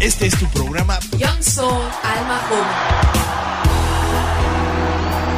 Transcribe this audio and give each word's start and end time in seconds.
Este 0.00 0.28
es 0.28 0.38
tu 0.38 0.46
programa. 0.48 0.98
Young 1.18 1.42
Soul, 1.42 1.82
Alma 2.02 2.40
Joven. 2.48 3.30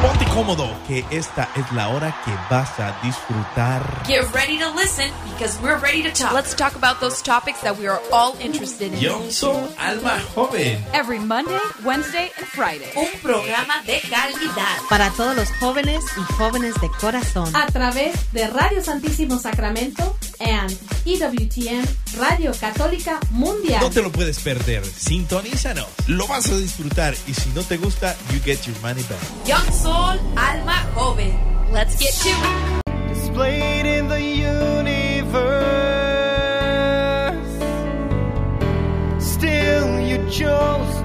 Ponte 0.03 0.25
cómodo, 0.27 0.71
que 0.87 1.05
esta 1.11 1.49
es 1.57 1.73
la 1.73 1.89
hora 1.89 2.15
que 2.25 2.31
vas 2.49 2.79
a 2.79 2.97
disfrutar. 3.03 4.05
Get 4.07 4.23
ready 4.33 4.59
to 4.59 4.71
listen 4.71 5.11
because 5.33 5.59
we're 5.61 5.79
ready 5.79 6.05
to 6.05 6.11
talk. 6.11 6.33
Let's 6.33 6.55
talk 6.55 6.77
about 6.77 7.01
those 7.01 7.21
topics 7.23 7.61
that 7.63 7.77
we 7.77 7.89
are 7.89 8.01
all 8.13 8.37
interested 8.41 8.93
in. 8.93 9.01
Young 9.01 9.31
Soul 9.31 9.69
Alma 9.81 10.21
Joven. 10.35 10.79
Every 10.93 11.19
Monday, 11.19 11.59
Wednesday, 11.85 12.31
and 12.39 12.47
Friday. 12.47 12.93
Un 12.97 13.09
programa 13.21 13.83
de 13.85 14.01
calidad. 14.01 14.79
Para 14.89 15.11
todos 15.11 15.35
los 15.35 15.49
jóvenes 15.59 16.05
y 16.17 16.23
jóvenes 16.35 16.75
de 16.81 16.89
corazón. 17.01 17.55
A 17.57 17.67
través 17.67 18.15
de 18.33 18.47
Radio 18.47 18.81
Santísimo 18.81 19.39
Sacramento 19.39 20.17
and 20.43 20.71
EWTN 21.05 21.87
Radio 22.19 22.53
Católica 22.53 23.21
Mundial. 23.31 23.81
No 23.81 23.91
te 23.91 24.03
lo 24.03 24.11
puedes 24.11 24.39
perder. 24.41 24.85
Sintonízanos. 24.85 25.87
Lo 26.09 26.27
vas 26.27 26.49
a 26.51 26.57
disfrutar 26.57 27.15
y 27.27 27.35
si 27.35 27.51
no 27.51 27.63
te 27.63 27.77
gusta, 27.77 28.17
you 28.33 28.41
get 28.45 28.61
your 28.67 28.79
money 28.81 29.03
back. 29.03 29.21
Young 29.47 29.73
Soul, 29.73 30.19
Alma 30.37 30.87
Joven. 30.95 31.39
Let's 31.73 31.97
get 31.99 32.13
to 32.13 32.29
it. 32.29 32.83
displayed 33.33 33.87
in 33.87 34.09
the 34.09 34.21
universe. 34.21 34.63
Still, 39.19 40.01
you 40.01 40.19
chose 40.31 41.02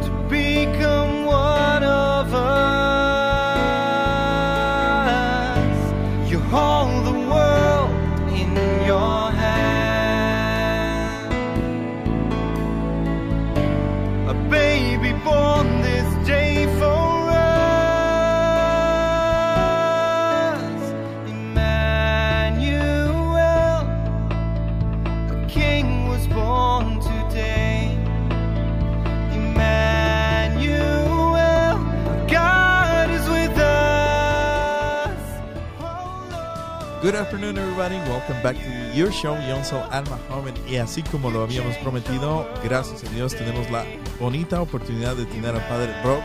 Good 37.08 37.16
afternoon, 37.16 37.58
everybody. 37.58 37.96
Welcome 38.10 38.44
back 38.44 38.58
to 38.58 38.70
your 38.94 39.14
show, 39.14 39.34
Young 39.48 39.64
Soul 39.64 39.82
Alma 39.92 40.20
Joven. 40.28 40.54
Y 40.68 40.76
así 40.76 41.04
como 41.04 41.32
lo 41.32 41.42
habíamos 41.42 41.78
prometido, 41.78 42.46
gracias 42.66 43.02
a 43.06 43.10
Dios 43.16 43.34
tenemos 43.34 43.72
la 43.72 43.86
bonita 44.20 44.62
oportunidad 44.62 45.16
de 45.16 45.26
tener 45.26 45.56
al 45.56 45.66
Padre 45.70 45.94
Rob 46.04 46.20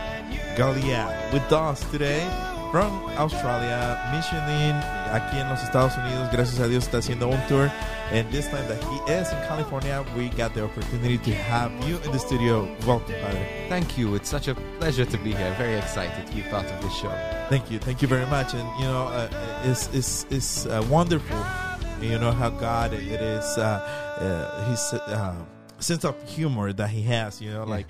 Galia 0.57 1.07
with 1.31 1.49
us 1.53 1.79
today 1.89 2.27
from 2.73 3.05
Australia, 3.19 3.99
missioning 4.11 4.73
aquí 5.11 5.37
en 5.37 5.47
los 5.47 5.61
Estados 5.61 5.95
Unidos. 5.95 6.27
Gracias 6.31 6.59
a 6.59 6.67
Dios 6.67 6.85
está 6.85 6.97
haciendo 6.97 7.27
un 7.27 7.39
tour. 7.47 7.71
And 8.11 8.27
this 8.31 8.47
time 8.47 8.67
that 8.67 8.83
he 8.85 9.13
is 9.13 9.31
in 9.31 9.37
California, 9.47 10.03
we 10.17 10.29
got 10.29 10.55
the 10.55 10.63
opportunity 10.63 11.19
to 11.19 11.35
have 11.35 11.71
you 11.87 11.99
in 12.03 12.11
the 12.11 12.17
studio. 12.17 12.67
Welcome, 12.87 13.13
Padre. 13.21 13.67
Thank 13.69 13.95
you. 13.95 14.15
It's 14.15 14.27
such 14.27 14.47
a 14.47 14.55
pleasure 14.79 15.05
to 15.05 15.17
be 15.19 15.33
here. 15.33 15.53
Very 15.55 15.77
excited 15.77 16.25
to 16.25 16.33
be 16.33 16.41
part 16.49 16.65
of 16.65 16.81
this 16.81 16.95
show. 16.95 17.11
Thank 17.47 17.69
you, 17.69 17.77
thank 17.77 18.01
you 18.01 18.07
very 18.07 18.25
much. 18.25 18.55
And 18.55 18.67
you 18.79 18.85
know, 18.85 19.05
uh, 19.05 19.29
it's 19.65 19.93
it's 19.93 20.25
it's 20.31 20.65
uh, 20.65 20.83
wonderful. 20.89 21.37
You 22.01 22.17
know 22.17 22.31
how 22.31 22.49
God 22.49 22.93
it 22.93 23.21
is. 23.21 23.45
Uh, 23.55 23.85
uh, 24.17 24.69
his 24.71 24.93
uh, 24.93 25.35
sense 25.77 26.03
of 26.03 26.15
humor 26.27 26.73
that 26.73 26.89
He 26.89 27.03
has. 27.03 27.39
You 27.39 27.51
know, 27.51 27.65
like 27.65 27.85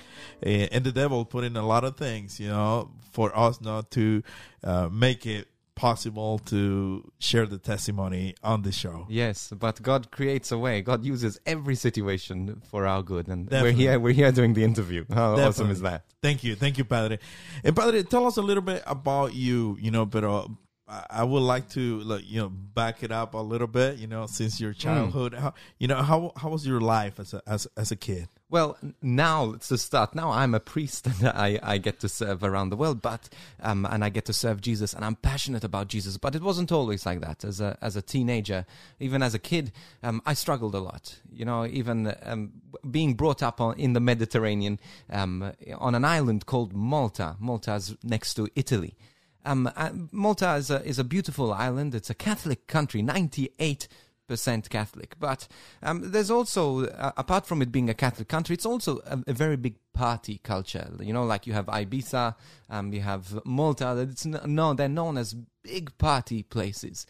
uh, 0.45 0.49
and 0.75 0.83
the 0.83 0.91
devil 0.91 1.23
put 1.23 1.45
in 1.45 1.55
a 1.55 1.65
lot 1.65 1.85
of 1.85 1.95
things. 1.95 2.37
You 2.37 2.49
know, 2.49 2.89
for 3.13 3.35
us 3.37 3.61
not 3.61 3.91
to 3.91 4.23
uh, 4.63 4.89
make 4.91 5.25
it 5.25 5.47
possible 5.75 6.39
to 6.39 7.11
share 7.19 7.45
the 7.45 7.57
testimony 7.57 8.35
on 8.43 8.61
the 8.61 8.71
show. 8.71 9.05
Yes, 9.09 9.51
but 9.57 9.81
God 9.81 10.11
creates 10.11 10.51
a 10.51 10.57
way. 10.57 10.81
God 10.81 11.03
uses 11.03 11.39
every 11.45 11.75
situation 11.75 12.61
for 12.69 12.85
our 12.85 13.01
good, 13.01 13.27
and 13.27 13.49
Definitely. 13.49 13.71
we're 13.71 13.77
here. 13.77 13.99
We're 13.99 14.13
here 14.13 14.31
doing 14.31 14.53
the 14.53 14.63
interview. 14.63 15.05
How 15.13 15.35
awesome 15.35 15.71
is 15.71 15.81
that? 15.81 16.05
Thank 16.21 16.43
you, 16.43 16.55
thank 16.55 16.77
you, 16.77 16.85
Padre. 16.85 17.19
And 17.63 17.75
Padre, 17.75 18.03
tell 18.03 18.25
us 18.27 18.37
a 18.37 18.41
little 18.41 18.63
bit 18.63 18.83
about 18.85 19.33
you. 19.33 19.77
You 19.79 19.91
know, 19.91 20.05
but 20.05 20.23
uh, 20.23 20.47
I 21.09 21.23
would 21.23 21.41
like 21.41 21.69
to, 21.69 21.99
like, 22.01 22.29
you 22.29 22.41
know, 22.41 22.49
back 22.49 23.03
it 23.03 23.11
up 23.11 23.33
a 23.33 23.39
little 23.39 23.67
bit. 23.67 23.97
You 23.97 24.07
know, 24.07 24.27
since 24.27 24.59
your 24.59 24.73
childhood, 24.73 25.33
how, 25.33 25.53
you 25.79 25.87
know, 25.87 26.01
how 26.01 26.33
how 26.35 26.49
was 26.49 26.65
your 26.65 26.81
life 26.81 27.19
as 27.19 27.33
a 27.33 27.41
as 27.47 27.67
as 27.77 27.91
a 27.91 27.95
kid? 27.95 28.27
Well, 28.53 28.77
now 29.01 29.53
to 29.53 29.79
start. 29.79 30.13
Now 30.13 30.29
I'm 30.29 30.53
a 30.53 30.59
priest, 30.59 31.07
and 31.21 31.27
I, 31.27 31.59
I 31.63 31.79
get 31.79 31.99
to 32.01 32.07
serve 32.07 32.43
around 32.43 32.69
the 32.69 32.75
world, 32.75 33.01
but 33.01 33.27
um, 33.59 33.87
and 33.89 34.05
I 34.05 34.09
get 34.09 34.25
to 34.25 34.33
serve 34.33 34.61
Jesus, 34.61 34.93
and 34.93 35.03
I'm 35.03 35.15
passionate 35.15 35.63
about 35.63 35.87
Jesus. 35.87 36.17
But 36.19 36.35
it 36.35 36.43
wasn't 36.43 36.71
always 36.71 37.03
like 37.03 37.21
that. 37.21 37.43
As 37.43 37.59
a 37.59 37.79
as 37.81 37.95
a 37.95 38.01
teenager, 38.03 38.67
even 38.99 39.23
as 39.23 39.33
a 39.33 39.39
kid, 39.39 39.71
um, 40.03 40.21
I 40.27 40.35
struggled 40.35 40.75
a 40.75 40.79
lot. 40.79 41.17
You 41.31 41.45
know, 41.45 41.65
even 41.65 42.13
um, 42.21 42.51
being 42.91 43.15
brought 43.15 43.41
up 43.41 43.59
on, 43.59 43.79
in 43.79 43.93
the 43.93 43.99
Mediterranean 43.99 44.79
um, 45.09 45.51
on 45.79 45.95
an 45.95 46.05
island 46.05 46.45
called 46.45 46.73
Malta. 46.73 47.35
Malta 47.39 47.73
is 47.73 47.95
next 48.03 48.35
to 48.35 48.47
Italy. 48.55 48.95
Um, 49.45 49.67
uh, 49.75 49.89
Malta 50.11 50.53
is 50.57 50.69
a, 50.69 50.85
is 50.85 50.99
a 50.99 51.03
beautiful 51.03 51.51
island. 51.51 51.95
It's 51.95 52.11
a 52.11 52.13
Catholic 52.13 52.67
country, 52.67 53.01
98 53.01 53.87
percent 54.27 54.69
Catholic. 54.69 55.15
But 55.19 55.47
um, 55.81 56.11
there's 56.11 56.31
also, 56.31 56.85
uh, 56.85 57.11
apart 57.17 57.45
from 57.45 57.61
it 57.61 57.71
being 57.71 57.89
a 57.89 57.93
Catholic 57.93 58.27
country, 58.27 58.53
it's 58.53 58.65
also 58.65 58.99
a, 59.05 59.19
a 59.27 59.33
very 59.33 59.57
big 59.57 59.75
party 59.93 60.39
culture. 60.43 60.89
You 60.99 61.13
know, 61.13 61.23
like 61.23 61.47
you 61.47 61.53
have 61.53 61.67
Ibiza, 61.67 62.35
um, 62.69 62.93
you 62.93 63.01
have 63.01 63.45
Malta. 63.45 63.97
It's 64.09 64.25
no, 64.25 64.73
they're 64.73 64.89
known 64.89 65.17
as 65.17 65.35
big 65.63 65.97
party 65.97 66.43
places. 66.43 67.05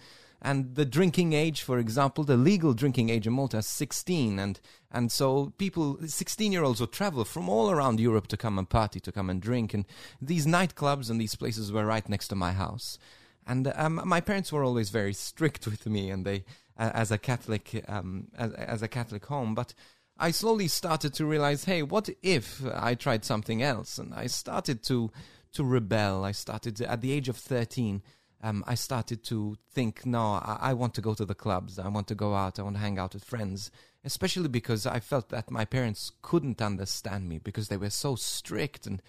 And 0.45 0.75
the 0.75 0.83
drinking 0.83 1.31
age, 1.31 1.61
for 1.61 1.79
example, 1.79 2.25
the 2.25 2.35
legal 2.35 2.73
drinking 2.73 3.09
age 3.09 3.25
in 3.25 3.31
Malta 3.31 3.59
is 3.59 3.67
16. 3.67 4.39
And, 4.39 4.59
and 4.91 5.09
so 5.09 5.53
people, 5.57 5.97
16 6.05 6.51
year 6.51 6.63
olds 6.63 6.81
will 6.81 6.87
travel 6.87 7.23
from 7.23 7.47
all 7.47 7.71
around 7.71 8.01
Europe 8.01 8.27
to 8.27 8.37
come 8.37 8.59
and 8.59 8.69
party, 8.69 8.99
to 8.99 9.11
come 9.11 9.29
and 9.29 9.41
drink. 9.41 9.73
And 9.73 9.85
these 10.21 10.45
nightclubs 10.45 11.09
and 11.09 11.19
these 11.19 11.35
places 11.35 11.71
were 11.71 11.85
right 11.85 12.07
next 12.09 12.27
to 12.27 12.35
my 12.35 12.51
house. 12.51 12.99
And 13.47 13.71
um, 13.75 14.01
my 14.05 14.21
parents 14.21 14.51
were 14.51 14.63
always 14.63 14.89
very 14.89 15.13
strict 15.13 15.65
with 15.65 15.85
me, 15.85 16.09
and 16.09 16.25
they, 16.25 16.43
as 16.77 17.11
a 17.11 17.17
Catholic, 17.17 17.83
um, 17.87 18.27
as, 18.37 18.53
as 18.53 18.81
a 18.81 18.87
Catholic 18.87 19.25
home. 19.25 19.55
But 19.55 19.73
I 20.17 20.31
slowly 20.31 20.67
started 20.67 21.13
to 21.15 21.25
realize, 21.25 21.65
hey, 21.65 21.83
what 21.83 22.09
if 22.21 22.63
I 22.73 22.95
tried 22.95 23.25
something 23.25 23.61
else? 23.61 23.97
And 23.97 24.13
I 24.13 24.27
started 24.27 24.83
to 24.83 25.11
to 25.53 25.63
rebel. 25.63 26.25
I 26.25 26.31
started 26.31 26.75
to- 26.77 26.89
at 26.89 27.01
the 27.01 27.11
age 27.11 27.29
of 27.29 27.37
thirteen. 27.37 28.01
Um, 28.41 28.63
I 28.67 28.75
started 28.75 29.23
to 29.25 29.55
think, 29.71 30.05
no, 30.05 30.19
I, 30.19 30.57
I 30.61 30.73
want 30.73 30.93
to 30.95 31.01
go 31.01 31.13
to 31.13 31.25
the 31.25 31.35
clubs. 31.35 31.79
I 31.79 31.87
want 31.87 32.07
to 32.07 32.15
go 32.15 32.35
out. 32.35 32.59
I 32.59 32.63
want 32.63 32.75
to 32.75 32.81
hang 32.81 32.99
out 32.99 33.13
with 33.13 33.23
friends. 33.23 33.71
Especially 34.03 34.49
because 34.49 34.85
I 34.85 34.99
felt 34.99 35.29
that 35.29 35.49
my 35.49 35.63
parents 35.63 36.11
couldn't 36.21 36.61
understand 36.61 37.29
me 37.29 37.39
because 37.39 37.69
they 37.69 37.77
were 37.77 37.89
so 37.89 38.15
strict 38.15 38.85
and 38.85 39.01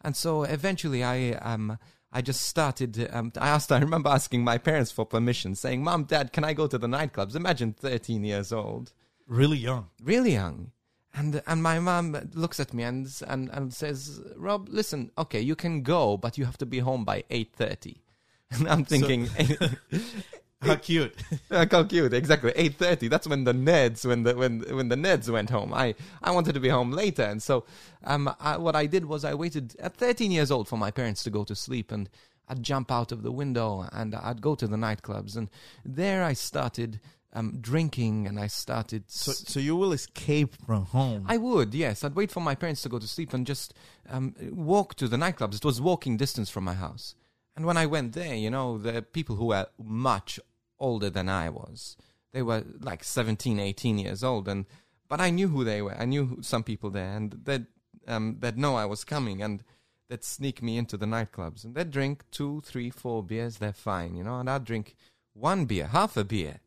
and 0.00 0.16
so 0.16 0.44
eventually 0.44 1.04
I 1.04 1.32
um 1.32 1.78
I 2.12 2.22
just 2.22 2.42
started 2.42 3.08
um 3.12 3.32
I 3.38 3.48
asked 3.48 3.70
I 3.70 3.78
remember 3.78 4.10
asking 4.10 4.44
my 4.44 4.58
parents 4.58 4.90
for 4.90 5.04
permission 5.04 5.54
saying 5.54 5.82
mom 5.84 6.04
dad 6.04 6.32
can 6.32 6.44
I 6.44 6.52
go 6.52 6.66
to 6.66 6.78
the 6.78 6.86
nightclubs? 6.86 7.34
Imagine 7.36 7.72
13 7.72 8.24
years 8.24 8.52
old. 8.52 8.92
Really 9.26 9.58
young. 9.58 9.88
really 10.02 10.32
young. 10.32 10.72
And 11.14 11.42
and 11.46 11.62
my 11.62 11.78
mom 11.78 12.16
looks 12.34 12.60
at 12.60 12.72
me 12.72 12.82
and 12.82 13.10
and, 13.26 13.50
and 13.50 13.74
says 13.74 14.20
Rob 14.36 14.68
listen 14.68 15.10
okay 15.18 15.40
you 15.40 15.56
can 15.56 15.82
go 15.82 16.16
but 16.16 16.38
you 16.38 16.44
have 16.44 16.58
to 16.58 16.66
be 16.66 16.78
home 16.78 17.04
by 17.04 17.24
8:30 17.30 17.96
and 18.50 18.68
I'm 18.68 18.84
thinking 18.84 19.28
How 20.62 20.76
cute. 20.76 21.14
Like, 21.50 21.72
How 21.72 21.84
cute! 21.84 22.12
Exactly, 22.12 22.52
eight 22.56 22.74
thirty. 22.74 23.08
That's 23.08 23.26
when 23.26 23.44
the 23.44 23.54
Neds, 23.54 24.04
when 24.04 24.24
the 24.24 24.34
when 24.36 24.60
when 24.76 24.88
the 24.88 24.96
Neds 24.96 25.30
went 25.30 25.50
home. 25.50 25.72
I 25.72 25.94
I 26.22 26.30
wanted 26.30 26.54
to 26.54 26.60
be 26.60 26.68
home 26.68 26.90
later, 26.90 27.22
and 27.22 27.42
so 27.42 27.64
um, 28.04 28.30
I, 28.40 28.58
what 28.58 28.76
I 28.76 28.86
did 28.86 29.06
was 29.06 29.24
I 29.24 29.34
waited 29.34 29.76
at 29.78 29.96
thirteen 29.96 30.30
years 30.30 30.50
old 30.50 30.68
for 30.68 30.76
my 30.76 30.90
parents 30.90 31.22
to 31.24 31.30
go 31.30 31.44
to 31.44 31.54
sleep, 31.54 31.90
and 31.90 32.10
I'd 32.48 32.62
jump 32.62 32.90
out 32.90 33.12
of 33.12 33.22
the 33.22 33.32
window 33.32 33.88
and 33.92 34.14
I'd 34.14 34.42
go 34.42 34.54
to 34.56 34.66
the 34.66 34.76
nightclubs, 34.76 35.36
and 35.36 35.48
there 35.84 36.24
I 36.24 36.32
started 36.32 37.00
um, 37.32 37.58
drinking, 37.60 38.26
and 38.26 38.38
I 38.40 38.46
started. 38.46 39.04
So, 39.06 39.32
so 39.32 39.60
you 39.60 39.76
will 39.76 39.92
escape 39.92 40.54
from 40.66 40.86
home. 40.86 41.24
I 41.28 41.36
would, 41.36 41.74
yes. 41.74 42.02
I'd 42.04 42.14
wait 42.14 42.30
for 42.30 42.40
my 42.40 42.54
parents 42.54 42.82
to 42.82 42.88
go 42.88 42.98
to 42.98 43.06
sleep 43.06 43.32
and 43.32 43.46
just 43.46 43.74
um, 44.08 44.34
walk 44.52 44.94
to 44.96 45.08
the 45.08 45.16
nightclubs. 45.16 45.56
It 45.56 45.64
was 45.64 45.80
walking 45.80 46.16
distance 46.16 46.50
from 46.50 46.64
my 46.64 46.74
house. 46.74 47.14
And 47.54 47.66
when 47.66 47.76
I 47.76 47.86
went 47.86 48.12
there, 48.12 48.34
you 48.34 48.50
know, 48.50 48.78
the 48.78 49.02
people 49.02 49.36
who 49.36 49.46
were 49.46 49.66
much 49.82 50.38
older 50.80 51.10
than 51.10 51.28
I 51.28 51.48
was, 51.48 51.96
they 52.32 52.42
were 52.42 52.64
like 52.80 53.04
17, 53.04 53.58
18 53.58 53.98
years 53.98 54.22
old. 54.22 54.48
And 54.48 54.66
but 55.08 55.20
I 55.20 55.30
knew 55.30 55.48
who 55.48 55.64
they 55.64 55.80
were. 55.82 55.94
I 55.94 56.04
knew 56.04 56.38
some 56.42 56.62
people 56.62 56.90
there, 56.90 57.16
and 57.16 57.32
they'd 57.44 57.66
um, 58.06 58.36
they'd 58.40 58.58
know 58.58 58.76
I 58.76 58.84
was 58.84 59.04
coming, 59.04 59.42
and 59.42 59.62
they'd 60.08 60.24
sneak 60.24 60.62
me 60.62 60.76
into 60.76 60.96
the 60.96 61.06
nightclubs, 61.06 61.64
and 61.64 61.74
they'd 61.74 61.90
drink 61.90 62.24
two, 62.30 62.62
three, 62.64 62.90
four 62.90 63.22
beers. 63.22 63.58
They're 63.58 63.72
fine, 63.72 64.14
you 64.14 64.24
know, 64.24 64.40
and 64.40 64.50
I'd 64.50 64.64
drink 64.64 64.96
one 65.34 65.64
beer, 65.64 65.86
half 65.86 66.16
a 66.16 66.24
beer. 66.24 66.60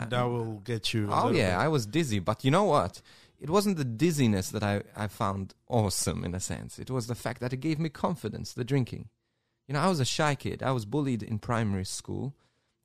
and 0.00 0.10
that 0.10 0.22
will 0.22 0.60
get 0.64 0.94
you. 0.94 1.08
Oh 1.10 1.30
yeah, 1.30 1.56
bit. 1.56 1.64
I 1.64 1.68
was 1.68 1.84
dizzy, 1.86 2.18
but 2.18 2.44
you 2.44 2.50
know 2.50 2.64
what? 2.64 3.02
it 3.38 3.50
wasn't 3.50 3.76
the 3.76 3.84
dizziness 3.84 4.50
that 4.50 4.62
I, 4.62 4.82
I 4.96 5.08
found 5.08 5.54
awesome 5.68 6.24
in 6.24 6.34
a 6.34 6.40
sense. 6.40 6.78
It 6.78 6.90
was 6.90 7.06
the 7.06 7.14
fact 7.14 7.40
that 7.40 7.52
it 7.52 7.58
gave 7.58 7.78
me 7.78 7.88
confidence, 7.88 8.52
the 8.52 8.64
drinking. 8.64 9.08
You 9.68 9.74
know, 9.74 9.80
I 9.80 9.88
was 9.88 10.00
a 10.00 10.04
shy 10.04 10.34
kid. 10.34 10.62
I 10.62 10.70
was 10.70 10.84
bullied 10.84 11.22
in 11.22 11.38
primary 11.38 11.84
school 11.84 12.34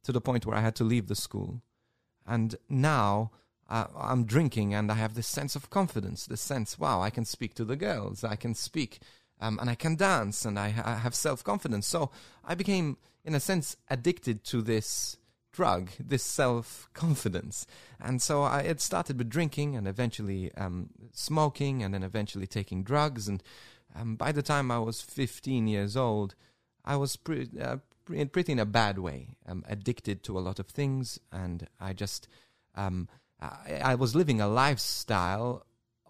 to 0.04 0.12
the 0.12 0.22
point 0.22 0.46
where 0.46 0.58
I 0.58 0.62
had 0.62 0.76
to 0.76 0.84
leave 0.84 1.08
the 1.08 1.16
school. 1.16 1.62
And 2.26 2.56
now 2.70 3.32
uh, 3.70 3.88
I'm 3.98 4.26
drinking 4.26 4.74
and 4.74 4.92
I 4.92 4.96
have 4.96 5.16
this 5.16 5.28
sense 5.28 5.56
of 5.56 5.70
confidence, 5.70 6.26
this 6.26 6.42
sense, 6.42 6.78
wow, 6.78 7.02
I 7.02 7.10
can 7.10 7.26
speak 7.26 7.54
to 7.56 7.66
the 7.66 7.76
girls, 7.76 8.24
I 8.24 8.36
can 8.36 8.54
speak 8.54 9.00
um, 9.42 9.58
and 9.60 9.70
I 9.70 9.76
can 9.76 9.96
dance 9.96 10.46
and 10.46 10.58
I, 10.58 10.74
I 10.86 10.96
have 10.96 11.16
self 11.16 11.44
confidence. 11.44 11.88
So 11.88 12.12
I 12.46 12.54
became, 12.56 12.98
in 13.26 13.34
a 13.34 13.40
sense, 13.40 13.76
addicted 13.90 14.44
to 14.46 14.62
this 14.62 15.18
drug, 15.52 15.90
this 16.00 16.24
self 16.24 16.88
confidence. 16.94 17.66
And 18.00 18.22
so 18.22 18.44
I 18.44 18.62
it 18.62 18.80
started 18.82 19.18
with 19.18 19.30
drinking 19.30 19.76
and 19.76 19.88
eventually 19.88 20.54
um, 20.56 20.92
smoking 21.12 21.84
and 21.84 21.94
then 21.94 22.04
eventually 22.04 22.48
taking 22.48 22.84
drugs. 22.84 23.28
And 23.28 23.42
um, 23.96 24.16
by 24.16 24.32
the 24.32 24.44
time 24.44 24.70
I 24.70 24.80
was 24.80 25.02
15 25.02 25.68
years 25.68 25.98
old, 25.98 26.36
I 26.86 26.96
was 26.96 27.16
pre- 27.16 27.50
uh, 27.60 27.78
pre- 28.06 28.26
pretty 28.26 28.52
in 28.52 28.60
a 28.60 28.66
bad 28.66 28.98
way, 29.00 29.36
I'm 29.48 29.64
addicted 29.68 30.24
to 30.24 30.38
a 30.38 30.42
lot 30.42 30.60
of 30.60 30.68
things. 30.68 31.20
And 31.32 31.68
I 31.80 31.94
just, 31.94 32.28
um, 32.76 33.08
I, 33.40 33.82
I 33.84 33.96
was 33.96 34.16
living 34.16 34.42
a 34.42 34.48
lifestyle 34.48 35.66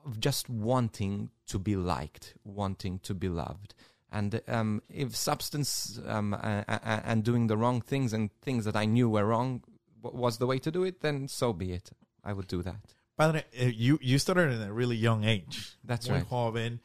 of 0.06 0.20
just 0.20 0.50
wanting 0.50 1.30
to 1.48 1.60
be 1.60 1.76
liked, 1.76 2.34
wanting 2.44 3.00
to 3.00 3.14
be 3.14 3.30
loved. 3.30 3.74
And 4.12 4.42
um, 4.48 4.82
if 4.90 5.16
substance 5.16 6.00
um, 6.06 6.34
a- 6.34 6.66
a- 6.68 7.02
and 7.06 7.24
doing 7.24 7.48
the 7.48 7.56
wrong 7.56 7.80
things 7.82 8.12
and 8.14 8.30
things 8.42 8.66
that 8.66 8.76
I 8.76 8.86
knew 8.86 9.10
were 9.10 9.26
wrong 9.26 9.62
w- 10.04 10.20
was 10.22 10.38
the 10.38 10.48
way 10.48 10.60
to 10.60 10.72
do 10.72 10.84
it, 10.84 11.00
then 11.02 11.28
so 11.28 11.54
be 11.54 11.72
it. 11.72 11.92
I 12.24 12.34
would 12.34 12.48
do 12.48 12.62
that. 12.64 12.76
Padre, 13.18 13.46
eh, 13.54 13.72
you, 13.74 14.00
you 14.02 14.18
started 14.20 14.60
at 14.60 14.68
a 14.68 14.74
really 14.74 14.98
young 14.98 15.24
age. 15.24 15.78
That's 15.86 16.10
muy 16.10 16.18
right. 16.18 16.28
joven. 16.28 16.80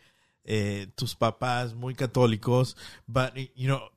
Eh, 0.47 0.87
tus 0.97 1.15
papás 1.15 1.75
muy 1.75 1.95
católicos. 1.95 2.75
But, 3.09 3.37
eh, 3.37 3.47
you 3.57 3.69
know, 3.69 3.89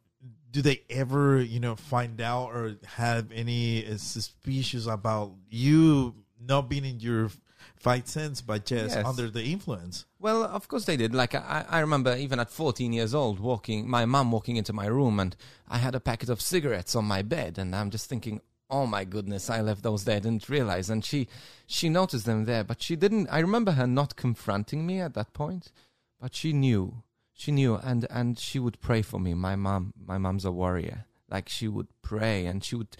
do 0.51 0.61
they 0.61 0.81
ever, 0.89 1.39
you 1.41 1.59
know, 1.59 1.75
find 1.75 2.19
out 2.21 2.47
or 2.47 2.75
have 2.85 3.31
any 3.31 3.85
uh, 3.85 3.97
suspicions 3.97 4.87
about 4.87 5.33
you 5.49 6.15
not 6.39 6.69
being 6.69 6.85
in 6.85 6.99
your 6.99 7.29
fight 7.75 8.07
sense, 8.07 8.41
but 8.41 8.65
just 8.65 8.95
Yes. 8.95 9.05
under 9.05 9.29
the 9.29 9.43
influence? 9.43 10.05
Well, 10.19 10.43
of 10.43 10.67
course 10.67 10.85
they 10.85 10.97
did. 10.97 11.13
Like 11.13 11.35
I, 11.35 11.65
I 11.69 11.79
remember, 11.79 12.15
even 12.15 12.39
at 12.39 12.49
14 12.49 12.91
years 12.93 13.13
old, 13.13 13.39
walking, 13.39 13.89
my 13.89 14.05
mom 14.05 14.31
walking 14.31 14.55
into 14.57 14.73
my 14.73 14.87
room, 14.87 15.19
and 15.19 15.35
I 15.67 15.77
had 15.77 15.95
a 15.95 15.99
packet 15.99 16.29
of 16.29 16.41
cigarettes 16.41 16.95
on 16.95 17.05
my 17.05 17.21
bed, 17.21 17.57
and 17.57 17.75
I'm 17.75 17.89
just 17.89 18.09
thinking, 18.09 18.41
oh 18.71 18.85
my 18.85 19.03
goodness, 19.03 19.49
I 19.49 19.61
left 19.61 19.81
those 19.83 20.03
there, 20.03 20.17
I 20.17 20.19
didn't 20.19 20.49
realize. 20.49 20.89
And 20.89 21.03
she, 21.03 21.27
she 21.67 21.89
noticed 21.89 22.25
them 22.25 22.45
there, 22.45 22.63
but 22.63 22.81
she 22.81 22.95
didn't. 22.95 23.27
I 23.29 23.39
remember 23.39 23.71
her 23.73 23.87
not 23.87 24.15
confronting 24.15 24.85
me 24.85 24.99
at 24.99 25.13
that 25.15 25.33
point, 25.33 25.71
but 26.19 26.35
she 26.35 26.53
knew, 26.53 27.01
she 27.39 27.53
knew, 27.53 27.75
and 27.75 28.05
and 28.09 28.37
she 28.37 28.59
would 28.59 28.81
pray 28.81 29.01
for 29.01 29.17
me. 29.17 29.33
My 29.33 29.55
mum, 29.55 29.93
my 30.05 30.17
mum's 30.17 30.43
a 30.43 30.51
warrior. 30.51 31.05
Like 31.31 31.47
she 31.47 31.69
would 31.69 31.87
pray, 32.01 32.45
and 32.45 32.61
she 32.61 32.75
would. 32.75 32.97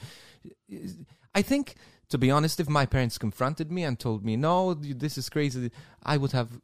I 1.35 1.41
think, 1.41 1.75
to 2.07 2.17
be 2.17 2.31
honest, 2.31 2.61
if 2.61 2.69
my 2.69 2.85
parents 2.85 3.17
confronted 3.17 3.69
me 3.69 3.83
and 3.83 3.99
told 3.99 4.23
me, 4.23 4.37
"No, 4.37 4.73
this 4.73 5.17
is 5.17 5.29
crazy," 5.29 5.71
I 6.03 6.15
would 6.15 6.31
have 6.31 6.61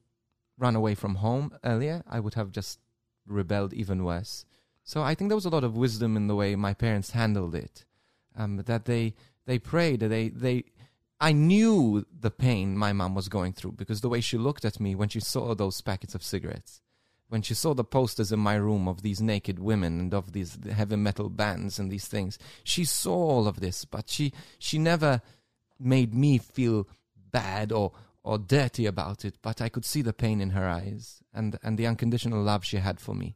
run 0.57 0.77
away 0.77 0.95
from 0.95 1.16
home 1.16 1.51
earlier, 1.66 2.01
I 2.07 2.22
would 2.22 2.36
have 2.36 2.50
just 2.50 2.80
rebelled 3.27 3.74
even 3.74 4.06
worse. 4.06 4.45
So 4.86 5.01
I 5.01 5.13
think 5.13 5.27
there 5.30 5.36
was 5.36 5.45
a 5.45 5.50
lot 5.57 5.66
of 5.66 5.75
wisdom 5.75 6.16
in 6.16 6.27
the 6.27 6.36
way 6.36 6.56
my 6.56 6.74
parents 6.74 7.12
handled 7.12 7.56
it. 7.56 7.83
Um, 8.38 8.56
that 8.56 8.86
they 8.86 9.16
they 9.45 9.60
prayed, 9.60 10.00
they 10.00 10.30
they. 10.30 10.63
I 11.19 11.33
knew 11.33 12.06
the 12.18 12.31
pain 12.31 12.77
my 12.77 12.94
mom 12.94 13.16
was 13.16 13.27
going 13.27 13.51
through 13.51 13.74
because 13.74 14.00
the 14.00 14.10
way 14.10 14.22
she 14.22 14.38
looked 14.38 14.63
at 14.63 14.80
me 14.80 14.95
when 14.95 15.10
she 15.10 15.19
saw 15.19 15.54
those 15.56 15.81
packets 15.81 16.16
of 16.16 16.24
cigarettes, 16.24 16.81
when 17.30 17.42
she 17.42 17.54
saw 17.54 17.74
the 17.74 17.83
posters 17.83 18.31
in 18.31 18.39
my 18.39 18.56
room 18.56 18.88
of 18.88 19.01
these 19.01 19.22
naked 19.22 19.60
women 19.60 20.00
and 20.00 20.13
of 20.13 20.31
these 20.33 20.57
heavy 20.72 20.95
metal 20.95 21.30
bands 21.30 21.80
and 21.80 21.92
these 21.92 22.07
things, 22.07 22.38
she 22.63 22.86
saw 22.86 23.16
all 23.16 23.48
of 23.48 23.60
this, 23.60 23.86
but 23.86 24.10
she 24.10 24.31
she 24.60 24.77
never 24.77 25.22
made 25.80 26.13
me 26.13 26.38
feel 26.38 26.88
bad 27.31 27.72
or 27.72 27.92
or 28.24 28.38
dirty 28.39 28.88
about 28.88 29.24
it, 29.24 29.36
but 29.42 29.62
I 29.62 29.69
could 29.69 29.86
see 29.86 30.01
the 30.01 30.13
pain 30.13 30.42
in 30.42 30.51
her 30.51 30.68
eyes 30.68 31.24
and 31.33 31.57
and 31.63 31.77
the 31.77 31.88
unconditional 31.88 32.42
love 32.42 32.63
she 32.63 32.77
had 32.77 33.00
for 33.00 33.16
me, 33.16 33.36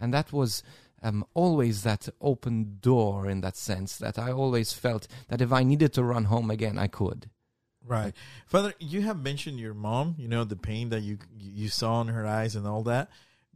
and 0.00 0.12
that 0.12 0.32
was 0.32 0.62
um, 1.02 1.24
always 1.34 1.84
that 1.84 2.08
open 2.20 2.78
door 2.80 3.28
in 3.28 3.40
that 3.42 3.56
sense 3.56 3.96
that 3.98 4.18
I 4.18 4.32
always 4.32 4.72
felt 4.72 5.06
that 5.28 5.40
if 5.40 5.52
I 5.52 5.62
needed 5.62 5.92
to 5.92 6.02
run 6.02 6.24
home 6.24 6.50
again, 6.50 6.76
I 6.76 6.88
could. 6.88 7.30
Right, 7.86 8.14
Father. 8.46 8.74
You 8.80 9.02
have 9.02 9.22
mentioned 9.22 9.60
your 9.60 9.74
mom. 9.74 10.16
You 10.18 10.28
know 10.28 10.44
the 10.44 10.56
pain 10.56 10.88
that 10.90 11.02
you 11.02 11.18
you 11.38 11.68
saw 11.68 12.00
in 12.00 12.08
her 12.08 12.26
eyes 12.26 12.56
and 12.56 12.66
all 12.66 12.82
that 12.82 13.08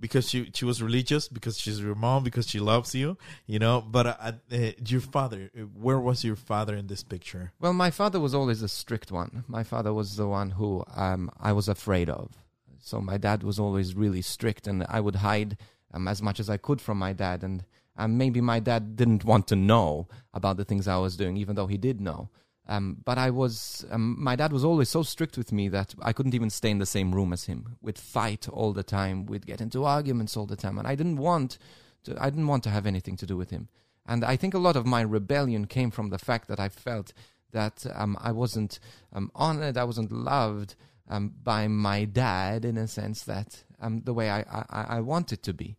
because 0.02 0.28
she 0.28 0.50
she 0.52 0.64
was 0.66 0.82
religious 0.82 1.28
because 1.28 1.56
she's 1.56 1.80
your 1.80 1.94
mom 1.94 2.24
because 2.24 2.46
she 2.46 2.58
loves 2.58 2.94
you. 2.94 3.16
You 3.46 3.60
know, 3.60 3.80
but 3.80 4.06
uh, 4.06 4.32
uh, 4.52 4.72
your 4.84 5.00
father. 5.00 5.50
Where 5.86 6.00
was 6.00 6.24
your 6.24 6.36
father 6.36 6.74
in 6.76 6.88
this 6.88 7.04
picture? 7.04 7.52
Well, 7.60 7.72
my 7.72 7.90
father 7.90 8.18
was 8.20 8.34
always 8.34 8.60
a 8.60 8.68
strict 8.68 9.12
one. 9.12 9.44
My 9.46 9.62
father 9.62 9.94
was 9.94 10.16
the 10.16 10.26
one 10.26 10.50
who 10.50 10.84
um, 10.94 11.30
I 11.40 11.52
was 11.52 11.68
afraid 11.68 12.10
of. 12.10 12.32
So 12.80 13.00
my 13.00 13.16
dad 13.16 13.44
was 13.44 13.60
always 13.60 13.94
really 13.94 14.22
strict, 14.22 14.66
and 14.66 14.84
I 14.88 15.00
would 15.00 15.16
hide 15.16 15.56
um, 15.94 16.08
as 16.08 16.20
much 16.20 16.40
as 16.40 16.50
I 16.50 16.56
could 16.56 16.80
from 16.80 16.98
my 16.98 17.12
dad. 17.12 17.44
And 17.44 17.64
um, 17.96 18.18
maybe 18.18 18.40
my 18.40 18.58
dad 18.58 18.96
didn't 18.96 19.24
want 19.24 19.46
to 19.48 19.56
know 19.56 20.08
about 20.34 20.56
the 20.56 20.64
things 20.64 20.88
I 20.88 20.98
was 20.98 21.16
doing, 21.16 21.36
even 21.36 21.54
though 21.54 21.68
he 21.68 21.78
did 21.78 22.00
know. 22.00 22.28
Um, 22.68 22.98
but 23.04 23.18
I 23.18 23.30
was, 23.30 23.84
um, 23.90 24.16
my 24.18 24.36
dad 24.36 24.52
was 24.52 24.64
always 24.64 24.88
so 24.88 25.02
strict 25.02 25.36
with 25.36 25.50
me 25.50 25.68
that 25.68 25.94
I 26.00 26.12
couldn't 26.12 26.34
even 26.34 26.48
stay 26.48 26.70
in 26.70 26.78
the 26.78 26.86
same 26.86 27.12
room 27.12 27.32
as 27.32 27.44
him. 27.44 27.76
We'd 27.82 27.98
fight 27.98 28.48
all 28.48 28.72
the 28.72 28.84
time. 28.84 29.26
We'd 29.26 29.46
get 29.46 29.60
into 29.60 29.84
arguments 29.84 30.36
all 30.36 30.46
the 30.46 30.56
time, 30.56 30.78
and 30.78 30.86
I 30.86 30.94
didn't 30.94 31.16
want 31.16 31.58
to. 32.04 32.16
I 32.20 32.30
didn't 32.30 32.46
want 32.46 32.62
to 32.64 32.70
have 32.70 32.86
anything 32.86 33.16
to 33.16 33.26
do 33.26 33.36
with 33.36 33.50
him. 33.50 33.68
And 34.06 34.24
I 34.24 34.36
think 34.36 34.54
a 34.54 34.58
lot 34.58 34.76
of 34.76 34.86
my 34.86 35.00
rebellion 35.00 35.66
came 35.66 35.90
from 35.90 36.10
the 36.10 36.18
fact 36.18 36.48
that 36.48 36.58
I 36.58 36.68
felt 36.68 37.12
that 37.52 37.86
um, 37.94 38.16
I 38.20 38.32
wasn't 38.32 38.80
um, 39.12 39.30
honored, 39.34 39.76
I 39.76 39.84
wasn't 39.84 40.10
loved 40.10 40.74
um, 41.08 41.34
by 41.42 41.68
my 41.68 42.04
dad 42.04 42.64
in 42.64 42.76
a 42.76 42.88
sense 42.88 43.22
that 43.24 43.64
um, 43.80 44.02
the 44.04 44.14
way 44.14 44.30
I, 44.30 44.40
I, 44.40 44.96
I 44.96 45.00
wanted 45.00 45.42
to 45.44 45.52
be. 45.52 45.76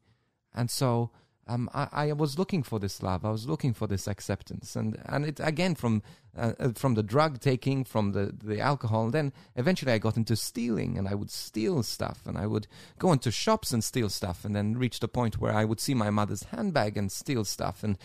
And 0.54 0.70
so 0.70 1.12
um, 1.48 1.70
I, 1.74 1.88
I 1.92 2.14
was 2.14 2.40
looking 2.40 2.64
for 2.64 2.80
this 2.80 3.04
love. 3.04 3.26
I 3.26 3.32
was 3.32 3.48
looking 3.48 3.74
for 3.74 3.86
this 3.86 4.08
acceptance, 4.08 4.76
and 4.76 4.98
and 5.06 5.26
it 5.26 5.42
again 5.44 5.76
from 5.76 6.02
uh, 6.38 6.54
uh, 6.58 6.72
from 6.74 6.94
the 6.94 7.04
drug 7.04 7.42
taking, 7.42 7.84
from 7.84 8.14
the 8.14 8.34
the 8.42 8.62
alcohol. 8.62 9.06
And 9.06 9.14
then 9.14 9.34
eventually 9.56 9.92
I 9.92 9.98
got 9.98 10.16
into 10.16 10.38
stealing, 10.38 10.98
and 10.98 11.08
I 11.08 11.16
would 11.16 11.30
steal 11.30 11.84
stuff, 11.84 12.22
and 12.26 12.38
I 12.38 12.48
would 12.48 12.68
go 12.98 13.12
into 13.12 13.30
shops 13.30 13.74
and 13.74 13.84
steal 13.84 14.10
stuff, 14.10 14.46
and 14.46 14.56
then 14.56 14.78
reach 14.78 15.02
the 15.02 15.10
point 15.10 15.40
where 15.40 15.54
I 15.54 15.66
would 15.66 15.82
see 15.82 15.94
my 15.94 16.10
mother's 16.10 16.44
handbag 16.44 16.96
and 16.98 17.12
steal 17.12 17.44
stuff, 17.44 17.84
and 17.84 17.98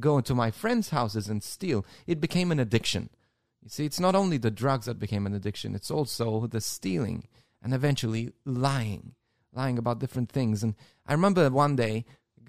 go 0.00 0.16
into 0.16 0.34
my 0.34 0.50
friends' 0.50 0.90
houses 0.90 1.28
and 1.28 1.42
steal. 1.42 1.84
It 2.06 2.20
became 2.20 2.50
an 2.50 2.60
addiction. 2.60 3.10
You 3.62 3.68
see, 3.68 3.84
it's 3.84 4.00
not 4.00 4.14
only 4.14 4.38
the 4.38 4.50
drugs 4.50 4.86
that 4.86 4.98
became 4.98 5.26
an 5.26 5.34
addiction; 5.34 5.74
it's 5.74 5.90
also 5.90 6.46
the 6.46 6.62
stealing, 6.62 7.28
and 7.62 7.74
eventually 7.74 8.32
lying 8.46 9.16
lying 9.52 9.78
about 9.78 9.98
different 9.98 10.30
things. 10.30 10.62
And 10.62 10.74
I 11.06 11.12
remember 11.12 11.48
one 11.48 11.76
day, 11.76 12.04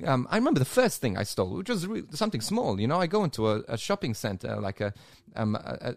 um, 0.06 0.28
I 0.30 0.38
remember 0.38 0.60
the 0.60 0.66
first 0.66 1.02
thing 1.02 1.18
I 1.18 1.24
stole, 1.24 1.56
which 1.58 1.70
was 1.70 1.88
re- 1.88 2.04
something 2.12 2.42
small. 2.42 2.80
You 2.80 2.88
know, 2.88 3.00
I 3.00 3.08
go 3.08 3.24
into 3.24 3.50
a, 3.50 3.64
a 3.68 3.78
shopping 3.78 4.14
center, 4.14 4.58
like 4.58 4.82
a, 4.82 4.94
um, 5.36 5.56
a, 5.56 5.96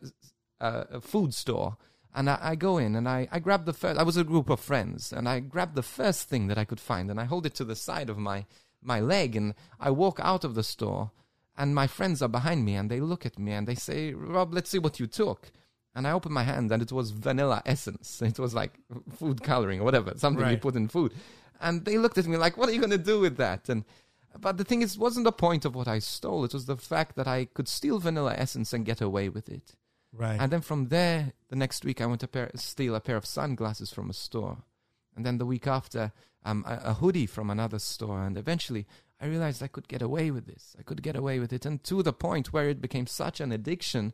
a, 0.60 0.86
a 0.92 1.00
food 1.00 1.34
store, 1.34 1.76
and 2.14 2.28
I, 2.30 2.38
I 2.40 2.54
go 2.54 2.78
in 2.78 2.96
and 2.96 3.08
I, 3.08 3.28
I 3.30 3.38
grab 3.38 3.66
the 3.66 3.72
first. 3.72 3.98
I 3.98 4.02
was 4.02 4.16
a 4.16 4.24
group 4.24 4.50
of 4.50 4.60
friends, 4.60 5.12
and 5.12 5.28
I 5.28 5.40
grab 5.40 5.74
the 5.74 5.82
first 5.82 6.28
thing 6.28 6.48
that 6.48 6.58
I 6.58 6.64
could 6.64 6.80
find, 6.80 7.10
and 7.10 7.20
I 7.20 7.24
hold 7.24 7.46
it 7.46 7.54
to 7.56 7.64
the 7.64 7.76
side 7.76 8.10
of 8.10 8.18
my 8.18 8.46
my 8.82 9.00
leg, 9.00 9.36
and 9.36 9.54
I 9.78 9.90
walk 9.90 10.18
out 10.22 10.44
of 10.44 10.54
the 10.54 10.62
store. 10.62 11.10
And 11.56 11.74
my 11.74 11.86
friends 11.86 12.22
are 12.22 12.28
behind 12.28 12.64
me, 12.64 12.74
and 12.74 12.90
they 12.90 13.00
look 13.00 13.26
at 13.26 13.38
me 13.38 13.52
and 13.52 13.66
they 13.68 13.74
say, 13.74 14.14
"Rob, 14.14 14.54
let's 14.54 14.70
see 14.70 14.78
what 14.78 14.98
you 14.98 15.06
took." 15.06 15.50
And 15.94 16.06
I 16.06 16.12
opened 16.12 16.32
my 16.32 16.44
hand, 16.44 16.72
and 16.72 16.82
it 16.82 16.92
was 16.92 17.10
vanilla 17.10 17.60
essence. 17.66 18.22
It 18.22 18.38
was 18.38 18.54
like 18.54 18.78
food 19.18 19.42
coloring 19.42 19.80
or 19.80 19.84
whatever, 19.84 20.14
something 20.16 20.40
you 20.52 20.56
put 20.58 20.76
in 20.76 20.88
food. 20.88 21.12
And 21.60 21.84
they 21.84 21.98
looked 21.98 22.18
at 22.18 22.26
me 22.26 22.36
like, 22.36 22.56
"What 22.56 22.68
are 22.68 22.72
you 22.72 22.80
going 22.80 22.90
to 22.90 22.98
do 22.98 23.20
with 23.20 23.36
that?" 23.36 23.68
And 23.68 23.84
but 24.38 24.56
the 24.56 24.64
thing 24.64 24.82
is, 24.82 24.94
it 24.94 25.00
wasn't 25.00 25.24
the 25.24 25.32
point 25.32 25.64
of 25.64 25.74
what 25.74 25.88
I 25.88 25.98
stole. 25.98 26.44
It 26.44 26.54
was 26.54 26.66
the 26.66 26.76
fact 26.76 27.16
that 27.16 27.26
I 27.26 27.46
could 27.46 27.68
steal 27.68 27.98
vanilla 27.98 28.34
essence 28.36 28.72
and 28.72 28.84
get 28.84 29.00
away 29.00 29.28
with 29.28 29.48
it. 29.48 29.74
Right. 30.12 30.40
And 30.40 30.52
then 30.52 30.60
from 30.60 30.88
there, 30.88 31.32
the 31.48 31.56
next 31.56 31.84
week, 31.84 32.00
I 32.00 32.06
went 32.06 32.20
to 32.20 32.28
pair, 32.28 32.50
steal 32.54 32.94
a 32.94 33.00
pair 33.00 33.16
of 33.16 33.26
sunglasses 33.26 33.92
from 33.92 34.10
a 34.10 34.14
store. 34.14 34.58
And 35.16 35.26
then 35.26 35.38
the 35.38 35.46
week 35.46 35.66
after, 35.66 36.12
um, 36.44 36.64
a, 36.66 36.90
a 36.90 36.94
hoodie 36.94 37.26
from 37.26 37.50
another 37.50 37.78
store. 37.78 38.24
And 38.24 38.36
eventually, 38.36 38.86
I 39.20 39.26
realized 39.26 39.62
I 39.62 39.68
could 39.68 39.88
get 39.88 40.02
away 40.02 40.30
with 40.30 40.46
this. 40.46 40.74
I 40.78 40.82
could 40.82 41.02
get 41.02 41.16
away 41.16 41.38
with 41.38 41.52
it. 41.52 41.66
And 41.66 41.82
to 41.84 42.02
the 42.02 42.12
point 42.12 42.52
where 42.52 42.68
it 42.68 42.80
became 42.80 43.06
such 43.06 43.40
an 43.40 43.52
addiction 43.52 44.12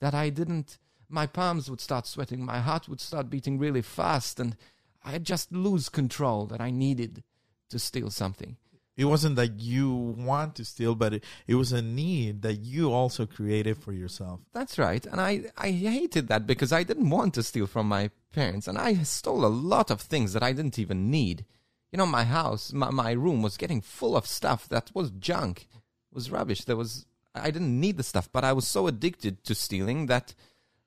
that 0.00 0.14
I 0.14 0.30
didn't, 0.30 0.78
my 1.08 1.26
palms 1.26 1.70
would 1.70 1.80
start 1.80 2.06
sweating, 2.06 2.44
my 2.44 2.60
heart 2.60 2.88
would 2.88 3.00
start 3.00 3.30
beating 3.30 3.58
really 3.58 3.82
fast, 3.82 4.40
and 4.40 4.56
I'd 5.04 5.24
just 5.24 5.52
lose 5.52 5.88
control 5.88 6.46
that 6.46 6.60
I 6.60 6.70
needed 6.70 7.22
to 7.70 7.78
steal 7.78 8.10
something. 8.10 8.56
It 8.96 9.06
wasn't 9.06 9.36
that 9.36 9.58
you 9.58 9.94
want 9.94 10.56
to 10.56 10.64
steal, 10.64 10.94
but 10.94 11.14
it, 11.14 11.24
it 11.46 11.54
was 11.54 11.72
a 11.72 11.80
need 11.80 12.42
that 12.42 12.56
you 12.56 12.92
also 12.92 13.24
created 13.24 13.78
for 13.78 13.92
yourself. 13.92 14.40
That's 14.52 14.78
right. 14.78 15.04
And 15.06 15.20
I, 15.20 15.44
I 15.56 15.70
hated 15.70 16.28
that 16.28 16.46
because 16.46 16.70
I 16.70 16.82
didn't 16.82 17.08
want 17.08 17.32
to 17.34 17.42
steal 17.42 17.66
from 17.66 17.88
my 17.88 18.10
parents. 18.32 18.68
And 18.68 18.76
I 18.76 18.96
stole 19.04 19.46
a 19.46 19.48
lot 19.48 19.90
of 19.90 20.02
things 20.02 20.34
that 20.34 20.42
I 20.42 20.52
didn't 20.52 20.78
even 20.78 21.10
need. 21.10 21.46
You 21.92 21.96
know, 21.96 22.04
my 22.04 22.24
house, 22.24 22.74
my, 22.74 22.90
my 22.90 23.12
room 23.12 23.40
was 23.40 23.56
getting 23.56 23.80
full 23.80 24.16
of 24.16 24.26
stuff 24.26 24.68
that 24.68 24.90
was 24.94 25.12
junk, 25.12 25.66
was 26.12 26.30
rubbish. 26.30 26.64
There 26.64 26.76
was, 26.76 27.06
I 27.34 27.50
didn't 27.50 27.80
need 27.80 27.96
the 27.96 28.02
stuff, 28.02 28.28
but 28.30 28.44
I 28.44 28.52
was 28.52 28.68
so 28.68 28.86
addicted 28.86 29.44
to 29.44 29.54
stealing 29.54 30.06
that 30.06 30.34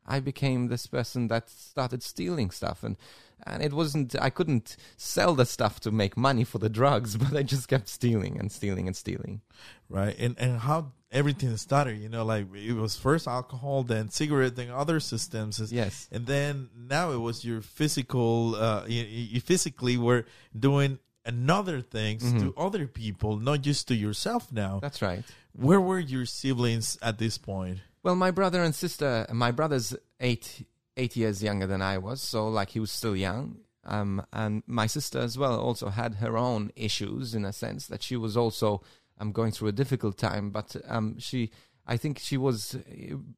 I 0.06 0.20
became 0.20 0.68
this 0.68 0.86
person 0.86 1.30
that 1.30 1.50
started 1.50 2.04
stealing 2.04 2.52
stuff. 2.52 2.84
And, 2.84 2.96
and 3.46 3.62
it 3.64 3.74
wasn't, 3.74 4.16
I 4.22 4.30
couldn't 4.30 4.78
sell 4.98 5.36
the 5.36 5.46
stuff 5.46 5.80
to 5.82 5.92
make 5.92 6.16
money 6.18 6.44
for 6.44 6.60
the 6.60 6.70
drugs, 6.70 7.16
but 7.24 7.36
I 7.36 7.44
just 7.44 7.68
kept 7.68 7.88
stealing 7.90 8.40
and 8.40 8.52
stealing 8.52 8.88
and 8.88 8.96
stealing. 8.96 9.42
right? 9.90 10.16
And 10.20 10.38
and 10.40 10.60
how 10.60 10.92
everything 11.12 11.56
started, 11.58 11.98
you 12.00 12.10
know, 12.10 12.26
like 12.26 12.48
it 12.56 12.74
was 12.74 12.96
first 12.98 13.28
alcohol, 13.28 13.84
then 13.84 14.10
cigarette, 14.10 14.56
then 14.56 14.70
other 14.72 15.00
systems, 15.00 15.60
Yes. 15.72 16.08
and 16.12 16.26
then 16.26 16.70
now 16.76 17.12
it 17.12 17.18
was 17.20 17.46
your 17.46 17.62
physical. 17.62 18.56
Uh, 18.56 18.86
you, 18.88 19.04
you 19.04 19.42
physically 19.42 19.98
were 19.98 20.26
doing 20.58 21.00
another 21.26 21.80
things 21.82 22.24
to 22.42 22.54
other 22.58 22.86
people, 22.88 23.38
not 23.38 23.62
just 23.62 23.88
to 23.88 23.96
yourself. 23.96 24.52
Now, 24.52 24.80
That's 24.82 25.02
right. 25.02 25.24
where 25.54 25.80
were 25.80 26.00
your 26.00 26.26
siblings 26.26 26.98
at 27.02 27.18
this 27.18 27.38
point? 27.38 27.80
Well, 28.04 28.16
my 28.16 28.32
brother 28.32 28.62
and 28.64 28.76
sister, 28.76 29.26
my 29.32 29.52
brother's 29.52 29.96
eight 30.20 30.66
eight 30.98 31.16
years 31.16 31.44
younger 31.44 31.68
than 31.68 31.82
I 31.82 31.98
was, 31.98 32.22
so 32.22 32.48
like 32.48 32.70
he 32.70 32.80
was 32.80 32.92
still 32.92 33.16
young. 33.16 33.58
Um, 33.86 34.26
and 34.32 34.64
my 34.66 34.88
sister 34.88 35.20
as 35.20 35.38
well 35.38 35.60
also 35.60 35.90
had 35.90 36.16
her 36.16 36.38
own 36.38 36.72
issues 36.76 37.36
in 37.36 37.44
a 37.44 37.52
sense 37.52 37.88
that 37.88 38.02
she 38.02 38.16
was 38.16 38.38
also 38.38 38.82
um 39.20 39.32
going 39.32 39.52
through 39.52 39.70
a 39.70 39.74
difficult 39.74 40.18
time. 40.18 40.52
But 40.52 40.76
um, 40.88 41.20
she, 41.20 41.52
I 41.86 41.98
think 41.98 42.20
she 42.20 42.38
was, 42.38 42.78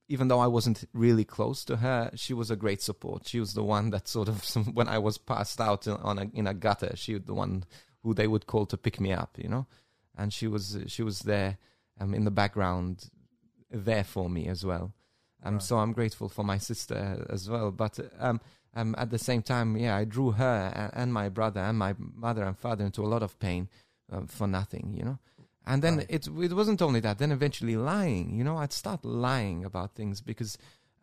even 0.07 0.27
though 0.27 0.39
I 0.39 0.47
wasn't 0.47 0.87
really 0.93 1.25
close 1.25 1.65
to 1.65 1.77
her, 1.77 2.11
she 2.15 2.33
was 2.33 2.51
a 2.51 2.55
great 2.55 2.81
support. 2.81 3.27
She 3.27 3.39
was 3.39 3.53
the 3.53 3.63
one 3.63 3.89
that 3.89 4.07
sort 4.07 4.27
of 4.27 4.43
when 4.73 4.87
I 4.87 4.99
was 4.99 5.17
passed 5.17 5.59
out 5.59 5.87
on 5.87 6.19
a 6.19 6.29
in 6.33 6.47
a 6.47 6.53
gutter, 6.53 6.95
she 6.95 7.15
was 7.15 7.23
the 7.23 7.33
one 7.33 7.63
who 8.03 8.13
they 8.13 8.27
would 8.27 8.45
call 8.45 8.67
to 8.67 8.77
pick 8.77 8.99
me 8.99 9.11
up, 9.11 9.37
you 9.41 9.49
know. 9.49 9.65
And 10.17 10.31
she 10.31 10.47
was 10.47 10.77
she 10.87 11.03
was 11.03 11.19
there 11.19 11.57
um, 11.99 12.13
in 12.13 12.23
the 12.23 12.31
background 12.31 13.09
there 13.71 14.03
for 14.03 14.29
me 14.29 14.47
as 14.47 14.63
well. 14.63 14.93
Um, 15.45 15.59
So 15.59 15.77
I'm 15.77 15.93
grateful 15.93 16.29
for 16.29 16.43
my 16.43 16.57
sister 16.57 17.25
as 17.29 17.49
well. 17.49 17.71
But 17.71 17.99
um, 18.19 18.41
um, 18.73 18.95
at 18.97 19.09
the 19.09 19.17
same 19.19 19.41
time, 19.41 19.77
yeah, 19.77 19.95
I 19.95 20.03
drew 20.05 20.31
her 20.31 20.71
and, 20.75 20.91
and 20.93 21.13
my 21.13 21.29
brother 21.29 21.61
and 21.61 21.77
my 21.77 21.95
mother 21.97 22.43
and 22.43 22.57
father 22.57 22.83
into 22.83 23.03
a 23.03 23.07
lot 23.07 23.23
of 23.23 23.39
pain 23.39 23.69
um, 24.11 24.27
for 24.27 24.47
nothing, 24.47 24.93
you 24.97 25.05
know. 25.05 25.19
And 25.65 25.81
then 25.81 26.05
it 26.09 26.27
it 26.27 26.53
wasn't 26.53 26.81
only 26.81 26.99
that. 26.99 27.17
Then 27.17 27.31
eventually 27.31 27.75
lying, 27.75 28.35
you 28.37 28.43
know, 28.43 28.57
I'd 28.57 28.73
start 28.73 29.03
lying 29.03 29.65
about 29.65 29.95
things 29.95 30.21
because 30.21 30.57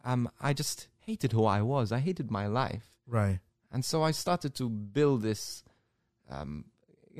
um, 0.05 0.29
I 0.41 0.53
just 0.53 0.89
hated 0.99 1.33
who 1.33 1.45
I 1.47 1.63
was. 1.63 1.91
I 1.93 1.99
hated 1.99 2.31
my 2.31 2.47
life. 2.47 2.91
Right. 3.07 3.41
And 3.73 3.85
so 3.85 4.03
I 4.03 4.13
started 4.13 4.55
to 4.57 4.69
build 4.69 5.23
this 5.23 5.65
um, 6.31 6.67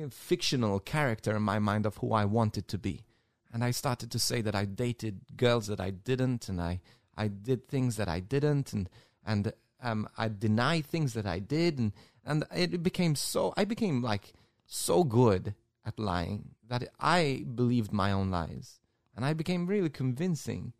fictional 0.09 0.79
character 0.79 1.35
in 1.35 1.41
my 1.41 1.59
mind 1.59 1.85
of 1.85 1.97
who 1.97 2.13
I 2.13 2.25
wanted 2.25 2.67
to 2.69 2.77
be. 2.77 3.03
And 3.51 3.63
I 3.63 3.71
started 3.71 4.09
to 4.11 4.19
say 4.19 4.41
that 4.41 4.55
I 4.55 4.65
dated 4.65 5.21
girls 5.35 5.67
that 5.67 5.79
I 5.79 5.91
didn't, 5.91 6.49
and 6.49 6.61
I, 6.61 6.81
I 7.15 7.27
did 7.27 7.67
things 7.67 7.95
that 7.97 8.07
I 8.07 8.19
didn't, 8.19 8.73
and 8.73 8.89
and 9.25 9.53
um, 9.81 10.07
I 10.17 10.29
denied 10.29 10.85
things 10.85 11.13
that 11.13 11.25
I 11.25 11.39
did, 11.39 11.79
and 11.79 11.91
and 12.25 12.45
it 12.55 12.83
became 12.83 13.15
so 13.15 13.53
I 13.57 13.65
became 13.65 14.01
like 14.01 14.33
so 14.65 15.03
good 15.03 15.53
at 15.85 15.99
lying 15.99 16.55
that 16.69 16.89
I 16.99 17.45
believed 17.53 17.91
my 17.91 18.11
own 18.11 18.31
lies, 18.31 18.79
and 19.15 19.25
I 19.25 19.33
became 19.33 19.67
really 19.67 19.89
convincing 19.89 20.73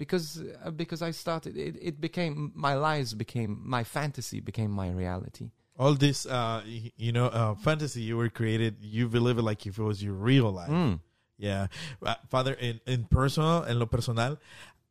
because 0.00 0.42
uh, 0.64 0.70
because 0.70 1.02
I 1.02 1.10
started 1.10 1.56
it, 1.56 1.76
it 1.80 2.00
became 2.00 2.52
my 2.54 2.74
lies 2.74 3.14
became 3.14 3.60
my 3.62 3.84
fantasy 3.84 4.40
became 4.40 4.70
my 4.70 4.90
reality. 4.90 5.50
All 5.78 5.94
this, 5.94 6.26
uh, 6.26 6.62
you 6.66 7.12
know, 7.12 7.26
uh, 7.26 7.54
fantasy 7.54 8.02
you 8.02 8.16
were 8.16 8.28
created, 8.28 8.76
you 8.82 9.08
believe 9.08 9.38
it 9.38 9.42
like 9.42 9.66
if 9.66 9.78
it 9.78 9.82
was 9.82 10.02
your 10.02 10.12
real 10.12 10.50
life. 10.50 10.68
Mm. 10.68 11.00
Yeah, 11.38 11.68
uh, 12.04 12.16
Father, 12.28 12.52
in 12.52 12.80
in 12.86 13.04
personal, 13.04 13.64
en 13.64 13.78
lo 13.78 13.86
personal, 13.86 14.38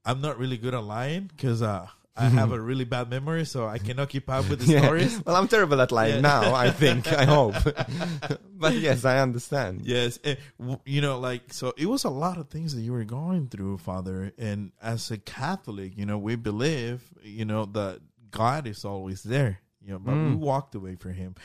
I'm 0.05 0.21
not 0.21 0.37
really 0.39 0.57
good 0.57 0.73
at 0.73 0.83
lying 0.83 1.29
because 1.35 1.61
uh, 1.61 1.87
I 2.15 2.25
have 2.29 2.51
a 2.51 2.59
really 2.59 2.83
bad 2.83 3.09
memory, 3.09 3.45
so 3.45 3.65
I 3.67 3.77
cannot 3.77 4.09
keep 4.09 4.29
up 4.29 4.49
with 4.49 4.59
the 4.65 4.65
Yeah. 4.73 4.81
stories. 4.83 5.23
Well, 5.25 5.35
I'm 5.35 5.47
terrible 5.47 5.79
at 5.81 5.91
lying 5.91 6.15
Yeah. 6.15 6.21
now. 6.21 6.53
I 6.53 6.69
think. 6.71 7.07
I 7.07 7.23
hope. 7.37 7.55
but 8.57 8.73
yes, 8.75 9.05
I 9.05 9.19
understand. 9.19 9.81
Yes, 9.85 10.19
w- 10.59 10.79
you 10.85 11.01
know, 11.01 11.19
like 11.19 11.53
so, 11.53 11.73
it 11.77 11.85
was 11.85 12.03
a 12.03 12.09
lot 12.09 12.37
of 12.37 12.49
things 12.49 12.75
that 12.75 12.81
you 12.81 12.91
were 12.91 13.05
going 13.05 13.47
through, 13.47 13.77
Father. 13.79 14.31
And 14.37 14.71
as 14.81 15.11
a 15.11 15.17
Catholic, 15.17 15.97
you 15.97 16.05
know, 16.05 16.17
we 16.17 16.35
believe, 16.35 17.01
you 17.23 17.45
know, 17.45 17.65
that 17.65 17.99
God 18.31 18.67
is 18.67 18.83
always 18.85 19.23
there. 19.23 19.59
You 19.85 19.93
know, 19.93 19.99
but 19.99 20.13
we 20.17 20.35
walked 20.35 20.75
away 20.75 20.95
from 20.95 21.13
Him. 21.13 21.35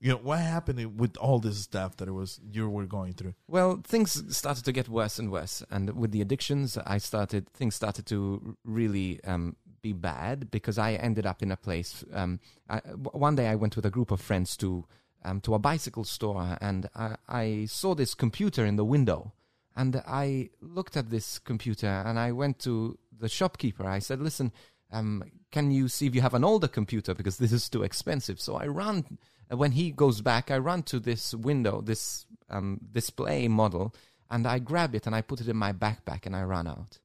You 0.00 0.12
know, 0.12 0.16
what 0.16 0.38
happened 0.38 0.98
with 0.98 1.18
all 1.18 1.40
this 1.40 1.58
stuff 1.58 1.98
that 1.98 2.08
it 2.08 2.12
was 2.12 2.40
you 2.50 2.70
were 2.70 2.86
going 2.86 3.12
through? 3.12 3.34
Well, 3.46 3.82
things 3.84 4.34
started 4.34 4.64
to 4.64 4.72
get 4.72 4.88
worse 4.88 5.18
and 5.18 5.30
worse, 5.30 5.62
and 5.70 5.90
with 5.94 6.10
the 6.10 6.22
addictions, 6.22 6.78
I 6.78 6.96
started. 6.96 7.50
Things 7.52 7.74
started 7.74 8.06
to 8.06 8.56
really 8.64 9.22
um, 9.24 9.56
be 9.82 9.92
bad 9.92 10.50
because 10.50 10.78
I 10.78 10.92
ended 10.94 11.26
up 11.26 11.42
in 11.42 11.52
a 11.52 11.56
place. 11.56 12.02
Um, 12.14 12.40
I, 12.68 12.78
one 12.78 13.36
day, 13.36 13.48
I 13.48 13.56
went 13.56 13.76
with 13.76 13.84
a 13.84 13.90
group 13.90 14.10
of 14.10 14.22
friends 14.22 14.56
to 14.58 14.86
um, 15.22 15.42
to 15.42 15.52
a 15.52 15.58
bicycle 15.58 16.04
store, 16.04 16.56
and 16.62 16.88
I, 16.94 17.16
I 17.28 17.66
saw 17.68 17.94
this 17.94 18.14
computer 18.14 18.64
in 18.64 18.76
the 18.76 18.86
window, 18.86 19.32
and 19.76 20.02
I 20.06 20.48
looked 20.62 20.96
at 20.96 21.10
this 21.10 21.38
computer, 21.38 21.88
and 22.06 22.18
I 22.18 22.32
went 22.32 22.58
to 22.60 22.98
the 23.18 23.28
shopkeeper. 23.28 23.86
I 23.86 23.98
said, 23.98 24.22
"Listen, 24.22 24.50
um, 24.92 25.24
can 25.50 25.70
you 25.70 25.88
see 25.88 26.06
if 26.06 26.14
you 26.14 26.20
have 26.20 26.34
an 26.34 26.44
older 26.44 26.68
computer 26.68 27.14
because 27.14 27.38
this 27.38 27.52
is 27.52 27.68
too 27.68 27.82
expensive?" 27.82 28.40
So 28.40 28.56
I 28.56 28.66
run. 28.66 29.04
uh, 29.50 29.56
When 29.56 29.72
he 29.72 29.90
goes 29.90 30.20
back, 30.20 30.50
I 30.50 30.58
run 30.58 30.82
to 30.84 31.00
this 31.00 31.34
window, 31.34 31.80
this 31.82 32.26
um, 32.48 32.78
display 32.92 33.48
model, 33.48 33.94
and 34.30 34.46
I 34.46 34.58
grab 34.60 34.94
it 34.94 35.06
and 35.06 35.14
I 35.16 35.22
put 35.22 35.40
it 35.40 35.48
in 35.48 35.56
my 35.56 35.72
backpack 35.72 36.26
and 36.26 36.36
I 36.36 36.42
run 36.44 36.66
out. 36.66 36.98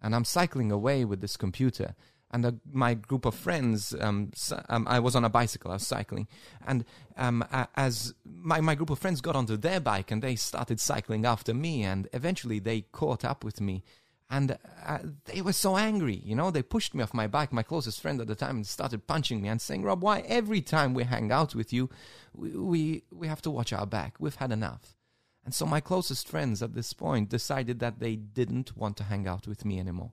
And 0.00 0.14
I'm 0.14 0.24
cycling 0.24 0.72
away 0.72 1.04
with 1.04 1.20
this 1.20 1.36
computer. 1.36 1.94
And 2.34 2.46
uh, 2.46 2.52
my 2.72 2.94
group 2.94 3.26
of 3.26 3.34
friends, 3.34 3.94
um, 4.00 4.30
s- 4.32 4.54
um, 4.70 4.86
I 4.88 4.98
was 5.00 5.14
on 5.14 5.24
a 5.24 5.28
bicycle, 5.28 5.70
I 5.70 5.74
was 5.74 5.86
cycling. 5.86 6.26
And 6.66 6.84
um, 7.18 7.44
a- 7.52 7.68
as 7.76 8.14
my, 8.24 8.60
my 8.62 8.74
group 8.74 8.88
of 8.90 8.98
friends 8.98 9.20
got 9.20 9.36
onto 9.36 9.56
their 9.58 9.80
bike 9.80 10.10
and 10.10 10.22
they 10.22 10.34
started 10.36 10.80
cycling 10.80 11.26
after 11.26 11.52
me, 11.54 11.84
and 11.84 12.08
eventually 12.14 12.58
they 12.58 12.80
caught 12.90 13.22
up 13.24 13.44
with 13.44 13.60
me. 13.60 13.84
And 14.32 14.56
uh, 14.86 14.98
they 15.26 15.42
were 15.42 15.52
so 15.52 15.76
angry, 15.76 16.22
you 16.24 16.34
know. 16.34 16.50
They 16.50 16.62
pushed 16.62 16.94
me 16.94 17.02
off 17.02 17.12
my 17.12 17.26
bike, 17.26 17.52
my 17.52 17.62
closest 17.62 18.00
friend 18.00 18.18
at 18.18 18.28
the 18.28 18.34
time, 18.34 18.56
and 18.56 18.66
started 18.66 19.06
punching 19.06 19.42
me 19.42 19.50
and 19.50 19.60
saying, 19.60 19.82
"Rob, 19.82 20.02
why 20.02 20.20
every 20.20 20.62
time 20.62 20.94
we 20.94 21.04
hang 21.04 21.30
out 21.30 21.54
with 21.54 21.70
you, 21.70 21.90
we 22.34 22.56
we, 22.56 23.02
we 23.12 23.26
have 23.28 23.42
to 23.42 23.50
watch 23.50 23.74
our 23.74 23.84
back? 23.86 24.14
We've 24.18 24.34
had 24.36 24.50
enough." 24.50 24.96
And 25.44 25.52
so 25.52 25.66
my 25.66 25.80
closest 25.80 26.26
friends 26.26 26.62
at 26.62 26.72
this 26.72 26.94
point 26.94 27.28
decided 27.28 27.78
that 27.80 27.98
they 27.98 28.16
didn't 28.16 28.74
want 28.74 28.96
to 28.96 29.04
hang 29.04 29.28
out 29.28 29.46
with 29.46 29.66
me 29.66 29.78
anymore. 29.78 30.12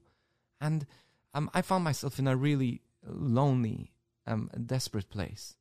And 0.60 0.86
um, 1.34 1.50
I 1.54 1.62
found 1.62 1.86
myself 1.86 2.20
in 2.20 2.28
a 2.28 2.36
really 2.36 2.82
lonely, 3.08 3.94
um, 4.28 4.50
desperate 4.66 5.10
place. 5.10 5.56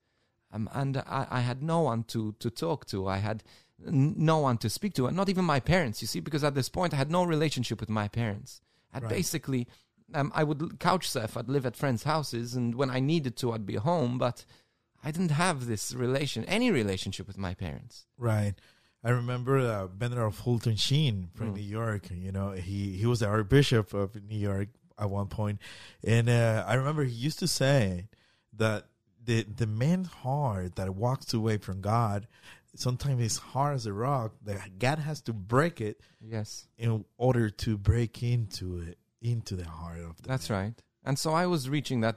Um, 0.53 0.69
and 0.73 0.97
I, 0.97 1.29
I 1.31 1.41
had 1.43 1.63
no 1.63 1.83
one 1.83 2.03
to, 2.05 2.35
to 2.41 2.51
talk 2.51 2.87
to. 2.87 3.07
I 3.07 3.19
had 3.19 3.45
no 3.79 4.39
one 4.39 4.59
to 4.59 4.69
speak 4.71 4.95
to, 4.95 5.07
and 5.07 5.17
not 5.17 5.29
even 5.29 5.45
my 5.45 5.61
parents, 5.61 6.03
you 6.03 6.09
see, 6.09 6.21
because 6.21 6.43
at 6.45 6.55
this 6.55 6.69
point 6.69 6.93
I 6.93 6.97
had 6.97 7.11
no 7.11 7.25
relationship 7.25 7.81
with 7.81 7.89
my 7.89 8.09
parents. 8.09 8.61
And 8.93 9.05
Right. 9.05 9.11
basically, 9.11 9.69
um, 10.15 10.33
I 10.35 10.43
would 10.45 10.81
couch 10.81 11.09
surf, 11.09 11.37
I'd 11.37 11.49
live 11.49 11.67
at 11.67 11.77
friends' 11.77 12.05
houses, 12.05 12.55
and 12.55 12.75
when 12.75 12.91
I 12.91 13.01
needed 13.01 13.37
to, 13.39 13.53
I'd 13.53 13.67
be 13.67 13.77
home, 13.77 14.19
but 14.19 14.45
I 15.05 15.11
didn't 15.11 15.31
have 15.33 15.67
this 15.67 15.95
relation, 15.95 16.45
any 16.47 16.71
relationship 16.71 17.27
with 17.27 17.39
my 17.39 17.55
parents. 17.55 18.07
Right. 18.17 18.55
I 19.05 19.11
remember 19.11 19.59
uh, 19.59 19.87
of 20.27 20.35
Fulton 20.35 20.75
Sheen 20.77 21.29
from 21.35 21.51
Mm. 21.53 21.57
New 21.57 21.63
York. 21.63 22.11
You 22.11 22.33
know, 22.33 22.51
he 22.53 22.97
he 22.97 23.07
was 23.07 23.21
the 23.21 23.29
Archbishop 23.29 23.95
of 23.95 24.17
New 24.25 24.37
York 24.37 24.69
at 24.99 25.09
one 25.09 25.29
point, 25.29 25.61
and 26.03 26.29
uh, 26.29 26.65
I 26.67 26.75
remember 26.75 27.05
he 27.05 27.13
used 27.15 27.39
to 27.39 27.47
say 27.47 28.09
that 28.53 28.87
the 29.23 29.45
the 29.45 29.67
man's 29.69 30.09
heart 30.09 30.75
that 30.77 30.95
walks 30.97 31.33
away 31.33 31.59
from 31.59 31.81
God 31.81 32.27
sometimes 32.75 33.23
it's 33.23 33.39
hard 33.39 33.75
as 33.75 33.87
a 33.87 33.93
rock. 33.93 34.33
That 34.45 34.79
God 34.79 34.99
has 34.99 35.21
to 35.23 35.33
break 35.33 35.81
it 35.81 36.01
Yes. 36.21 36.67
in 36.77 37.05
order 37.17 37.51
to 37.51 37.77
break 37.77 38.23
into 38.23 38.79
it 38.81 38.99
into 39.21 39.57
the 39.57 39.65
heart 39.65 39.99
of 40.01 40.17
the 40.23 40.29
That's 40.29 40.49
man. 40.51 40.63
right. 40.65 40.83
And 41.05 41.19
so 41.19 41.33
I 41.33 41.47
was 41.47 41.69
reaching 41.69 42.01
that 42.03 42.17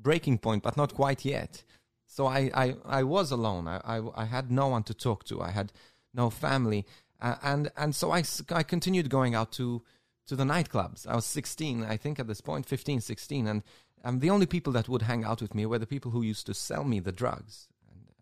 breaking 0.00 0.38
point, 0.38 0.62
but 0.62 0.76
not 0.76 0.94
quite 0.94 1.24
yet. 1.24 1.62
So 2.06 2.26
I, 2.26 2.50
I, 2.54 2.76
I 2.84 3.02
was 3.04 3.30
alone. 3.30 3.68
I, 3.68 3.80
I, 3.84 4.22
I 4.22 4.24
had 4.24 4.50
no 4.50 4.66
one 4.68 4.82
to 4.84 4.94
talk 4.94 5.24
to. 5.24 5.40
I 5.40 5.50
had 5.50 5.72
no 6.12 6.28
family. 6.30 6.86
Uh, 7.20 7.36
and, 7.42 7.70
and 7.76 7.94
so 7.94 8.10
I, 8.10 8.24
I 8.50 8.62
continued 8.64 9.10
going 9.10 9.34
out 9.34 9.52
to, 9.52 9.82
to 10.26 10.34
the 10.34 10.42
nightclubs. 10.44 11.06
I 11.06 11.14
was 11.14 11.26
16, 11.26 11.84
I 11.84 11.96
think, 11.96 12.18
at 12.18 12.26
this 12.26 12.40
point, 12.40 12.66
15, 12.66 13.00
16. 13.00 13.46
And 13.46 13.62
um, 14.02 14.18
the 14.18 14.30
only 14.30 14.46
people 14.46 14.72
that 14.72 14.88
would 14.88 15.02
hang 15.02 15.22
out 15.24 15.40
with 15.40 15.54
me 15.54 15.66
were 15.66 15.78
the 15.78 15.86
people 15.86 16.10
who 16.10 16.22
used 16.22 16.46
to 16.46 16.54
sell 16.54 16.82
me 16.82 16.98
the 16.98 17.12
drugs. 17.12 17.68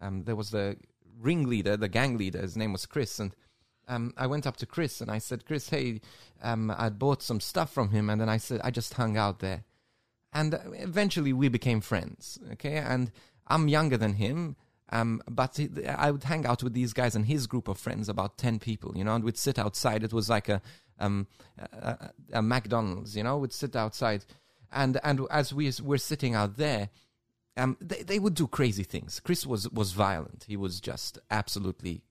And 0.01 0.19
um, 0.21 0.25
there 0.25 0.37
was 0.37 0.51
the 0.51 0.77
ringleader, 1.21 1.77
the 1.77 1.89
gang 1.89 2.17
leader. 2.17 2.41
His 2.41 2.57
name 2.57 2.73
was 2.73 2.87
Chris. 2.87 3.19
And 3.19 3.35
um, 3.89 4.13
I 4.17 4.27
went 4.27 4.47
up 4.47 4.57
to 4.59 4.67
Chris 4.67 5.01
and 5.01 5.11
I 5.11 5.19
said, 5.19 5.47
Chris, 5.47 5.71
hey, 5.71 6.01
um, 6.43 6.73
I'd 6.77 6.99
bought 6.99 7.23
some 7.23 7.41
stuff 7.41 7.73
from 7.73 7.91
him, 7.91 8.11
and 8.11 8.21
then 8.21 8.29
I 8.29 8.37
said 8.37 8.61
I 8.63 8.71
just 8.71 8.95
hung 8.95 9.17
out 9.17 9.41
there, 9.41 9.65
and 10.33 10.55
uh, 10.55 10.59
eventually 10.75 11.33
we 11.33 11.49
became 11.49 11.81
friends. 11.81 12.39
Okay, 12.53 12.77
and 12.77 13.11
I'm 13.47 13.69
younger 13.69 13.97
than 13.97 14.15
him. 14.15 14.57
Um, 14.91 15.21
but 15.29 15.57
he, 15.59 15.69
I 15.87 16.11
would 16.11 16.25
hang 16.25 16.47
out 16.47 16.63
with 16.63 16.73
these 16.73 16.95
guys 16.95 17.15
and 17.15 17.27
his 17.27 17.47
group 17.47 17.69
of 17.69 17.79
friends, 17.79 18.09
about 18.09 18.39
ten 18.39 18.59
people, 18.59 18.97
you 18.97 19.05
know, 19.05 19.15
and 19.15 19.25
we'd 19.25 19.37
sit 19.37 19.59
outside. 19.59 20.03
It 20.03 20.13
was 20.13 20.31
like 20.31 20.49
a 20.49 20.63
um, 20.99 21.27
a, 21.59 22.11
a 22.33 22.43
McDonald's, 22.43 23.17
you 23.17 23.23
know, 23.23 23.39
we'd 23.39 23.53
sit 23.53 23.77
outside, 23.77 24.25
and 24.73 24.99
and 25.03 25.27
as 25.31 25.53
we 25.53 25.73
were 25.83 25.99
sitting 25.99 26.35
out 26.35 26.57
there, 26.57 26.89
um, 27.59 27.77
they 27.81 28.03
they 28.03 28.19
would 28.19 28.35
do 28.35 28.47
crazy 28.47 28.85
things. 28.85 29.21
Chris 29.21 29.47
was 29.47 29.69
was 29.71 29.93
violent. 29.93 30.45
He 30.49 30.57
was 30.57 30.81
just 30.81 31.19
absolutely 31.31 32.03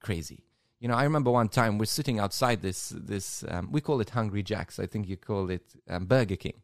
crazy. 0.00 0.40
You 0.80 0.88
know, 0.88 0.94
I 0.94 1.02
remember 1.04 1.30
one 1.30 1.48
time 1.48 1.78
we're 1.78 1.86
sitting 1.86 2.18
outside 2.20 2.62
this 2.62 2.90
this 2.96 3.44
um, 3.48 3.70
we 3.72 3.80
call 3.80 4.00
it 4.00 4.10
Hungry 4.10 4.42
Jack's. 4.42 4.78
I 4.78 4.86
think 4.86 5.08
you 5.08 5.16
call 5.16 5.50
it 5.50 5.64
um, 5.88 6.06
Burger 6.06 6.36
King, 6.36 6.54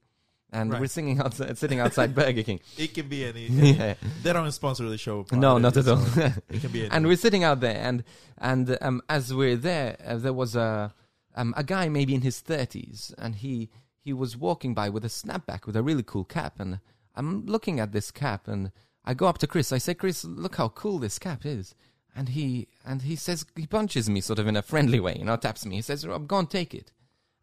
and 0.53 0.71
Right. 0.71 0.81
we're 0.81 0.87
sitting 0.87 1.19
outside, 1.21 1.59
sitting 1.59 1.81
outside 1.81 2.15
Burger 2.23 2.43
King. 2.45 2.61
It 2.79 2.95
can 2.95 3.09
be 3.09 3.25
any. 3.31 3.47
Yeah. 3.47 3.95
They 4.23 4.33
don't 4.33 4.51
sponsor 4.53 4.89
the 4.89 4.99
show. 4.99 5.27
No, 5.33 5.59
not 5.59 5.77
at 5.77 5.89
all. 5.89 6.03
it 6.49 6.61
can 6.61 6.71
be 6.71 6.83
any. 6.83 6.91
and 6.91 7.07
we're 7.07 7.17
sitting 7.17 7.43
out 7.45 7.59
there, 7.61 7.77
and 7.89 8.05
and 8.39 8.79
um, 8.81 9.03
as 9.09 9.35
we're 9.35 9.57
there, 9.57 9.97
uh, 10.07 10.17
there 10.17 10.33
was 10.33 10.55
a 10.55 10.95
um, 11.35 11.53
a 11.57 11.65
guy 11.65 11.89
maybe 11.89 12.15
in 12.15 12.23
his 12.23 12.39
thirties, 12.41 13.13
and 13.19 13.35
he 13.37 13.69
he 13.99 14.13
was 14.13 14.37
walking 14.37 14.75
by 14.75 14.89
with 14.91 15.05
a 15.05 15.09
snapback 15.09 15.67
with 15.67 15.75
a 15.77 15.83
really 15.83 16.05
cool 16.05 16.25
cap, 16.25 16.61
and 16.61 16.79
I'm 17.15 17.47
looking 17.47 17.81
at 17.81 17.93
this 17.93 18.11
cap, 18.11 18.49
and 18.49 18.73
I 19.05 19.15
go 19.15 19.27
up 19.27 19.39
to 19.39 19.47
Chris. 19.47 19.73
I 19.73 19.79
say, 19.79 19.95
Chris, 19.95 20.25
look 20.25 20.57
how 20.57 20.69
cool 20.69 20.99
this 20.99 21.19
cap 21.19 21.45
is, 21.45 21.75
and 22.15 22.31
he 22.31 22.69
and 22.85 23.03
he 23.03 23.17
says 23.17 23.45
he 23.57 23.67
punches 23.67 24.09
me 24.09 24.21
sort 24.21 24.39
of 24.39 24.47
in 24.47 24.57
a 24.57 24.63
friendly 24.63 25.01
way, 25.01 25.17
you 25.19 25.25
know, 25.25 25.37
taps 25.37 25.67
me. 25.67 25.77
He 25.77 25.83
says, 25.83 26.07
Rob, 26.07 26.29
go 26.29 26.39
and 26.39 26.51
take 26.51 26.75
it. 26.75 26.93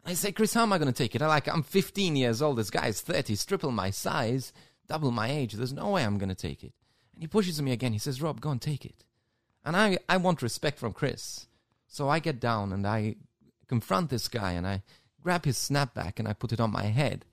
I 0.05 0.13
say, 0.13 0.31
Chris, 0.31 0.53
how 0.53 0.63
am 0.63 0.73
I 0.73 0.77
going 0.77 0.91
to 0.91 0.97
take 0.97 1.15
it? 1.15 1.21
I 1.21 1.27
like, 1.27 1.47
I'm 1.47 1.63
15 1.63 2.15
years 2.15 2.41
old. 2.41 2.57
This 2.57 2.71
guy's 2.71 3.01
30. 3.01 3.33
He's 3.33 3.45
triple 3.45 3.71
my 3.71 3.91
size, 3.91 4.51
double 4.87 5.11
my 5.11 5.29
age. 5.29 5.53
There's 5.53 5.73
no 5.73 5.91
way 5.91 6.03
I'm 6.03 6.17
going 6.17 6.29
to 6.29 6.35
take 6.35 6.63
it. 6.63 6.73
And 7.13 7.21
he 7.21 7.27
pushes 7.27 7.61
me 7.61 7.71
again. 7.71 7.93
He 7.93 7.99
says, 7.99 8.21
Rob, 8.21 8.41
go 8.41 8.49
and 8.49 8.61
take 8.61 8.83
it. 8.83 9.03
And 9.63 9.75
I, 9.75 9.99
I 10.09 10.17
want 10.17 10.41
respect 10.41 10.79
from 10.79 10.93
Chris. 10.93 11.45
So 11.87 12.09
I 12.09 12.19
get 12.19 12.39
down 12.39 12.73
and 12.73 12.87
I 12.87 13.15
confront 13.67 14.09
this 14.09 14.27
guy 14.27 14.53
and 14.53 14.65
I 14.65 14.81
grab 15.21 15.45
his 15.45 15.57
snapback 15.57 16.17
and 16.17 16.27
I 16.27 16.33
put 16.33 16.51
it 16.51 16.59
on 16.59 16.71
my 16.71 16.85
head. 16.85 17.25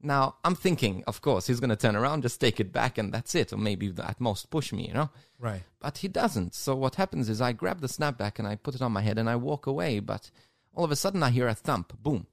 Now, 0.00 0.36
I'm 0.44 0.54
thinking, 0.54 1.02
of 1.08 1.20
course, 1.20 1.48
he's 1.48 1.58
going 1.58 1.70
to 1.70 1.76
turn 1.76 1.96
around, 1.96 2.22
just 2.22 2.40
take 2.40 2.60
it 2.60 2.72
back, 2.72 2.98
and 2.98 3.12
that's 3.12 3.34
it. 3.34 3.52
Or 3.52 3.56
maybe 3.56 3.92
at 4.02 4.20
most 4.20 4.48
push 4.48 4.72
me, 4.72 4.86
you 4.86 4.94
know? 4.94 5.10
right. 5.38 5.62
But 5.80 5.98
he 5.98 6.08
doesn't. 6.08 6.54
So 6.54 6.76
what 6.76 6.94
happens 6.94 7.28
is 7.28 7.40
I 7.40 7.52
grab 7.52 7.80
the 7.80 7.88
snapback 7.88 8.38
and 8.38 8.46
I 8.46 8.56
put 8.56 8.74
it 8.74 8.82
on 8.82 8.92
my 8.92 9.00
head 9.00 9.18
and 9.18 9.28
I 9.28 9.36
walk 9.36 9.66
away. 9.66 9.98
But 9.98 10.30
all 10.72 10.84
of 10.84 10.92
a 10.92 10.96
sudden 10.96 11.22
I 11.22 11.30
hear 11.30 11.48
a 11.48 11.54
thump, 11.54 12.00
boom. 12.00 12.26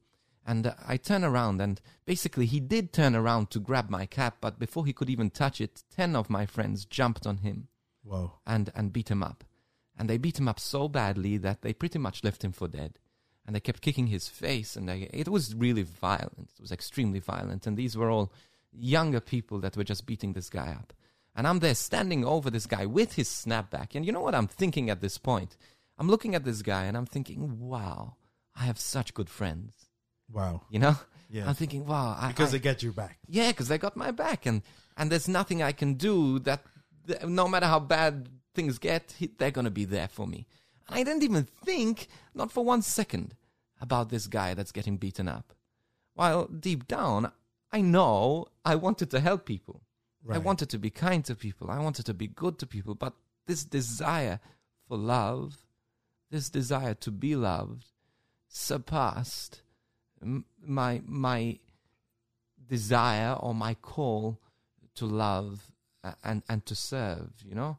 And 0.46 0.68
uh, 0.68 0.74
I 0.88 0.98
turn 0.98 1.24
around 1.24 1.60
and 1.60 1.82
basically 2.06 2.46
he 2.46 2.60
did 2.60 2.94
turn 2.94 3.16
around 3.16 3.50
to 3.52 3.60
grab 3.60 3.90
my 3.90 4.06
cap, 4.06 4.38
but 4.42 4.60
before 4.60 4.86
he 4.86 4.94
could 4.94 5.10
even 5.10 5.32
touch 5.32 5.60
it, 5.60 5.84
10 5.96 6.16
of 6.16 6.30
my 6.30 6.46
friends 6.46 6.86
jumped 6.86 7.26
on 7.26 7.38
him 7.38 7.68
Whoa. 8.04 8.34
and, 8.46 8.72
and 8.76 8.94
beat 8.94 9.10
him 9.10 9.24
up. 9.24 9.44
And 9.98 10.10
they 10.10 10.18
beat 10.18 10.38
him 10.38 10.48
up 10.48 10.60
so 10.60 10.88
badly 10.88 11.38
that 11.38 11.62
they 11.62 11.74
pretty 11.74 11.98
much 11.98 12.24
left 12.24 12.44
him 12.44 12.52
for 12.52 12.68
dead. 12.68 13.00
And 13.46 13.56
they 13.56 13.60
kept 13.60 13.82
kicking 13.82 14.08
his 14.08 14.28
face, 14.28 14.76
and 14.76 14.90
they, 14.90 15.10
it 15.14 15.28
was 15.28 15.54
really 15.54 15.84
violent. 15.84 16.50
It 16.56 16.62
was 16.62 16.72
extremely 16.72 17.20
violent. 17.20 17.68
And 17.68 17.78
these 17.78 17.96
were 17.96 18.10
all 18.10 18.32
younger 18.72 19.20
people 19.20 19.60
that 19.60 19.78
were 19.78 19.84
just 19.84 20.06
beating 20.08 20.34
this 20.34 20.50
guy 20.50 20.70
up. 20.72 20.94
And 21.36 21.48
I'm 21.48 21.60
there 21.60 21.76
standing 21.76 22.26
over 22.26 22.50
this 22.50 22.66
guy 22.66 22.86
with 22.86 23.14
his 23.14 23.30
snapback. 23.30 23.94
And 23.94 24.06
you 24.06 24.12
know 24.12 24.22
what 24.22 24.34
I'm 24.34 24.48
thinking 24.48 24.90
at 24.90 25.02
this 25.02 25.18
point? 25.18 25.58
I'm 25.98 26.08
looking 26.10 26.34
at 26.34 26.44
this 26.44 26.62
guy 26.62 26.86
and 26.86 26.98
I'm 26.98 27.06
thinking, 27.06 27.60
wow, 27.60 28.16
I 28.56 28.64
have 28.64 28.80
such 28.80 29.14
good 29.14 29.30
friends. 29.30 29.74
Wow. 30.32 30.62
You 30.70 30.80
know? 30.80 30.96
Yeah. 31.30 31.48
I'm 31.48 31.56
thinking, 31.56 31.86
wow. 31.86 32.18
I, 32.20 32.30
Because 32.30 32.50
I, 32.50 32.54
they 32.54 32.60
get 32.60 32.82
your 32.84 32.94
back. 32.94 33.20
yeah, 33.28 33.50
because 33.52 33.68
they 33.68 33.78
got 33.78 33.96
my 33.98 34.12
back, 34.12 34.46
and 34.46 34.62
and 34.98 35.12
there's 35.12 35.28
nothing 35.28 35.62
I 35.62 35.72
can 35.72 35.96
do 35.96 36.40
that, 36.40 36.64
no 37.26 37.48
matter 37.48 37.66
how 37.66 37.80
bad 37.80 38.30
things 38.54 38.78
get, 38.80 39.14
they're 39.38 39.52
gonna 39.52 39.72
be 39.72 39.86
there 39.86 40.08
for 40.08 40.26
me. 40.28 40.48
I 40.88 41.04
didn't 41.04 41.24
even 41.24 41.48
think, 41.64 42.08
not 42.34 42.52
for 42.52 42.64
one 42.64 42.82
second, 42.82 43.36
about 43.82 44.10
this 44.10 44.28
guy 44.28 44.54
that's 44.54 44.72
getting 44.72 44.98
beaten 44.98 45.28
up. 45.28 45.54
While 46.14 46.46
deep 46.46 46.88
down, 46.88 47.32
I 47.72 47.82
know 47.82 48.48
I 48.64 48.76
wanted 48.76 49.10
to 49.12 49.20
help 49.20 49.46
people. 49.46 49.82
I 50.30 50.38
wanted 50.40 50.70
to 50.70 50.80
be 50.80 50.90
kind 50.90 51.24
to 51.26 51.36
people. 51.36 51.70
I 51.70 51.80
wanted 51.80 52.06
to 52.08 52.14
be 52.14 52.28
good 52.28 52.58
to 52.60 52.66
people. 52.66 52.96
But 52.96 53.14
this 53.46 53.64
desire 53.64 54.40
for 54.88 54.98
love, 54.98 55.58
this 56.32 56.50
desire 56.50 56.96
to 56.96 57.12
be 57.12 57.36
loved, 57.36 57.86
surpassed 58.48 59.62
my 60.22 61.02
my 61.06 61.60
desire 62.68 63.34
or 63.34 63.54
my 63.54 63.76
call 63.76 64.40
to 64.96 65.06
love 65.06 65.72
uh, 66.04 66.14
and 66.24 66.42
and 66.50 66.66
to 66.66 66.76
serve. 66.76 67.32
You 67.44 67.56
know, 67.56 67.78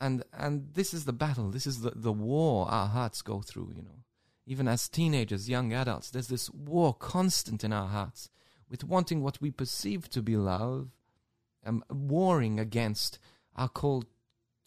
and 0.00 0.24
and 0.32 0.68
this 0.74 0.94
is 0.94 1.04
the 1.04 1.12
battle. 1.12 1.50
This 1.50 1.66
is 1.66 1.80
the 1.80 1.92
the 1.94 2.12
war 2.12 2.68
our 2.68 2.88
hearts 2.88 3.22
go 3.22 3.40
through. 3.40 3.72
You 3.76 3.82
know, 3.82 4.04
even 4.46 4.68
as 4.68 4.88
teenagers, 4.88 5.48
young 5.48 5.72
adults, 5.72 6.10
there's 6.10 6.28
this 6.28 6.50
war 6.50 6.94
constant 6.94 7.64
in 7.64 7.72
our 7.72 7.88
hearts 7.88 8.30
with 8.70 8.84
wanting 8.84 9.22
what 9.22 9.40
we 9.40 9.50
perceive 9.50 10.08
to 10.10 10.22
be 10.22 10.36
love 10.36 10.90
um, 11.64 11.84
warring 11.90 12.58
against 12.58 13.18
our 13.56 13.68
call 13.68 14.04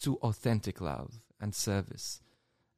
to 0.00 0.16
authentic 0.16 0.80
love 0.80 1.20
and 1.40 1.54
service. 1.54 2.20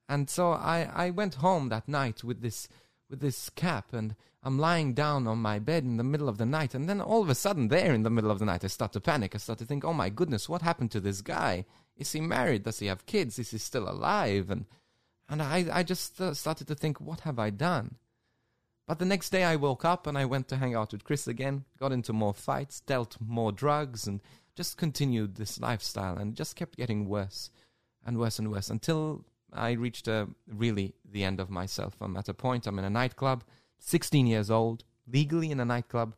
And 0.08 0.30
so 0.30 0.52
I, 0.52 0.88
I 0.92 1.10
went 1.10 1.36
home 1.36 1.68
that 1.68 1.88
night 1.88 2.22
with 2.22 2.40
this 2.40 2.68
with 3.08 3.20
this 3.20 3.50
cap 3.50 3.92
and 3.92 4.14
I'm 4.42 4.58
lying 4.58 4.94
down 4.94 5.26
on 5.26 5.38
my 5.38 5.58
bed 5.58 5.84
in 5.84 5.96
the 5.96 6.04
middle 6.04 6.28
of 6.28 6.38
the 6.38 6.46
night 6.46 6.74
and 6.74 6.88
then 6.88 7.00
all 7.00 7.22
of 7.22 7.28
a 7.28 7.34
sudden 7.34 7.68
there 7.68 7.92
in 7.92 8.02
the 8.02 8.10
middle 8.10 8.30
of 8.30 8.38
the 8.38 8.44
night 8.44 8.64
I 8.64 8.68
start 8.68 8.92
to 8.92 9.00
panic. 9.00 9.34
I 9.34 9.38
start 9.38 9.58
to 9.60 9.64
think, 9.64 9.84
oh 9.84 9.92
my 9.92 10.08
goodness, 10.08 10.48
what 10.48 10.62
happened 10.62 10.90
to 10.92 11.00
this 11.00 11.20
guy? 11.20 11.64
Is 11.96 12.12
he 12.12 12.20
married? 12.20 12.62
Does 12.64 12.78
he 12.78 12.86
have 12.86 13.06
kids? 13.06 13.38
Is 13.38 13.50
he 13.50 13.58
still 13.58 13.88
alive? 13.88 14.50
And 14.50 14.66
and 15.28 15.42
I, 15.42 15.66
I 15.72 15.82
just 15.82 16.20
uh, 16.20 16.34
started 16.34 16.68
to 16.68 16.74
think, 16.74 17.00
what 17.00 17.20
have 17.20 17.38
I 17.38 17.50
done? 17.50 17.96
But 18.86 19.00
the 19.00 19.04
next 19.04 19.30
day 19.30 19.42
I 19.42 19.56
woke 19.56 19.84
up 19.84 20.06
and 20.06 20.16
I 20.16 20.24
went 20.24 20.46
to 20.48 20.56
hang 20.56 20.74
out 20.74 20.92
with 20.92 21.02
Chris 21.02 21.26
again, 21.26 21.64
got 21.80 21.90
into 21.90 22.12
more 22.12 22.34
fights, 22.34 22.80
dealt 22.80 23.16
more 23.20 23.50
drugs, 23.50 24.06
and 24.06 24.20
just 24.54 24.76
continued 24.76 25.34
this 25.34 25.60
lifestyle 25.60 26.16
and 26.16 26.36
just 26.36 26.54
kept 26.54 26.76
getting 26.76 27.08
worse 27.08 27.50
and 28.04 28.18
worse 28.18 28.38
and 28.38 28.50
worse 28.50 28.70
until 28.70 29.24
I 29.52 29.72
reached 29.72 30.08
uh, 30.08 30.26
really 30.46 30.94
the 31.04 31.24
end 31.24 31.40
of 31.40 31.50
myself. 31.50 31.96
I'm 32.00 32.16
at 32.16 32.28
a 32.28 32.34
point, 32.34 32.66
I'm 32.66 32.78
in 32.78 32.84
a 32.84 32.90
nightclub, 32.90 33.44
16 33.78 34.26
years 34.26 34.50
old, 34.50 34.84
legally 35.06 35.50
in 35.50 35.60
a 35.60 35.64
nightclub, 35.64 36.14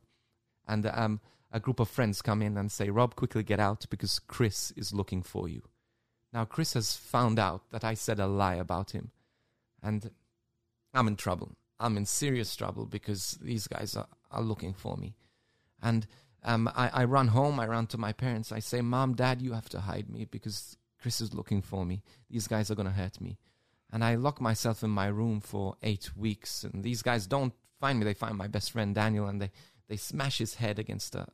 and 0.66 0.86
um, 0.86 1.20
a 1.52 1.60
group 1.60 1.80
of 1.80 1.88
friends 1.88 2.22
come 2.22 2.42
in 2.42 2.56
and 2.56 2.70
say, 2.70 2.90
Rob, 2.90 3.14
quickly 3.16 3.42
get 3.42 3.60
out 3.60 3.86
because 3.90 4.18
Chris 4.18 4.72
is 4.76 4.92
looking 4.92 5.22
for 5.22 5.48
you. 5.48 5.62
Now, 6.32 6.44
Chris 6.44 6.74
has 6.74 6.94
found 6.94 7.38
out 7.38 7.70
that 7.70 7.84
I 7.84 7.94
said 7.94 8.20
a 8.20 8.26
lie 8.26 8.56
about 8.56 8.90
him, 8.90 9.10
and 9.82 10.10
I'm 10.92 11.08
in 11.08 11.16
trouble. 11.16 11.56
I'm 11.80 11.96
in 11.96 12.06
serious 12.06 12.54
trouble 12.56 12.86
because 12.86 13.38
these 13.40 13.66
guys 13.66 13.96
are, 13.96 14.08
are 14.30 14.42
looking 14.42 14.74
for 14.74 14.96
me. 14.96 15.14
And 15.82 16.06
um, 16.44 16.70
I, 16.74 16.90
I 16.92 17.04
run 17.04 17.28
home, 17.28 17.58
I 17.60 17.66
run 17.66 17.86
to 17.88 17.98
my 17.98 18.12
parents, 18.12 18.52
I 18.52 18.58
say, 18.58 18.80
Mom, 18.80 19.14
Dad, 19.14 19.40
you 19.40 19.52
have 19.52 19.68
to 19.70 19.80
hide 19.80 20.10
me 20.10 20.24
because 20.24 20.76
Chris 21.00 21.20
is 21.20 21.34
looking 21.34 21.62
for 21.62 21.84
me. 21.84 22.02
These 22.30 22.48
guys 22.48 22.70
are 22.70 22.74
going 22.74 22.86
to 22.88 22.92
hurt 22.92 23.20
me. 23.20 23.38
And 23.92 24.04
I 24.04 24.16
lock 24.16 24.40
myself 24.40 24.82
in 24.82 24.90
my 24.90 25.06
room 25.06 25.40
for 25.40 25.76
eight 25.82 26.16
weeks. 26.16 26.64
And 26.64 26.82
these 26.82 27.02
guys 27.02 27.26
don't 27.26 27.54
find 27.80 27.98
me. 27.98 28.04
They 28.04 28.14
find 28.14 28.36
my 28.36 28.48
best 28.48 28.70
friend 28.72 28.94
Daniel 28.94 29.26
and 29.28 29.40
they, 29.40 29.50
they 29.88 29.96
smash 29.96 30.38
his 30.38 30.56
head 30.56 30.78
against 30.78 31.14
a, 31.14 31.26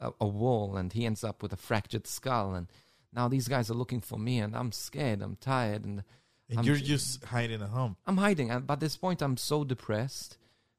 a, 0.00 0.12
a 0.20 0.26
wall 0.26 0.76
and 0.76 0.92
he 0.92 1.06
ends 1.06 1.24
up 1.24 1.42
with 1.42 1.52
a 1.52 1.56
fractured 1.56 2.06
skull. 2.06 2.54
And 2.54 2.66
now 3.12 3.28
these 3.28 3.48
guys 3.48 3.70
are 3.70 3.74
looking 3.74 4.00
for 4.00 4.18
me 4.18 4.38
and 4.38 4.54
I'm 4.54 4.72
scared, 4.72 5.22
I'm 5.22 5.36
tired. 5.36 5.84
And 5.84 6.02
And 6.50 6.58
I'm 6.58 6.64
you're 6.64 6.76
just 6.76 7.24
hiding 7.24 7.62
at 7.62 7.70
home. 7.70 7.96
I'm 8.06 8.18
hiding. 8.18 8.50
And 8.50 8.66
by 8.66 8.74
this 8.76 8.96
point, 8.96 9.22
I'm 9.22 9.36
so 9.38 9.64
depressed 9.64 10.36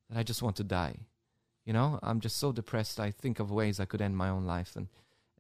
that 0.10 0.20
I 0.20 0.24
just 0.24 0.44
want 0.44 0.58
to 0.58 0.64
die. 0.64 0.98
You 1.66 1.74
know, 1.74 2.00
I'm 2.04 2.20
just 2.20 2.38
so 2.38 2.52
depressed. 2.52 3.00
I 3.00 3.10
think 3.10 3.40
of 3.40 3.50
ways 3.50 3.80
I 3.80 3.86
could 3.86 4.02
end 4.02 4.16
my 4.16 4.30
own 4.30 4.46
life, 4.46 4.76
and 4.76 4.88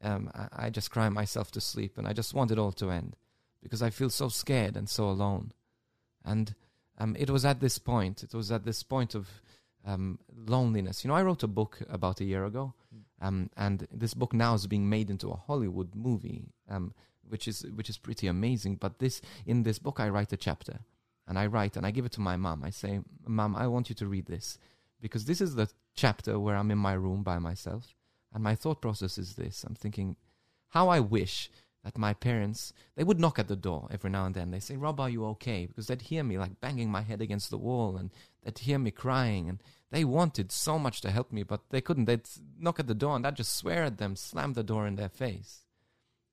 um, 0.01 0.29
I, 0.33 0.67
I 0.67 0.69
just 0.69 0.91
cry 0.91 1.09
myself 1.09 1.51
to 1.51 1.61
sleep. 1.61 1.97
And 1.97 2.07
I 2.07 2.13
just 2.13 2.33
want 2.33 2.51
it 2.51 2.59
all 2.59 2.71
to 2.73 2.91
end 2.91 3.15
because 3.61 3.81
I 3.81 3.89
feel 3.89 4.09
so 4.09 4.29
scared 4.29 4.77
and 4.77 4.89
so 4.89 5.09
alone. 5.09 5.51
And 6.23 6.55
um, 6.97 7.15
it 7.19 7.29
was 7.29 7.45
at 7.45 7.59
this 7.59 7.77
point. 7.77 8.23
It 8.23 8.33
was 8.33 8.51
at 8.51 8.65
this 8.65 8.83
point 8.83 9.15
of 9.15 9.27
um, 9.85 10.19
loneliness. 10.35 11.03
You 11.03 11.09
know, 11.09 11.15
I 11.15 11.23
wrote 11.23 11.43
a 11.43 11.47
book 11.47 11.79
about 11.89 12.19
a 12.21 12.25
year 12.25 12.45
ago, 12.45 12.73
um, 13.21 13.49
and 13.55 13.87
this 13.91 14.13
book 14.13 14.33
now 14.33 14.53
is 14.53 14.67
being 14.67 14.89
made 14.89 15.09
into 15.09 15.29
a 15.29 15.35
Hollywood 15.35 15.95
movie, 15.95 16.45
um, 16.69 16.93
which 17.27 17.47
is 17.47 17.65
which 17.75 17.89
is 17.89 17.97
pretty 17.97 18.27
amazing. 18.27 18.77
But 18.77 18.99
this 18.99 19.21
in 19.45 19.63
this 19.63 19.79
book, 19.79 19.99
I 19.99 20.09
write 20.09 20.33
a 20.33 20.37
chapter, 20.37 20.79
and 21.27 21.37
I 21.37 21.45
write 21.47 21.77
and 21.77 21.85
I 21.85 21.91
give 21.91 22.05
it 22.05 22.11
to 22.13 22.21
my 22.21 22.37
mom. 22.37 22.63
I 22.63 22.69
say, 22.71 23.01
"Mom, 23.27 23.55
I 23.55 23.67
want 23.67 23.89
you 23.89 23.95
to 23.95 24.07
read 24.07 24.25
this 24.25 24.57
because 25.01 25.25
this 25.25 25.41
is 25.41 25.55
the 25.55 25.69
chapter 25.93 26.39
where 26.39 26.55
I'm 26.55 26.71
in 26.71 26.77
my 26.77 26.93
room 26.93 27.23
by 27.23 27.39
myself, 27.39 27.93
and 28.35 28.43
my 28.43 28.53
thought 28.53 28.81
process 28.81 29.17
is 29.17 29.33
this: 29.33 29.63
I'm 29.63 29.73
thinking, 29.73 30.17
how 30.69 30.89
I 30.89 30.99
wish 30.99 31.49
that 31.85 31.97
my 31.97 32.13
parents 32.13 32.73
they 32.95 33.03
would 33.03 33.19
knock 33.19 33.39
at 33.39 33.47
the 33.47 33.55
door 33.55 33.87
every 33.91 34.09
now 34.09 34.25
and 34.25 34.35
then. 34.35 34.51
They 34.51 34.59
say, 34.59 34.75
"Rob, 34.75 34.99
are 34.99 35.09
you 35.09 35.25
okay?" 35.27 35.65
Because 35.65 35.87
they'd 35.87 36.01
hear 36.01 36.23
me 36.23 36.37
like 36.37 36.59
banging 36.59 36.91
my 36.91 37.01
head 37.01 37.21
against 37.21 37.49
the 37.49 37.57
wall, 37.57 37.95
and 37.95 38.11
they'd 38.43 38.57
hear 38.57 38.77
me 38.77 38.91
crying, 38.91 39.47
and 39.47 39.63
they 39.89 40.03
wanted 40.03 40.51
so 40.51 40.77
much 40.77 40.99
to 41.01 41.11
help 41.11 41.31
me, 41.31 41.43
but 41.43 41.61
they 41.69 41.79
couldn't. 41.79 42.05
They'd 42.05 42.27
knock 42.59 42.79
at 42.79 42.87
the 42.87 42.93
door, 42.93 43.15
and 43.15 43.25
I'd 43.25 43.37
just 43.37 43.55
swear 43.55 43.83
at 43.83 43.97
them, 43.97 44.15
slam 44.15 44.53
the 44.53 44.63
door 44.63 44.85
in 44.85 44.95
their 44.95 45.09
face, 45.09 45.65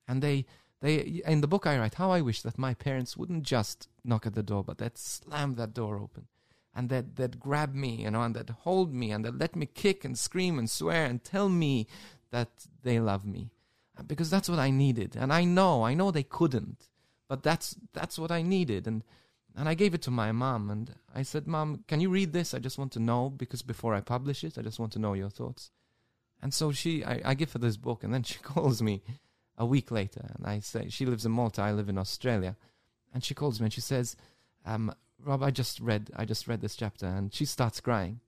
and 0.05 0.21
they 0.21 0.45
they 0.81 1.21
in 1.25 1.39
the 1.39 1.47
book 1.47 1.65
I 1.65 1.79
write 1.79 1.95
how 1.95 2.11
I 2.11 2.19
wish 2.19 2.41
that 2.41 2.57
my 2.57 2.73
parents 2.73 3.15
wouldn't 3.15 3.43
just 3.43 3.87
knock 4.03 4.25
at 4.25 4.33
the 4.33 4.43
door, 4.43 4.63
but 4.65 4.79
they'd 4.79 4.97
slam 4.97 5.55
that 5.55 5.73
door 5.73 5.97
open, 5.97 6.27
and 6.75 6.89
they'd 6.89 7.15
they'd 7.15 7.39
grab 7.39 7.73
me, 7.73 8.03
you 8.03 8.11
know, 8.11 8.21
and 8.21 8.35
they'd 8.35 8.49
hold 8.49 8.93
me, 8.93 9.11
and 9.11 9.23
they'd 9.23 9.39
let 9.39 9.55
me 9.55 9.65
kick 9.65 10.03
and 10.03 10.17
scream 10.17 10.57
and 10.57 10.69
swear 10.69 11.05
and 11.05 11.23
tell 11.23 11.49
me 11.49 11.87
that 12.31 12.49
they 12.83 12.99
love 12.99 13.25
me 13.25 13.51
because 14.07 14.29
that's 14.29 14.49
what 14.49 14.59
I 14.59 14.71
needed. 14.71 15.15
And 15.15 15.31
I 15.31 15.43
know, 15.43 15.83
I 15.83 15.93
know 15.93 16.09
they 16.09 16.23
couldn't, 16.23 16.89
but 17.27 17.43
that's 17.43 17.75
that's 17.93 18.17
what 18.17 18.31
I 18.31 18.41
needed. 18.41 18.87
And 18.87 19.03
and 19.55 19.69
I 19.69 19.75
gave 19.75 19.93
it 19.93 20.01
to 20.03 20.11
my 20.11 20.31
mom, 20.31 20.71
and 20.71 20.95
I 21.13 21.21
said, 21.21 21.47
"Mom, 21.47 21.83
can 21.87 21.99
you 21.99 22.09
read 22.09 22.33
this? 22.33 22.53
I 22.53 22.59
just 22.59 22.77
want 22.77 22.91
to 22.93 22.99
know 22.99 23.29
because 23.29 23.61
before 23.61 23.93
I 23.93 24.01
publish 24.01 24.43
it, 24.43 24.57
I 24.57 24.61
just 24.63 24.79
want 24.79 24.93
to 24.93 24.99
know 24.99 25.13
your 25.13 25.29
thoughts." 25.29 25.69
And 26.41 26.53
so 26.53 26.71
she, 26.73 27.05
I, 27.05 27.21
I 27.23 27.33
give 27.35 27.53
her 27.53 27.59
this 27.59 27.77
book, 27.77 28.03
and 28.03 28.13
then 28.13 28.23
she 28.31 28.39
calls 28.39 28.81
me 28.81 29.03
a 29.57 29.65
week 29.65 29.91
later, 29.91 30.31
and 30.35 30.47
I 30.47 30.59
say 30.59 30.89
she 30.89 31.05
lives 31.05 31.25
in 31.25 31.31
Malta, 31.31 31.61
I 31.61 31.71
live 31.71 31.89
in 31.89 31.99
Australia, 31.99 32.57
and 33.13 33.23
she 33.23 33.35
calls 33.35 33.59
me 33.59 33.65
and 33.65 33.73
she 33.73 33.81
says, 33.81 34.15
um, 34.65 34.93
"Rob, 35.23 35.43
I 35.43 35.51
just 35.51 35.79
read, 35.79 36.11
I 36.15 36.25
just 36.25 36.47
read 36.47 36.61
this 36.61 36.75
chapter," 36.75 37.07
and 37.07 37.33
she 37.33 37.45
starts 37.45 37.79
crying, 37.79 38.19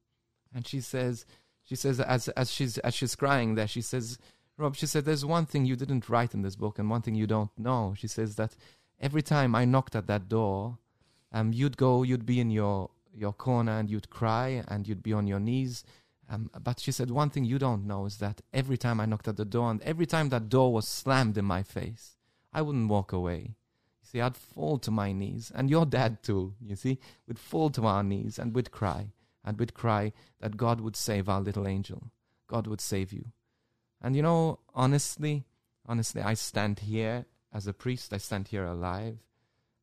and 0.53 0.65
she 0.67 0.81
says, 0.81 1.25
she 1.63 1.75
says 1.75 1.99
as 1.99 2.29
as 2.29 2.51
she's 2.51 2.77
as 2.79 2.93
she's 2.93 3.15
crying 3.15 3.55
there, 3.55 3.67
she 3.67 3.81
says 3.81 4.17
Rob, 4.58 4.75
she 4.75 4.86
said, 4.86 5.03
there's 5.03 5.25
one 5.25 5.45
thing 5.45 5.65
you 5.65 5.75
didn't 5.75 6.08
write 6.08 6.34
in 6.34 6.41
this 6.41 6.55
book 6.55 6.79
and 6.79 6.89
one 6.89 7.01
thing 7.01 7.15
you 7.15 7.27
don't 7.27 7.51
know. 7.58 7.93
She 7.97 8.08
says 8.08 8.38
that 8.38 8.55
every 9.01 9.21
time 9.21 9.53
I 9.53 9.65
knocked 9.65 9.95
at 9.95 10.08
that 10.08 10.29
door, 10.29 10.77
um, 11.34 11.51
you'd 11.51 11.75
go, 11.75 12.03
you'd 12.03 12.25
be 12.25 12.39
in 12.39 12.49
your, 12.51 12.89
your 13.13 13.34
corner 13.34 13.77
and 13.77 13.89
you'd 13.89 14.10
cry 14.10 14.63
and 14.69 14.88
you'd 14.88 15.03
be 15.03 15.12
on 15.12 15.27
your 15.27 15.41
knees. 15.41 15.84
Um, 16.29 16.49
but 16.63 16.79
she 16.79 16.93
said, 16.93 17.12
one 17.12 17.29
thing 17.29 17.43
you 17.43 17.60
don't 17.60 17.86
know 17.86 18.05
is 18.05 18.17
that 18.17 18.41
every 18.53 18.77
time 18.77 19.01
I 19.01 19.05
knocked 19.05 19.27
at 19.27 19.36
the 19.36 19.43
door 19.43 19.69
and 19.71 19.81
every 19.81 20.05
time 20.05 20.29
that 20.29 20.47
door 20.47 20.71
was 20.71 20.88
slammed 20.88 21.38
in 21.38 21.45
my 21.45 21.62
face, 21.62 22.15
I 22.53 22.62
wouldn't 22.62 22.88
walk 22.88 23.12
away. 23.12 23.55
You 24.06 24.20
see, 24.20 24.22
I'd 24.22 24.38
fall 24.38 24.78
to 24.80 24.91
my 24.91 25.12
knees. 25.12 25.52
And 25.56 25.68
your 25.68 25.86
dad, 25.86 26.22
too, 26.22 26.54
you 26.62 26.76
see, 26.76 27.00
would 27.28 27.39
fall 27.39 27.72
to 27.72 27.88
our 27.88 28.04
knees 28.04 28.38
and 28.38 28.54
we'd 28.54 28.70
cry. 28.70 29.08
And 29.44 29.58
we'd 29.58 29.74
cry 29.74 30.13
that 30.39 30.58
God 30.58 30.80
would 30.80 30.96
save 30.96 31.28
our 31.28 31.41
little 31.41 31.68
angel. 31.68 32.12
God 32.48 32.68
would 32.68 32.82
save 32.82 33.12
you. 33.12 33.26
And 34.02 34.15
you 34.15 34.22
know, 34.22 34.60
honestly, 34.76 35.46
honestly, 35.88 36.22
I 36.22 36.36
stand 36.36 36.80
here 36.80 37.26
as 37.52 37.65
a 37.65 37.74
priest, 37.74 38.13
I 38.13 38.18
stand 38.18 38.50
here 38.50 38.65
alive. 38.65 39.18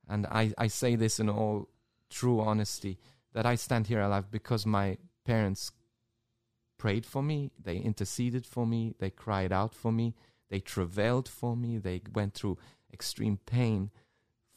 And 0.09 0.27
I, 0.27 0.53
I 0.57 0.69
say 0.69 0.95
this 0.95 1.19
in 1.19 1.29
all 1.29 1.69
true 2.09 2.41
honesty 2.41 2.99
that 3.33 3.47
I 3.47 3.57
stand 3.57 3.89
here 3.89 4.03
alive 4.03 4.31
because 4.31 4.67
my 4.67 4.99
parents 5.25 5.73
prayed 6.79 7.07
for 7.07 7.23
me, 7.23 7.51
they 7.61 7.79
interceded 7.79 8.47
for 8.47 8.67
me, 8.67 8.95
they 9.01 9.11
cried 9.11 9.53
out 9.53 9.75
for 9.75 9.91
me, 9.91 10.15
they 10.49 10.61
travailed 10.61 11.29
for 11.29 11.57
me, 11.57 11.79
they 11.79 12.03
went 12.15 12.35
through 12.35 12.59
extreme 12.93 13.39
pain 13.47 13.91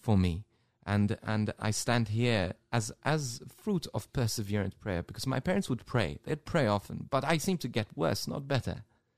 for 0.06 0.18
me. 0.18 0.44
And 0.88 1.18
and 1.24 1.52
I 1.70 1.72
stand 1.72 2.06
here 2.10 2.54
as 2.72 2.92
as 3.04 3.42
fruit 3.64 3.88
of 3.94 4.12
perseverant 4.14 4.74
prayer 4.80 5.02
because 5.04 5.26
my 5.28 5.40
parents 5.40 5.68
would 5.70 5.84
pray. 5.86 6.20
They'd 6.26 6.46
pray 6.46 6.68
often, 6.68 7.08
but 7.10 7.24
I 7.34 7.40
seem 7.40 7.58
to 7.60 7.68
get 7.68 7.88
worse, 7.96 8.28
not 8.28 8.48
better. 8.48 8.78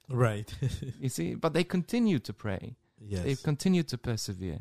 Right. 0.10 0.50
You 1.04 1.10
see, 1.10 1.36
but 1.36 1.52
they 1.54 1.66
continue 1.66 2.20
to 2.20 2.34
pray. 2.34 2.64
yes. 3.14 3.24
They've 3.26 3.44
continued 3.52 3.88
to 3.90 3.98
persevere, 3.98 4.60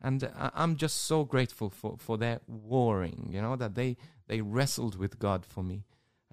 and 0.00 0.18
I- 0.44 0.50
I'm 0.62 0.76
just 0.76 0.96
so 1.10 1.24
grateful 1.24 1.68
for 1.70 1.96
for 1.98 2.16
their 2.18 2.40
warring. 2.48 3.28
You 3.34 3.42
know 3.42 3.56
that 3.56 3.74
they 3.74 3.96
they 4.28 4.40
wrestled 4.40 4.94
with 5.02 5.18
God 5.18 5.44
for 5.44 5.62
me, 5.62 5.84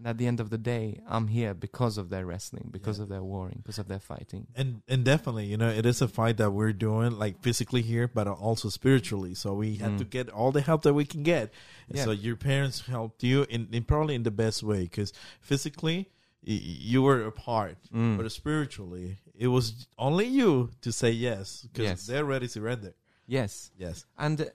and 0.03 0.09
at 0.09 0.17
the 0.17 0.27
end 0.27 0.39
of 0.41 0.49
the 0.49 0.57
day, 0.57 0.99
I'm 1.07 1.27
here 1.29 1.53
because 1.53 1.97
of 1.97 2.09
their 2.09 2.25
wrestling, 2.25 2.67
because 2.71 2.97
Yeah. 2.97 3.03
of 3.03 3.09
their 3.09 3.23
warring, 3.23 3.59
because 3.63 3.79
of 3.79 3.87
their 3.87 3.99
fighting. 4.01 4.47
and 4.53 4.81
and 4.89 5.05
definitely 5.05 5.45
you 5.45 5.55
know 5.61 5.69
it 5.69 5.85
is 5.85 6.01
a 6.01 6.07
fight 6.09 6.35
that 6.37 6.51
we're 6.51 6.73
doing 6.73 7.11
like 7.23 7.35
physically 7.41 7.81
here 7.81 8.07
but 8.17 8.27
also 8.27 8.67
spiritually 8.69 9.33
so 9.33 9.47
we 9.53 9.69
have 9.83 9.93
Mm. 9.93 9.97
to 9.99 10.05
get 10.17 10.25
all 10.29 10.51
the 10.51 10.61
help 10.69 10.81
that 10.81 10.93
we 10.93 11.05
can 11.13 11.23
get 11.23 11.45
and 11.87 11.97
Yeah. 11.97 12.03
so 12.05 12.11
your 12.11 12.35
parents 12.35 12.77
helped 12.95 13.23
you 13.23 13.37
in, 13.49 13.61
in 13.71 13.83
probably 13.83 14.15
in 14.15 14.23
the 14.23 14.31
best 14.45 14.61
way 14.63 14.81
because 14.89 15.13
physically 15.49 15.97
y- 16.45 16.59
you 16.91 17.01
were 17.07 17.21
apart 17.33 17.77
Mm. 17.93 18.17
but 18.17 18.29
spiritually 18.31 19.17
it 19.45 19.47
was 19.47 19.87
only 19.97 20.27
you 20.39 20.69
to 20.81 20.91
say 20.91 21.11
yes 21.11 21.45
because 21.71 21.85
Yes. 21.89 22.05
they're 22.07 22.25
ready 22.25 22.47
to 22.47 22.53
surrender 22.53 22.93
Yes, 23.37 23.71
yes 23.77 24.05
and 24.17 24.41
uh, 24.41 24.45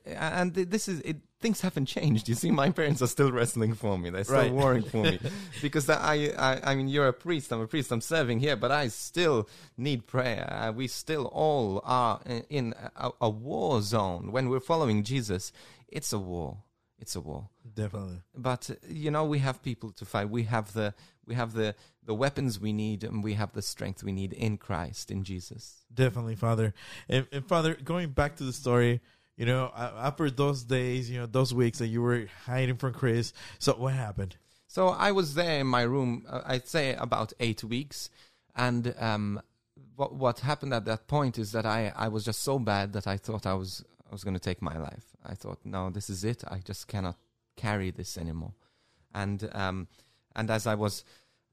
and 0.41 0.55
this 0.55 0.89
is 0.89 1.01
it. 1.01 1.17
Things 1.41 1.61
haven't 1.61 1.87
changed. 1.87 2.29
You 2.29 2.35
see, 2.35 2.51
my 2.51 2.71
parents 2.71 3.01
are 3.01 3.07
still 3.17 3.31
wrestling 3.39 3.75
for 3.75 3.97
me. 3.99 4.11
They're 4.11 4.25
still 4.25 4.37
Right. 4.45 4.53
warring 4.61 4.83
for 4.93 5.03
me 5.05 5.19
because 5.63 5.89
I, 5.89 6.15
I, 6.49 6.71
I 6.71 6.75
mean, 6.77 6.89
you're 6.89 7.07
a 7.09 7.13
priest. 7.13 7.53
I'm 7.53 7.61
a 7.61 7.67
priest. 7.69 7.93
I'm 7.93 8.01
serving 8.01 8.41
here, 8.41 8.57
but 8.57 8.71
I 8.73 8.89
still 8.89 9.49
need 9.77 10.01
prayer. 10.07 10.45
Uh, 10.53 10.73
we 10.81 10.89
still 10.89 11.27
all 11.45 11.81
are 11.85 12.21
in 12.51 12.75
a, 12.97 13.11
a 13.21 13.31
war 13.31 13.83
zone 13.83 14.33
when 14.33 14.49
we're 14.51 14.67
following 14.73 15.05
Jesus. 15.05 15.53
It's 15.89 16.13
a 16.13 16.19
war. 16.19 16.59
It's 16.99 17.15
a 17.15 17.21
war. 17.21 17.49
definitely 17.75 18.21
But 18.35 18.71
uh, 18.71 18.75
you 19.05 19.11
know, 19.13 19.25
we 19.35 19.39
have 19.39 19.63
people 19.63 19.91
to 19.93 20.05
fight. 20.05 20.29
We 20.39 20.43
have 20.57 20.73
the 20.73 20.93
we 21.29 21.35
have 21.35 21.53
the 21.53 21.75
the 22.05 22.15
weapons 22.15 22.59
we 22.59 22.73
need, 22.73 23.05
and 23.05 23.23
we 23.23 23.35
have 23.35 23.53
the 23.53 23.61
strength 23.61 24.03
we 24.03 24.13
need 24.13 24.33
in 24.33 24.57
Christ, 24.57 25.11
in 25.11 25.23
Jesus. 25.25 25.85
Definitely, 25.93 26.37
Father. 26.37 26.73
And, 27.09 27.27
and 27.31 27.47
Father, 27.47 27.75
going 27.75 28.11
back 28.11 28.37
to 28.37 28.45
the 28.45 28.53
story, 28.53 29.01
you 29.37 29.45
know, 29.45 29.71
after 29.77 30.31
those 30.31 30.65
days, 30.65 31.11
you 31.11 31.21
know, 31.21 31.27
those 31.27 31.53
weeks 31.53 31.79
that 31.79 31.89
you 31.89 32.01
were 32.01 32.27
hiding 32.47 32.77
from 32.77 32.95
Chris, 32.95 33.35
so 33.59 33.75
what 33.75 33.93
happened? 33.93 34.37
So 34.67 34.89
I 34.89 35.13
was 35.13 35.35
there 35.35 35.61
in 35.61 35.67
my 35.67 35.83
room. 35.83 36.25
Uh, 36.29 36.41
I'd 36.47 36.67
say 36.67 36.95
about 36.95 37.35
eight 37.41 37.63
weeks, 37.63 38.11
and 38.57 38.95
um, 38.99 39.41
what 39.97 40.15
what 40.15 40.41
happened 40.41 40.73
at 40.73 40.87
that 40.87 41.07
point 41.09 41.39
is 41.39 41.53
that 41.53 41.67
I 41.67 41.93
I 41.95 42.09
was 42.09 42.25
just 42.25 42.43
so 42.43 42.59
bad 42.59 42.95
that 42.95 43.07
I 43.07 43.19
thought 43.19 43.47
I 43.47 43.55
was 43.55 43.85
I 44.09 44.13
was 44.13 44.25
going 44.25 44.35
to 44.35 44.41
take 44.41 44.63
my 44.63 44.79
life. 44.79 45.05
I 45.25 45.35
thought, 45.35 45.59
no, 45.65 45.91
this 45.91 46.09
is 46.09 46.25
it. 46.25 46.43
I 46.49 46.59
just 46.65 46.89
cannot 46.89 47.17
carry 47.57 47.91
this 47.91 48.17
anymore. 48.17 48.55
And 49.15 49.51
um, 49.53 49.89
and 50.39 50.51
as 50.51 50.67
I 50.67 50.75
was. 50.75 51.05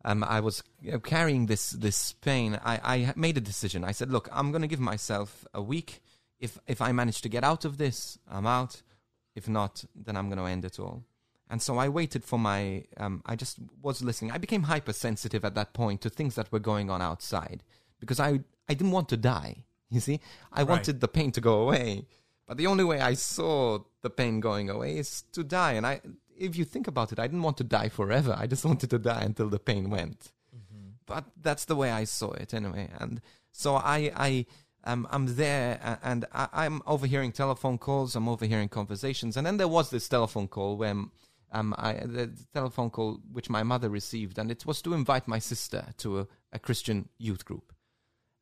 Um, 0.07 0.23
I 0.23 0.39
was 0.39 0.61
you 0.81 0.91
know, 0.91 0.99
carrying 0.99 1.47
this 1.47 1.71
this 1.71 2.13
pain. 2.13 2.59
I, 2.63 2.75
I 2.95 3.13
made 3.15 3.37
a 3.37 3.41
decision. 3.51 3.83
I 3.83 3.93
said, 3.93 4.11
"Look, 4.11 4.29
I'm 4.31 4.51
going 4.51 4.61
to 4.61 4.67
give 4.73 4.79
myself 4.93 5.29
a 5.51 5.63
week. 5.63 5.99
If 6.39 6.59
if 6.67 6.79
I 6.79 6.91
manage 6.91 7.21
to 7.21 7.29
get 7.29 7.43
out 7.43 7.65
of 7.65 7.77
this, 7.77 8.19
I'm 8.29 8.45
out. 8.45 8.83
If 9.33 9.49
not, 9.49 9.83
then 10.05 10.15
I'm 10.15 10.27
going 10.29 10.37
to 10.43 10.51
end 10.55 10.63
it 10.63 10.79
all." 10.79 10.97
And 11.49 11.59
so 11.61 11.79
I 11.79 11.89
waited 11.89 12.23
for 12.23 12.37
my. 12.37 12.83
Um, 12.97 13.23
I 13.25 13.35
just 13.35 13.57
was 13.81 14.03
listening. 14.03 14.31
I 14.35 14.37
became 14.37 14.63
hypersensitive 14.63 15.43
at 15.43 15.55
that 15.55 15.73
point 15.73 16.01
to 16.01 16.09
things 16.11 16.35
that 16.35 16.51
were 16.51 16.59
going 16.71 16.91
on 16.91 17.01
outside 17.01 17.63
because 17.99 18.19
I 18.19 18.29
I 18.69 18.73
didn't 18.77 18.91
want 18.97 19.09
to 19.09 19.17
die. 19.17 19.63
You 19.89 20.01
see, 20.01 20.19
I 20.51 20.59
Right. 20.61 20.69
wanted 20.69 20.99
the 20.99 21.07
pain 21.07 21.31
to 21.31 21.41
go 21.41 21.61
away, 21.63 22.05
but 22.47 22.57
the 22.57 22.67
only 22.67 22.83
way 22.83 22.99
I 23.01 23.15
saw 23.15 23.79
the 24.01 24.09
pain 24.11 24.39
going 24.39 24.69
away 24.69 24.97
is 24.99 25.23
to 25.31 25.43
die. 25.43 25.73
And 25.77 25.85
I, 25.87 26.01
if 26.37 26.55
you 26.57 26.65
think 26.65 26.87
about 26.87 27.11
it, 27.11 27.19
I 27.19 27.27
didn't 27.27 27.43
want 27.43 27.57
to 27.57 27.63
die 27.63 27.89
forever. 27.89 28.35
I 28.37 28.47
just 28.47 28.65
wanted 28.69 28.89
to 28.89 28.99
die 28.99 29.21
until 29.21 29.49
the 29.49 29.59
pain 29.59 29.89
went. 29.89 30.31
But 31.05 31.25
that's 31.39 31.65
the 31.65 31.75
way 31.75 31.91
I 31.91 32.05
saw 32.05 32.31
it 32.31 32.53
anyway. 32.53 32.89
And 32.99 33.21
so 33.51 33.75
I 33.75 34.11
I. 34.15 34.45
Um, 34.87 35.07
I'm 35.09 35.35
there 35.35 35.97
and 36.03 36.25
I, 36.31 36.47
I'm 36.53 36.83
overhearing 36.85 37.31
telephone 37.31 37.79
calls. 37.79 38.15
I'm 38.15 38.29
overhearing 38.29 38.69
conversations, 38.69 39.35
and 39.35 39.43
then 39.43 39.57
there 39.57 39.67
was 39.67 39.89
this 39.89 40.07
telephone 40.07 40.47
call 40.47 40.77
when 40.77 41.09
um, 41.51 41.73
I, 41.77 41.93
the 41.93 42.31
telephone 42.53 42.89
call 42.89 43.19
which 43.31 43.49
my 43.49 43.63
mother 43.63 43.89
received, 43.89 44.37
and 44.37 44.51
it 44.51 44.65
was 44.65 44.81
to 44.83 44.93
invite 44.93 45.27
my 45.27 45.39
sister 45.39 45.87
to 45.97 46.19
a, 46.19 46.27
a 46.53 46.59
Christian 46.59 47.09
youth 47.17 47.45
group. 47.45 47.73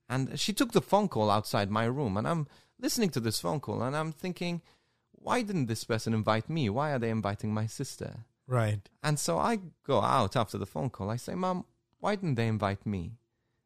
And 0.10 0.38
she 0.40 0.52
took 0.52 0.74
the 0.74 0.82
phone 0.82 1.08
call 1.08 1.30
outside 1.30 1.70
my 1.72 1.86
room, 1.86 2.18
and 2.18 2.28
I'm 2.28 2.48
listening 2.80 3.10
to 3.12 3.20
this 3.20 3.40
phone 3.40 3.60
call, 3.60 3.82
and 3.82 3.96
I'm 3.96 4.12
thinking, 4.12 4.62
why 5.24 5.42
didn't 5.42 5.68
this 5.68 5.86
person 5.86 6.14
invite 6.14 6.50
me? 6.50 6.70
Why 6.70 6.92
are 6.92 7.00
they 7.00 7.10
inviting 7.10 7.54
my 7.54 7.66
sister? 7.66 8.26
Right. 8.46 8.90
And 9.02 9.18
so 9.18 9.38
I 9.38 9.60
go 9.86 10.02
out 10.02 10.36
after 10.36 10.58
the 10.58 10.66
phone 10.66 10.90
call. 10.90 11.10
I 11.10 11.16
say, 11.16 11.34
Mom, 11.34 11.66
why 12.00 12.16
didn't 12.16 12.36
they 12.36 12.48
invite 12.48 12.86
me? 12.86 13.14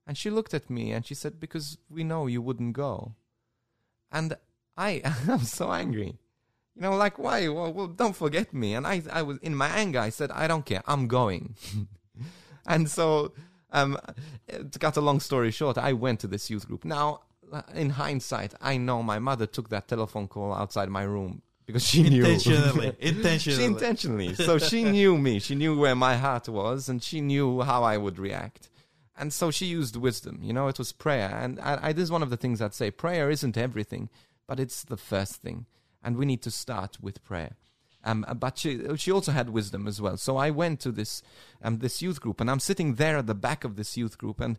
And 0.06 0.16
she 0.16 0.30
looked 0.30 0.54
at 0.54 0.70
me 0.70 0.92
and 0.92 1.06
she 1.06 1.16
said, 1.16 1.40
Because 1.40 1.80
we 1.90 2.04
know 2.04 2.28
you 2.28 2.42
wouldn't 2.42 2.74
go. 2.74 3.16
And 4.12 4.38
I, 4.78 5.02
I'm 5.28 5.40
so 5.40 5.72
angry. 5.72 6.16
You 6.76 6.82
know, 6.84 6.96
like, 6.96 7.18
why? 7.18 7.48
Well, 7.48 7.74
well, 7.74 7.88
don't 7.88 8.16
forget 8.16 8.54
me. 8.54 8.76
And 8.76 8.86
I, 8.86 9.02
I 9.12 9.24
was 9.24 9.40
in 9.40 9.56
my 9.56 9.68
anger. 9.70 10.00
I 10.00 10.10
said, 10.10 10.30
I 10.32 10.48
don't 10.48 10.66
care. 10.66 10.84
I'm 10.86 11.08
going. 11.08 11.56
and 12.68 12.88
so, 12.88 13.34
um, 13.72 13.98
to 14.48 14.80
cut 14.80 14.96
a 14.96 15.02
long 15.02 15.20
story 15.20 15.50
short, 15.50 15.80
I 15.80 15.94
went 15.94 16.20
to 16.20 16.28
this 16.28 16.52
youth 16.52 16.68
group. 16.68 16.86
Now, 16.86 17.22
in 17.74 17.90
hindsight, 17.90 18.54
I 18.62 18.78
know 18.78 19.02
my 19.02 19.18
mother 19.18 19.48
took 19.48 19.70
that 19.70 19.88
telephone 19.88 20.28
call 20.28 20.54
outside 20.54 20.90
my 20.90 21.02
room 21.02 21.42
because 21.68 21.86
she 21.86 22.02
knew 22.02 22.26
Intentionally. 22.26 22.96
Intentionally. 23.00 23.58
she 23.60 23.64
intentionally. 23.66 24.34
So 24.34 24.58
she 24.70 24.84
knew 24.84 25.18
me. 25.18 25.38
She 25.40 25.54
knew 25.54 25.78
where 25.78 25.96
my 25.96 26.16
heart 26.16 26.50
was, 26.50 26.90
and 26.90 27.04
she 27.04 27.22
knew 27.22 27.62
how 27.62 27.84
I 27.84 27.98
would 27.98 28.18
react. 28.18 28.70
and 29.20 29.32
so 29.34 29.52
she 29.52 29.66
used 29.68 29.96
wisdom. 29.96 30.40
You 30.42 30.54
know, 30.54 30.68
it 30.70 30.80
was 30.80 30.92
prayer, 30.92 31.30
and 31.44 31.60
I, 31.60 31.88
I, 31.90 31.94
this 31.94 32.04
is 32.04 32.12
one 32.12 32.24
of 32.24 32.30
the 32.32 32.38
things 32.38 32.62
I'd 32.62 32.74
say: 32.74 32.90
prayer 32.90 33.30
isn't 33.30 33.58
everything, 33.58 34.10
but 34.48 34.60
it's 34.60 34.84
the 34.84 34.98
first 34.98 35.36
thing, 35.44 35.66
and 36.04 36.18
we 36.18 36.26
need 36.26 36.42
to 36.44 36.52
start 36.52 36.98
with 37.02 37.24
prayer. 37.24 37.54
Um, 38.04 38.26
but 38.40 38.58
she 38.58 38.72
she 38.96 39.12
also 39.12 39.32
had 39.34 39.50
wisdom 39.50 39.88
as 39.88 40.00
well. 40.00 40.18
So 40.18 40.38
I 40.38 40.50
went 40.52 40.80
to 40.82 40.92
this 40.92 41.22
um, 41.62 41.80
this 41.80 42.02
youth 42.02 42.22
group, 42.22 42.40
and 42.40 42.50
I'm 42.50 42.62
sitting 42.62 42.96
there 42.96 43.18
at 43.18 43.28
the 43.28 43.36
back 43.36 43.64
of 43.66 43.76
this 43.76 43.98
youth 43.98 44.18
group, 44.18 44.40
and 44.40 44.58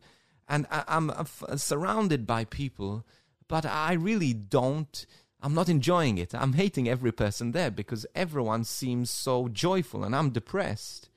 and 0.49 0.67
I, 0.71 0.85
I'm 0.89 1.09
uh, 1.11 1.21
f- 1.21 1.45
surrounded 1.57 2.27
by 2.27 2.45
people, 2.45 3.07
but 3.49 3.65
I 3.65 3.95
really 3.95 4.35
don't. 4.35 5.07
I'm 5.41 5.55
not 5.55 5.69
enjoying 5.69 6.19
it. 6.19 6.35
I'm 6.35 6.55
hating 6.55 6.89
every 6.89 7.13
person 7.13 7.53
there 7.53 7.71
because 7.71 8.07
everyone 8.15 8.65
seems 8.65 9.11
so 9.11 9.49
joyful, 9.49 10.05
and 10.05 10.15
I'm 10.15 10.31
depressed. 10.31 11.11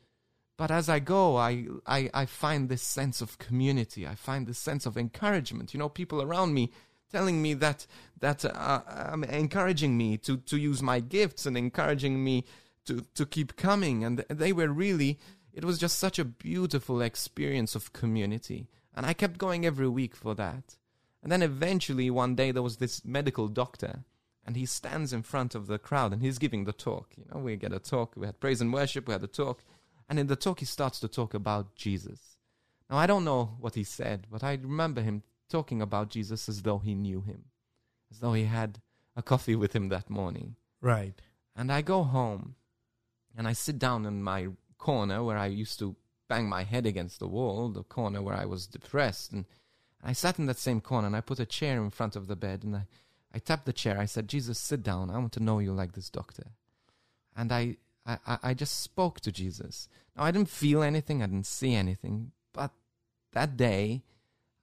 But 0.57 0.69
as 0.69 0.89
I 0.89 0.99
go, 0.99 1.38
I, 1.38 1.65
I, 1.88 2.10
I 2.13 2.25
find 2.27 2.69
this 2.69 2.84
sense 2.84 3.19
of 3.19 3.39
community. 3.39 4.05
I 4.05 4.13
find 4.13 4.45
this 4.45 4.60
sense 4.60 4.86
of 4.86 4.95
encouragement. 4.95 5.73
You 5.73 5.79
know, 5.79 5.89
people 5.89 6.21
around 6.21 6.53
me 6.53 6.71
telling 7.12 7.41
me 7.41 7.55
that 7.55 7.88
that 8.19 8.45
uh, 8.45 8.81
um, 8.88 9.23
encouraging 9.23 9.97
me 9.97 10.17
to, 10.17 10.38
to 10.38 10.57
use 10.57 10.84
my 10.84 10.99
gifts 10.99 11.47
and 11.47 11.57
encouraging 11.57 12.23
me 12.23 12.45
to, 12.86 13.05
to 13.15 13.25
keep 13.25 13.55
coming. 13.55 14.03
And 14.03 14.19
they 14.29 14.53
were 14.53 14.67
really, 14.67 15.17
it 15.51 15.65
was 15.65 15.79
just 15.79 15.97
such 15.97 16.19
a 16.19 16.25
beautiful 16.25 17.01
experience 17.01 17.73
of 17.73 17.93
community. 17.93 18.69
And 18.95 19.05
I 19.05 19.13
kept 19.13 19.39
going 19.39 19.65
every 19.65 19.88
week 19.88 20.15
for 20.15 20.36
that. 20.36 20.77
And 21.23 21.31
then 21.31 21.41
eventually 21.41 22.10
one 22.10 22.36
day 22.36 22.51
there 22.51 22.63
was 22.63 22.77
this 22.77 23.03
medical 23.03 23.47
doctor 23.47 24.03
and 24.51 24.57
he 24.57 24.65
stands 24.65 25.13
in 25.13 25.21
front 25.21 25.55
of 25.55 25.67
the 25.67 25.79
crowd 25.79 26.11
and 26.11 26.21
he's 26.21 26.37
giving 26.37 26.65
the 26.65 26.73
talk. 26.73 27.13
You 27.15 27.23
know, 27.31 27.39
we 27.39 27.55
get 27.55 27.71
a 27.71 27.79
talk. 27.79 28.15
We 28.17 28.25
had 28.25 28.41
praise 28.41 28.59
and 28.59 28.73
worship. 28.73 29.07
We 29.07 29.13
had 29.13 29.23
a 29.23 29.27
talk. 29.27 29.63
And 30.09 30.19
in 30.19 30.27
the 30.27 30.35
talk, 30.35 30.59
he 30.59 30.65
starts 30.65 30.99
to 30.99 31.07
talk 31.07 31.33
about 31.33 31.73
Jesus. 31.73 32.35
Now, 32.89 32.97
I 32.97 33.07
don't 33.07 33.23
know 33.23 33.55
what 33.61 33.75
he 33.75 33.85
said, 33.85 34.27
but 34.29 34.43
I 34.43 34.59
remember 34.61 35.01
him 35.01 35.23
talking 35.49 35.81
about 35.81 36.09
Jesus 36.09 36.49
as 36.49 36.63
though 36.63 36.79
he 36.79 36.93
knew 36.93 37.21
him, 37.21 37.45
as 38.11 38.19
though 38.19 38.33
he 38.33 38.43
had 38.43 38.81
a 39.15 39.21
coffee 39.21 39.55
with 39.55 39.73
him 39.73 39.87
that 39.87 40.09
morning. 40.09 40.57
Right. 40.81 41.13
And 41.55 41.71
I 41.71 41.81
go 41.81 42.03
home 42.03 42.55
and 43.37 43.47
I 43.47 43.53
sit 43.53 43.79
down 43.79 44.05
in 44.05 44.21
my 44.21 44.49
corner 44.77 45.23
where 45.23 45.37
I 45.37 45.45
used 45.45 45.79
to 45.79 45.95
bang 46.27 46.49
my 46.49 46.63
head 46.63 46.85
against 46.85 47.19
the 47.19 47.27
wall, 47.29 47.69
the 47.69 47.83
corner 47.83 48.21
where 48.21 48.35
I 48.35 48.43
was 48.43 48.67
depressed. 48.67 49.31
And 49.31 49.45
I 50.03 50.11
sat 50.11 50.39
in 50.39 50.45
that 50.47 50.57
same 50.57 50.81
corner 50.81 51.07
and 51.07 51.15
I 51.15 51.21
put 51.21 51.39
a 51.39 51.45
chair 51.45 51.81
in 51.81 51.89
front 51.89 52.17
of 52.17 52.27
the 52.27 52.35
bed 52.35 52.65
and 52.65 52.75
I, 52.75 52.87
I 53.34 53.39
tapped 53.39 53.65
the 53.65 53.74
chair. 53.74 54.00
I 54.00 54.06
said, 54.06 54.28
Jesus, 54.28 54.60
sit 54.60 54.84
down. 54.84 55.10
I 55.10 55.17
want 55.17 55.32
to 55.34 55.44
know 55.44 55.60
you 55.60 55.72
like 55.72 55.94
this 55.94 56.10
doctor. 56.10 56.48
And 57.36 57.52
I, 57.52 57.78
I, 58.06 58.38
I 58.44 58.54
just 58.54 58.82
spoke 58.82 59.22
to 59.22 59.32
Jesus. 59.32 59.88
Now, 60.15 60.24
I 60.24 60.32
didn't 60.32 60.50
feel 60.50 60.84
anything, 60.84 61.24
I 61.24 61.28
didn't 61.28 61.46
see 61.46 61.74
anything, 61.74 62.32
but 62.54 62.72
that 63.32 63.56
day, 63.56 64.04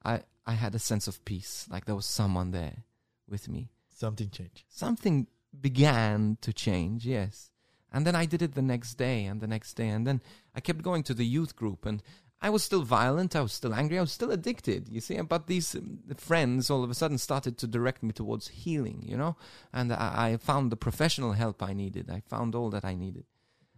I, 0.05 0.23
I 0.47 0.53
had 0.53 0.75
a 0.75 0.79
sense 0.79 1.09
of 1.09 1.25
peace, 1.25 1.67
like 1.71 1.87
there 1.87 1.95
was 1.95 2.07
someone 2.07 2.51
there 2.51 2.85
with 3.29 3.49
me. 3.49 3.71
Something 3.89 4.31
changed. 4.31 4.65
Something 4.69 5.27
began 5.59 6.37
to 6.43 6.53
change, 6.53 7.07
yes. 7.07 7.51
And 7.91 8.07
then 8.07 8.15
I 8.15 8.27
did 8.27 8.43
it 8.43 8.55
the 8.55 8.63
next 8.63 8.95
day 8.95 9.25
and 9.25 9.41
the 9.41 9.47
next 9.47 9.75
day. 9.75 9.89
And 9.89 10.07
then 10.07 10.21
I 10.55 10.61
kept 10.61 10.83
going 10.83 11.03
to 11.05 11.15
the 11.15 11.27
youth 11.27 11.57
group 11.57 11.87
and 11.87 12.03
I 12.41 12.51
was 12.51 12.63
still 12.63 12.83
violent. 12.83 13.35
I 13.35 13.41
was 13.41 13.53
still 13.53 13.75
angry. 13.75 13.99
I 13.99 14.03
was 14.03 14.13
still 14.13 14.31
addicted, 14.31 14.89
you 14.89 15.01
see. 15.01 15.21
But 15.21 15.49
these 15.49 15.75
um, 15.75 15.99
friends 16.17 16.71
all 16.71 16.85
of 16.85 16.91
a 16.91 16.95
sudden 16.95 17.19
started 17.19 17.59
to 17.59 17.67
direct 17.67 18.03
me 18.03 18.13
towards 18.13 18.49
healing, 18.49 19.03
you 19.05 19.17
know. 19.17 19.37
And 19.73 19.93
I, 19.93 20.31
I 20.31 20.37
found 20.37 20.71
the 20.71 20.77
professional 20.77 21.33
help 21.33 21.63
I 21.63 21.73
needed. 21.73 22.09
I 22.11 22.23
found 22.29 22.55
all 22.55 22.71
that 22.71 22.85
I 22.85 22.95
needed. 22.95 23.25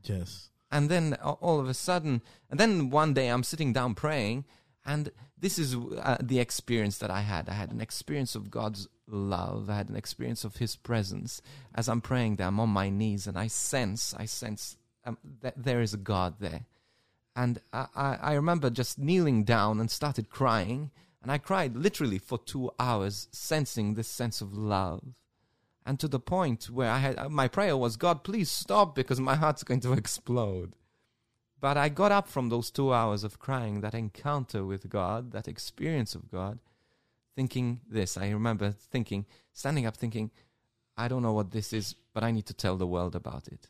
Yes. 0.04 0.50
And 0.70 0.90
then 0.90 1.16
uh, 1.22 1.32
all 1.32 1.58
of 1.58 1.68
a 1.68 1.74
sudden, 1.74 2.20
and 2.50 2.60
then 2.60 2.90
one 2.90 3.14
day 3.14 3.28
I'm 3.28 3.42
sitting 3.42 3.72
down 3.72 3.94
praying, 3.94 4.44
and 4.84 5.10
this 5.38 5.58
is 5.58 5.74
uh, 5.74 6.18
the 6.20 6.38
experience 6.38 6.98
that 6.98 7.10
I 7.10 7.22
had. 7.22 7.48
I 7.48 7.54
had 7.54 7.72
an 7.72 7.80
experience 7.80 8.34
of 8.34 8.50
God's 8.50 8.88
love. 9.06 9.70
I 9.70 9.76
had 9.76 9.88
an 9.88 9.96
experience 9.96 10.44
of 10.44 10.56
His 10.56 10.76
presence. 10.76 11.40
As 11.74 11.88
I'm 11.88 12.02
praying 12.02 12.36
there, 12.36 12.46
I'm 12.46 12.60
on 12.60 12.68
my 12.68 12.90
knees, 12.90 13.26
and 13.26 13.38
I 13.38 13.46
sense, 13.46 14.14
I 14.16 14.26
sense 14.26 14.76
um, 15.04 15.16
that 15.40 15.54
there 15.56 15.80
is 15.80 15.94
a 15.94 15.98
God 15.98 16.34
there 16.40 16.66
and 17.36 17.60
I, 17.72 18.18
I 18.20 18.32
remember 18.34 18.70
just 18.70 18.98
kneeling 18.98 19.44
down 19.44 19.80
and 19.80 19.90
started 19.90 20.30
crying. 20.30 20.90
And 21.22 21.30
I 21.30 21.38
cried 21.38 21.76
literally 21.76 22.18
for 22.18 22.38
two 22.38 22.70
hours, 22.78 23.28
sensing 23.30 23.94
this 23.94 24.08
sense 24.08 24.40
of 24.40 24.54
love. 24.54 25.02
And 25.84 25.98
to 26.00 26.08
the 26.08 26.20
point 26.20 26.70
where 26.70 26.90
I 26.90 26.98
had 26.98 27.18
uh, 27.18 27.28
my 27.28 27.48
prayer 27.48 27.76
was, 27.76 27.96
God, 27.96 28.24
please 28.24 28.50
stop 28.50 28.94
because 28.94 29.20
my 29.20 29.34
heart's 29.34 29.64
going 29.64 29.80
to 29.80 29.92
explode. 30.04 30.76
But 31.60 31.76
I 31.76 31.90
got 31.90 32.10
up 32.10 32.26
from 32.26 32.48
those 32.48 32.70
two 32.70 32.92
hours 32.92 33.22
of 33.22 33.38
crying, 33.38 33.82
that 33.82 33.94
encounter 33.94 34.64
with 34.64 34.88
God, 34.88 35.32
that 35.32 35.46
experience 35.46 36.14
of 36.14 36.30
God, 36.30 36.58
thinking 37.36 37.80
this. 37.88 38.16
I 38.16 38.30
remember 38.30 38.70
thinking, 38.70 39.26
standing 39.52 39.84
up, 39.84 39.96
thinking, 39.96 40.30
I 40.96 41.08
don't 41.08 41.22
know 41.22 41.34
what 41.34 41.50
this 41.50 41.72
is, 41.74 41.94
but 42.14 42.24
I 42.24 42.30
need 42.30 42.46
to 42.46 42.54
tell 42.54 42.76
the 42.76 42.86
world 42.86 43.14
about 43.14 43.46
it. 43.48 43.68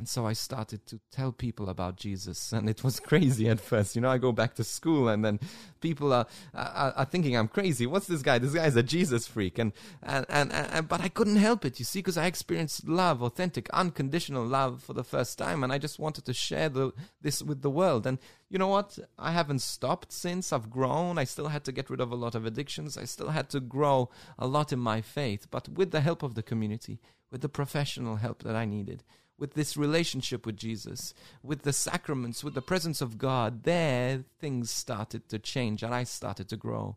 And 0.00 0.08
so 0.08 0.24
I 0.24 0.32
started 0.32 0.86
to 0.86 0.98
tell 1.12 1.30
people 1.30 1.68
about 1.68 1.96
Jesus, 1.96 2.54
and 2.54 2.70
it 2.70 2.82
was 2.82 2.98
crazy 3.10 3.50
at 3.50 3.60
first. 3.60 3.94
You 3.94 4.00
know, 4.00 4.08
I 4.08 4.16
go 4.16 4.32
back 4.32 4.54
to 4.54 4.64
school, 4.64 5.10
and 5.10 5.22
then 5.22 5.38
people 5.82 6.14
are 6.14 6.26
are, 6.54 6.94
are 6.96 7.04
thinking 7.04 7.36
I'm 7.36 7.48
crazy. 7.48 7.86
What's 7.86 8.06
this 8.06 8.22
guy? 8.22 8.38
This 8.38 8.54
guy's 8.54 8.76
a 8.76 8.82
Jesus 8.82 9.26
freak, 9.26 9.58
and 9.58 9.74
and 10.02 10.24
and, 10.30 10.52
and 10.52 10.88
but 10.88 11.02
I 11.02 11.08
couldn't 11.08 11.36
help 11.36 11.66
it. 11.66 11.78
You 11.78 11.84
see, 11.84 11.98
because 11.98 12.16
I 12.16 12.24
experienced 12.24 12.88
love, 12.88 13.22
authentic, 13.22 13.68
unconditional 13.74 14.46
love 14.46 14.82
for 14.82 14.94
the 14.94 15.04
first 15.04 15.36
time, 15.36 15.62
and 15.62 15.70
I 15.70 15.76
just 15.76 15.98
wanted 15.98 16.24
to 16.24 16.32
share 16.32 16.70
the, 16.70 16.92
this 17.20 17.42
with 17.42 17.60
the 17.60 17.68
world. 17.68 18.06
And 18.06 18.18
you 18.48 18.58
know 18.58 18.68
what? 18.68 18.98
I 19.18 19.32
haven't 19.32 19.60
stopped 19.60 20.12
since. 20.12 20.50
I've 20.50 20.70
grown. 20.70 21.18
I 21.18 21.24
still 21.24 21.48
had 21.48 21.64
to 21.64 21.72
get 21.72 21.90
rid 21.90 22.00
of 22.00 22.10
a 22.10 22.16
lot 22.16 22.34
of 22.34 22.46
addictions. 22.46 22.96
I 22.96 23.04
still 23.04 23.28
had 23.28 23.50
to 23.50 23.60
grow 23.60 24.08
a 24.38 24.46
lot 24.46 24.72
in 24.72 24.78
my 24.78 25.02
faith, 25.02 25.48
but 25.50 25.68
with 25.68 25.90
the 25.90 26.00
help 26.00 26.22
of 26.22 26.36
the 26.36 26.42
community, 26.42 27.00
with 27.30 27.42
the 27.42 27.50
professional 27.50 28.16
help 28.16 28.44
that 28.44 28.56
I 28.56 28.64
needed 28.64 29.04
with 29.40 29.54
this 29.54 29.76
relationship 29.76 30.44
with 30.44 30.56
Jesus, 30.56 31.14
with 31.42 31.62
the 31.62 31.72
sacraments, 31.72 32.44
with 32.44 32.54
the 32.54 32.62
presence 32.62 33.00
of 33.00 33.18
God, 33.18 33.64
there 33.64 34.22
things 34.38 34.70
started 34.70 35.28
to 35.30 35.38
change 35.38 35.82
and 35.82 35.94
I 35.94 36.04
started 36.04 36.48
to 36.50 36.56
grow. 36.56 36.96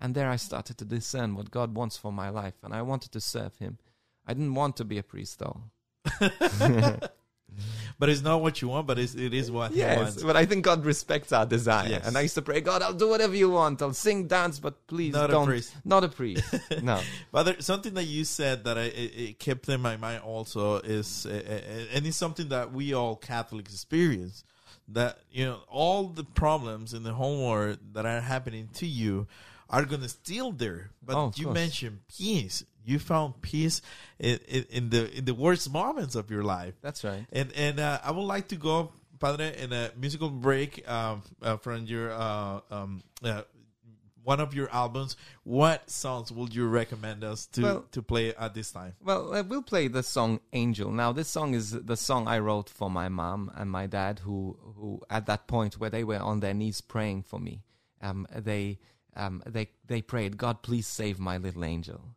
And 0.00 0.14
there 0.14 0.30
I 0.30 0.36
started 0.36 0.78
to 0.78 0.84
discern 0.84 1.36
what 1.36 1.52
God 1.52 1.76
wants 1.76 1.96
for 1.96 2.10
my 2.10 2.30
life 2.30 2.54
and 2.64 2.74
I 2.74 2.82
wanted 2.82 3.12
to 3.12 3.20
serve 3.20 3.58
Him. 3.58 3.78
I 4.26 4.32
didn't 4.32 4.54
want 4.54 4.76
to 4.78 4.84
be 4.84 4.98
a 4.98 5.02
priest 5.02 5.38
though. 5.38 5.60
but 7.98 8.08
it's 8.08 8.22
not 8.22 8.40
what 8.42 8.60
you 8.62 8.68
want, 8.68 8.86
but 8.86 8.98
it's, 8.98 9.14
it 9.14 9.32
is 9.34 9.50
what 9.50 9.72
yes, 9.72 9.96
he 9.96 10.02
wants. 10.02 10.22
but 10.22 10.36
I 10.36 10.44
think 10.46 10.64
God 10.64 10.84
respects 10.84 11.32
our 11.32 11.46
desire. 11.46 11.88
Yes. 11.88 12.06
And 12.06 12.16
I 12.16 12.22
used 12.22 12.34
to 12.34 12.42
pray, 12.42 12.60
God, 12.60 12.82
I'll 12.82 12.92
do 12.92 13.08
whatever 13.08 13.34
you 13.34 13.50
want. 13.50 13.80
I'll 13.82 13.92
sing, 13.92 14.26
dance, 14.26 14.58
but 14.58 14.86
please 14.86 15.12
Not 15.14 15.30
a 15.30 15.32
don't. 15.32 15.46
priest. 15.46 15.74
Not 15.84 16.04
a 16.04 16.08
priest. 16.08 16.44
no. 16.82 17.00
But 17.30 17.42
there, 17.44 17.60
something 17.60 17.94
that 17.94 18.04
you 18.04 18.24
said 18.24 18.64
that 18.64 18.76
I, 18.78 18.82
it, 18.82 19.12
it 19.16 19.38
kept 19.38 19.68
in 19.68 19.80
my 19.80 19.96
mind 19.96 20.22
also 20.22 20.76
is, 20.76 21.26
uh, 21.26 21.88
and 21.94 22.06
it's 22.06 22.16
something 22.16 22.48
that 22.48 22.72
we 22.72 22.94
all 22.94 23.16
Catholics 23.16 23.72
experience. 23.72 24.44
That 24.88 25.18
you 25.30 25.44
know, 25.46 25.60
all 25.68 26.08
the 26.08 26.24
problems 26.24 26.92
in 26.92 27.04
the 27.04 27.12
whole 27.14 27.48
world 27.48 27.78
that 27.92 28.04
are 28.04 28.20
happening 28.20 28.68
to 28.74 28.86
you 28.86 29.26
are 29.70 29.84
gonna 29.84 30.08
still 30.08 30.50
there. 30.52 30.90
But 31.02 31.16
Oh, 31.16 31.32
you 31.36 31.44
course. 31.46 31.54
mentioned 31.54 32.00
peace. 32.18 32.64
You 32.84 32.98
found 32.98 33.40
peace 33.42 33.80
in, 34.18 34.38
in, 34.48 34.66
in 34.70 34.90
the 34.90 35.18
in 35.18 35.24
the 35.24 35.34
worst 35.34 35.70
moments 35.72 36.14
of 36.14 36.30
your 36.30 36.42
life. 36.42 36.74
That's 36.80 37.04
right. 37.04 37.26
And 37.32 37.52
and 37.54 37.78
uh, 37.80 38.00
I 38.04 38.10
would 38.10 38.22
like 38.22 38.48
to 38.48 38.56
go, 38.56 38.92
Padre, 39.20 39.54
in 39.56 39.72
a 39.72 39.90
musical 39.96 40.30
break 40.30 40.88
um, 40.88 41.22
uh, 41.40 41.56
from 41.58 41.86
your 41.86 42.10
uh, 42.12 42.60
um, 42.70 43.02
uh, 43.22 43.42
one 44.24 44.40
of 44.40 44.54
your 44.54 44.70
albums. 44.70 45.16
What 45.42 45.90
songs 45.90 46.30
would 46.30 46.54
you 46.54 46.68
recommend 46.68 47.24
us 47.24 47.46
to 47.54 47.62
Well- 47.62 47.84
to 47.92 48.02
play 48.02 48.34
at 48.34 48.54
this 48.54 48.70
time? 48.72 48.94
Well, 49.02 49.34
uh, 49.34 49.42
we'll 49.42 49.62
play 49.62 49.88
the 49.88 50.02
song 50.02 50.40
"Angel." 50.52 50.90
Now, 50.90 51.12
this 51.12 51.28
song 51.28 51.54
is 51.54 51.70
the 51.72 51.96
song 51.96 52.28
I 52.28 52.38
wrote 52.38 52.68
for 52.68 52.90
my 52.90 53.08
mom 53.08 53.50
and 53.54 53.70
my 53.70 53.86
dad, 53.86 54.20
who, 54.20 54.56
who 54.76 55.00
at 55.10 55.26
that 55.26 55.46
point 55.46 55.78
where 55.78 55.90
they 55.90 56.04
were 56.04 56.20
on 56.20 56.40
their 56.40 56.54
knees 56.54 56.80
praying 56.80 57.22
for 57.24 57.38
me, 57.40 57.62
um, 58.00 58.26
they, 58.34 58.78
um, 59.16 59.42
they, 59.46 59.70
they 59.86 60.02
prayed, 60.02 60.36
"God, 60.36 60.62
please 60.62 60.86
save 60.86 61.18
my 61.18 61.36
little 61.38 61.64
angel." 61.64 62.14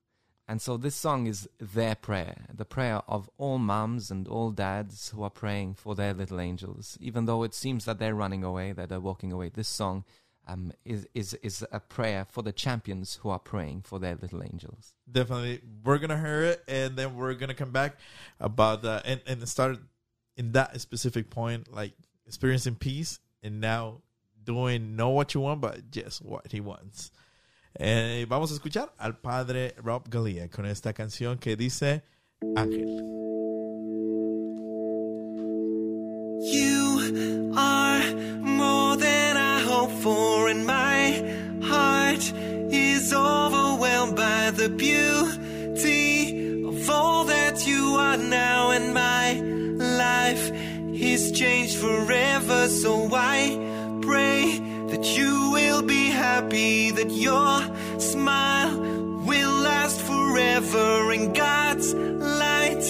And 0.48 0.62
so 0.62 0.78
this 0.78 0.96
song 0.96 1.26
is 1.26 1.50
their 1.60 1.96
prayer, 1.96 2.46
the 2.54 2.66
prayer 2.66 3.02
of 3.08 3.30
all 3.38 3.58
moms 3.58 4.12
and 4.12 4.28
all 4.28 4.52
dads 4.52 5.10
who 5.10 5.24
are 5.24 5.30
praying 5.32 5.74
for 5.74 5.96
their 5.96 6.14
little 6.14 6.40
angels, 6.40 6.98
even 7.02 7.26
though 7.26 7.42
it 7.42 7.56
seems 7.56 7.86
that 7.86 7.98
they're 7.98 8.14
running 8.14 8.44
away, 8.44 8.72
that 8.72 8.90
they're 8.90 9.00
walking 9.00 9.32
away. 9.32 9.50
This 9.50 9.68
song 9.68 10.04
um, 10.48 10.72
is 10.84 11.08
is 11.16 11.34
is 11.42 11.66
a 11.72 11.80
prayer 11.80 12.26
for 12.30 12.44
the 12.44 12.52
champions 12.52 13.20
who 13.22 13.30
are 13.30 13.40
praying 13.40 13.82
for 13.82 14.00
their 14.00 14.16
little 14.16 14.44
angels. 14.44 14.94
Definitely, 15.12 15.62
we're 15.84 15.98
gonna 15.98 16.20
hear 16.20 16.44
it, 16.44 16.64
and 16.68 16.96
then 16.96 17.16
we're 17.16 17.34
gonna 17.34 17.56
come 17.56 17.72
back 17.72 17.98
about 18.40 18.86
uh, 18.86 19.02
and 19.04 19.22
and 19.26 19.48
start 19.50 19.80
in 20.38 20.52
that 20.52 20.80
specific 20.80 21.32
point, 21.32 21.74
like 21.74 21.94
experiencing 22.28 22.76
peace, 22.76 23.20
and 23.42 23.60
now 23.60 24.02
doing 24.44 24.96
know 24.96 25.10
what 25.10 25.34
you 25.34 25.42
want, 25.42 25.62
but 25.62 25.90
just 25.90 26.22
what 26.24 26.52
he 26.52 26.60
wants. 26.60 27.12
Eh, 27.78 28.26
vamos 28.30 28.52
a 28.52 28.54
escuchar 28.54 28.94
al 28.98 29.18
padre 29.18 29.76
Rob 29.84 30.04
Galea 30.10 30.50
con 30.50 30.66
esta 30.66 30.94
canción 30.94 31.38
que 31.38 31.58
dice 31.58 32.04
Ángel. 32.56 32.88
You 36.42 37.52
are 37.58 38.16
more 38.42 38.96
than 38.98 39.36
I 39.36 39.62
hope 39.62 39.92
for, 40.02 40.48
and 40.50 40.66
my 40.66 41.22
heart 41.68 42.22
is 42.72 43.12
overwhelmed 43.14 44.16
by 44.16 44.52
the 44.52 44.70
beauty 44.70 46.64
of 46.66 46.90
all 46.90 47.26
that 47.26 47.68
you 47.68 47.98
are 47.98 48.18
now, 48.18 48.72
and 48.72 48.94
my 48.94 49.34
life 49.82 50.50
is 50.94 51.32
changed 51.34 51.78
forever. 51.78 52.70
So 52.70 53.10
I 53.12 53.58
pray 54.02 54.62
that 54.92 55.18
you 55.18 55.55
happy, 56.36 56.92
that 56.92 57.12
your 57.12 57.62
smile 57.98 58.78
will 59.26 59.56
last 59.70 60.02
forever, 60.02 61.14
and 61.14 61.34
God's 61.34 61.94
light 61.94 62.86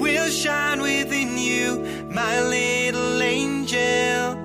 will 0.00 0.28
shine 0.28 0.80
within 0.82 1.38
you, 1.38 1.64
my 2.10 2.40
little 2.40 3.22
angel. 3.22 4.37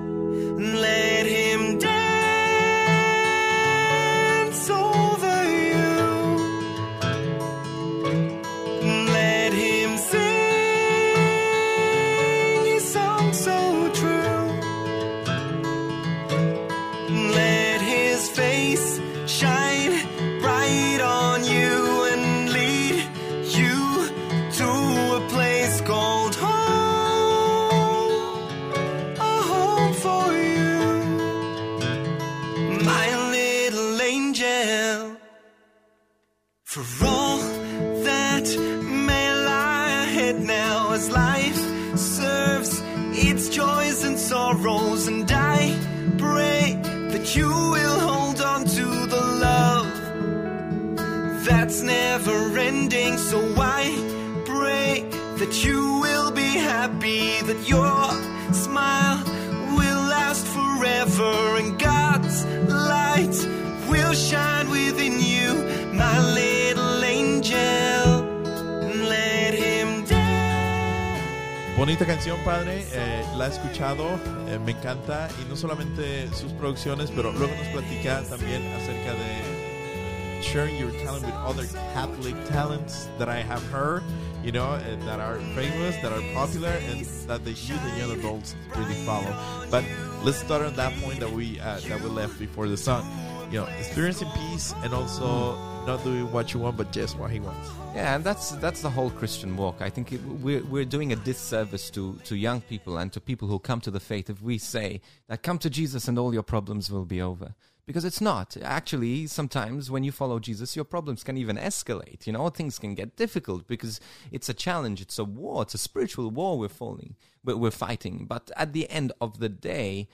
Canción, 72.24 72.44
padre. 72.44 72.86
Eh, 72.92 73.22
la 73.36 73.48
he 73.48 73.50
escuchado, 73.50 74.18
eh, 74.48 74.58
me 74.64 74.72
encanta. 74.72 75.28
Y 75.42 75.48
no 75.48 75.56
solamente 75.56 76.28
sus 76.34 76.52
producciones, 76.52 77.10
pero 77.10 77.32
luego 77.32 77.54
nos 77.54 77.68
platica 77.68 78.22
también 78.22 78.62
acerca 78.74 79.12
de 79.12 80.40
sharing 80.40 80.78
your 80.78 80.90
talent 81.04 81.24
with 81.24 81.34
other 81.34 81.66
Catholic 81.92 82.34
talents 82.48 83.08
that 83.18 83.28
I 83.28 83.42
have 83.42 83.62
heard, 83.70 84.02
you 84.42 84.52
know, 84.52 84.74
eh, 84.74 84.96
that 85.04 85.20
are 85.20 85.38
famous, 85.54 85.96
that 86.02 86.12
are 86.12 86.22
popular, 86.32 86.72
and 86.90 87.04
that 87.26 87.44
the 87.44 87.52
youth 87.52 87.80
and 87.82 87.98
young 87.98 88.18
adults 88.18 88.56
really 88.74 88.94
follow. 89.04 89.34
But 89.70 89.84
let's 90.22 90.38
start 90.38 90.62
on 90.62 90.74
that 90.76 90.94
point 91.02 91.20
that 91.20 91.30
we 91.30 91.60
uh, 91.60 91.80
that 91.88 92.00
we 92.00 92.08
left 92.08 92.38
before 92.38 92.68
the 92.68 92.76
song. 92.76 93.04
You 93.50 93.60
know, 93.60 93.66
experiencing 93.78 94.28
peace 94.50 94.74
and 94.82 94.94
also 94.94 95.73
not 95.86 96.02
doing 96.02 96.30
what 96.32 96.54
you 96.54 96.60
want, 96.60 96.76
but 96.76 96.92
just 96.92 97.18
what 97.18 97.30
He 97.30 97.40
wants. 97.40 97.70
Yeah, 97.94 98.16
and 98.16 98.24
that's 98.24 98.52
that's 98.52 98.82
the 98.82 98.90
whole 98.90 99.10
Christian 99.10 99.56
walk. 99.56 99.76
I 99.80 99.90
think 99.90 100.12
it, 100.12 100.22
we're 100.24 100.64
we're 100.64 100.84
doing 100.84 101.12
a 101.12 101.16
disservice 101.16 101.90
to 101.90 102.18
to 102.24 102.36
young 102.36 102.60
people 102.62 102.98
and 102.98 103.12
to 103.12 103.20
people 103.20 103.48
who 103.48 103.58
come 103.58 103.80
to 103.82 103.90
the 103.90 104.00
faith 104.00 104.30
if 104.30 104.42
we 104.42 104.58
say 104.58 105.00
that 105.28 105.42
come 105.42 105.58
to 105.58 105.70
Jesus 105.70 106.08
and 106.08 106.18
all 106.18 106.32
your 106.32 106.42
problems 106.42 106.90
will 106.90 107.04
be 107.04 107.20
over. 107.20 107.54
Because 107.86 108.06
it's 108.06 108.20
not. 108.20 108.56
Actually, 108.62 109.26
sometimes 109.26 109.90
when 109.90 110.04
you 110.04 110.12
follow 110.12 110.38
Jesus, 110.38 110.74
your 110.74 110.86
problems 110.86 111.22
can 111.22 111.36
even 111.36 111.56
escalate. 111.56 112.26
You 112.26 112.32
know, 112.32 112.48
things 112.48 112.78
can 112.78 112.94
get 112.94 113.16
difficult 113.16 113.66
because 113.66 114.00
it's 114.32 114.48
a 114.48 114.54
challenge, 114.54 115.02
it's 115.02 115.18
a 115.18 115.24
war, 115.24 115.62
it's 115.62 115.74
a 115.74 115.78
spiritual 115.78 116.30
war 116.30 116.58
we're 116.58 116.70
falling, 116.70 117.14
we're, 117.44 117.70
fighting. 117.70 118.24
But 118.26 118.50
at 118.56 118.72
the 118.72 118.88
end 118.88 119.12
of 119.20 119.38
the 119.38 119.50
day, 119.50 120.08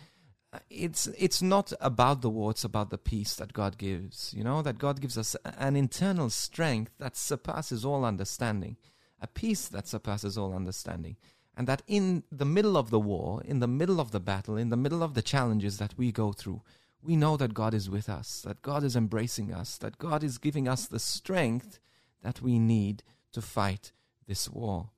it's 0.69 1.07
it's 1.19 1.41
not 1.41 1.73
about 1.81 2.23
the 2.23 2.31
war 2.31 2.51
it's 2.51 2.65
about 2.65 2.91
the 2.91 2.99
peace 2.99 3.35
that 3.35 3.53
god 3.53 3.79
gives 3.79 4.35
you 4.37 4.43
know 4.43 4.63
that 4.63 4.79
god 4.79 5.01
gives 5.01 5.17
us 5.17 5.37
an 5.59 5.77
internal 5.77 6.29
strength 6.29 6.93
that 6.99 7.17
surpasses 7.17 7.85
all 7.85 8.05
understanding 8.05 8.77
a 9.21 9.27
peace 9.27 9.69
that 9.69 9.87
surpasses 9.87 10.37
all 10.37 10.53
understanding 10.55 11.17
and 11.57 11.67
that 11.67 11.83
in 11.87 12.25
the 12.33 12.45
middle 12.45 12.77
of 12.77 12.91
the 12.91 12.99
war 12.99 13.43
in 13.45 13.61
the 13.61 13.69
middle 13.69 14.01
of 14.01 14.11
the 14.11 14.21
battle 14.21 14.57
in 14.57 14.71
the 14.71 14.77
middle 14.77 15.03
of 15.03 15.15
the 15.15 15.23
challenges 15.23 15.79
that 15.79 15.97
we 15.97 16.11
go 16.11 16.33
through 16.33 16.63
we 17.03 17.15
know 17.15 17.37
that 17.37 17.55
god 17.55 17.73
is 17.73 17.89
with 17.89 18.09
us 18.09 18.43
that 18.45 18.61
god 18.61 18.83
is 18.83 18.97
embracing 18.97 19.53
us 19.53 19.79
that 19.79 19.99
god 19.99 20.25
is 20.25 20.37
giving 20.39 20.67
us 20.67 20.87
the 20.87 20.99
strength 20.99 21.79
that 22.23 22.43
we 22.43 22.59
need 22.59 23.03
to 23.33 23.41
fight 23.41 23.93
this 24.27 24.49
war. 24.49 24.91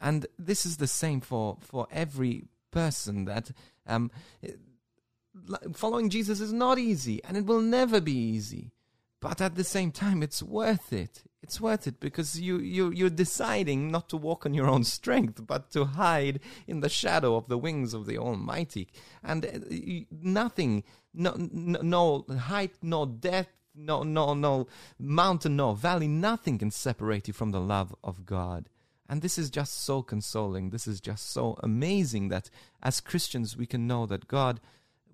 And 0.00 0.26
this 0.38 0.64
is 0.64 0.78
the 0.78 0.86
same 0.86 1.20
for 1.20 1.58
for 1.60 1.86
every 1.90 2.44
person 2.70 3.26
that 3.26 3.50
um, 3.86 4.10
following 5.72 6.10
Jesus 6.10 6.40
is 6.40 6.52
not 6.52 6.78
easy 6.78 7.22
and 7.24 7.36
it 7.36 7.46
will 7.46 7.60
never 7.60 8.00
be 8.00 8.16
easy. 8.16 8.72
But 9.20 9.40
at 9.40 9.54
the 9.54 9.64
same 9.64 9.92
time, 9.92 10.22
it's 10.22 10.42
worth 10.42 10.92
it. 10.92 11.24
It's 11.42 11.60
worth 11.60 11.86
it 11.86 12.00
because 12.00 12.40
you, 12.40 12.58
you, 12.58 12.90
you're 12.90 13.10
deciding 13.10 13.90
not 13.90 14.08
to 14.10 14.16
walk 14.16 14.46
on 14.46 14.54
your 14.54 14.68
own 14.68 14.84
strength, 14.84 15.46
but 15.46 15.70
to 15.72 15.84
hide 15.84 16.40
in 16.66 16.80
the 16.80 16.88
shadow 16.88 17.36
of 17.36 17.48
the 17.48 17.58
wings 17.58 17.92
of 17.92 18.06
the 18.06 18.18
Almighty. 18.18 18.88
And 19.22 19.44
uh, 19.44 19.50
nothing, 20.10 20.84
no, 21.12 21.34
no, 21.36 21.80
no 21.82 22.24
height, 22.34 22.72
no 22.82 23.06
depth, 23.06 23.52
no, 23.74 24.02
no, 24.02 24.34
no 24.34 24.68
mountain, 24.98 25.56
no 25.56 25.74
valley, 25.74 26.08
nothing 26.08 26.58
can 26.58 26.70
separate 26.70 27.28
you 27.28 27.34
from 27.34 27.50
the 27.50 27.60
love 27.60 27.94
of 28.02 28.26
God. 28.26 28.68
And 29.08 29.22
this 29.22 29.38
is 29.38 29.50
just 29.50 29.82
so 29.82 30.02
consoling. 30.02 30.70
This 30.70 30.86
is 30.86 31.00
just 31.00 31.30
so 31.30 31.58
amazing 31.62 32.28
that 32.28 32.48
as 32.82 33.00
Christians 33.00 33.56
we 33.56 33.66
can 33.66 33.86
know 33.86 34.06
that 34.06 34.28
God 34.28 34.60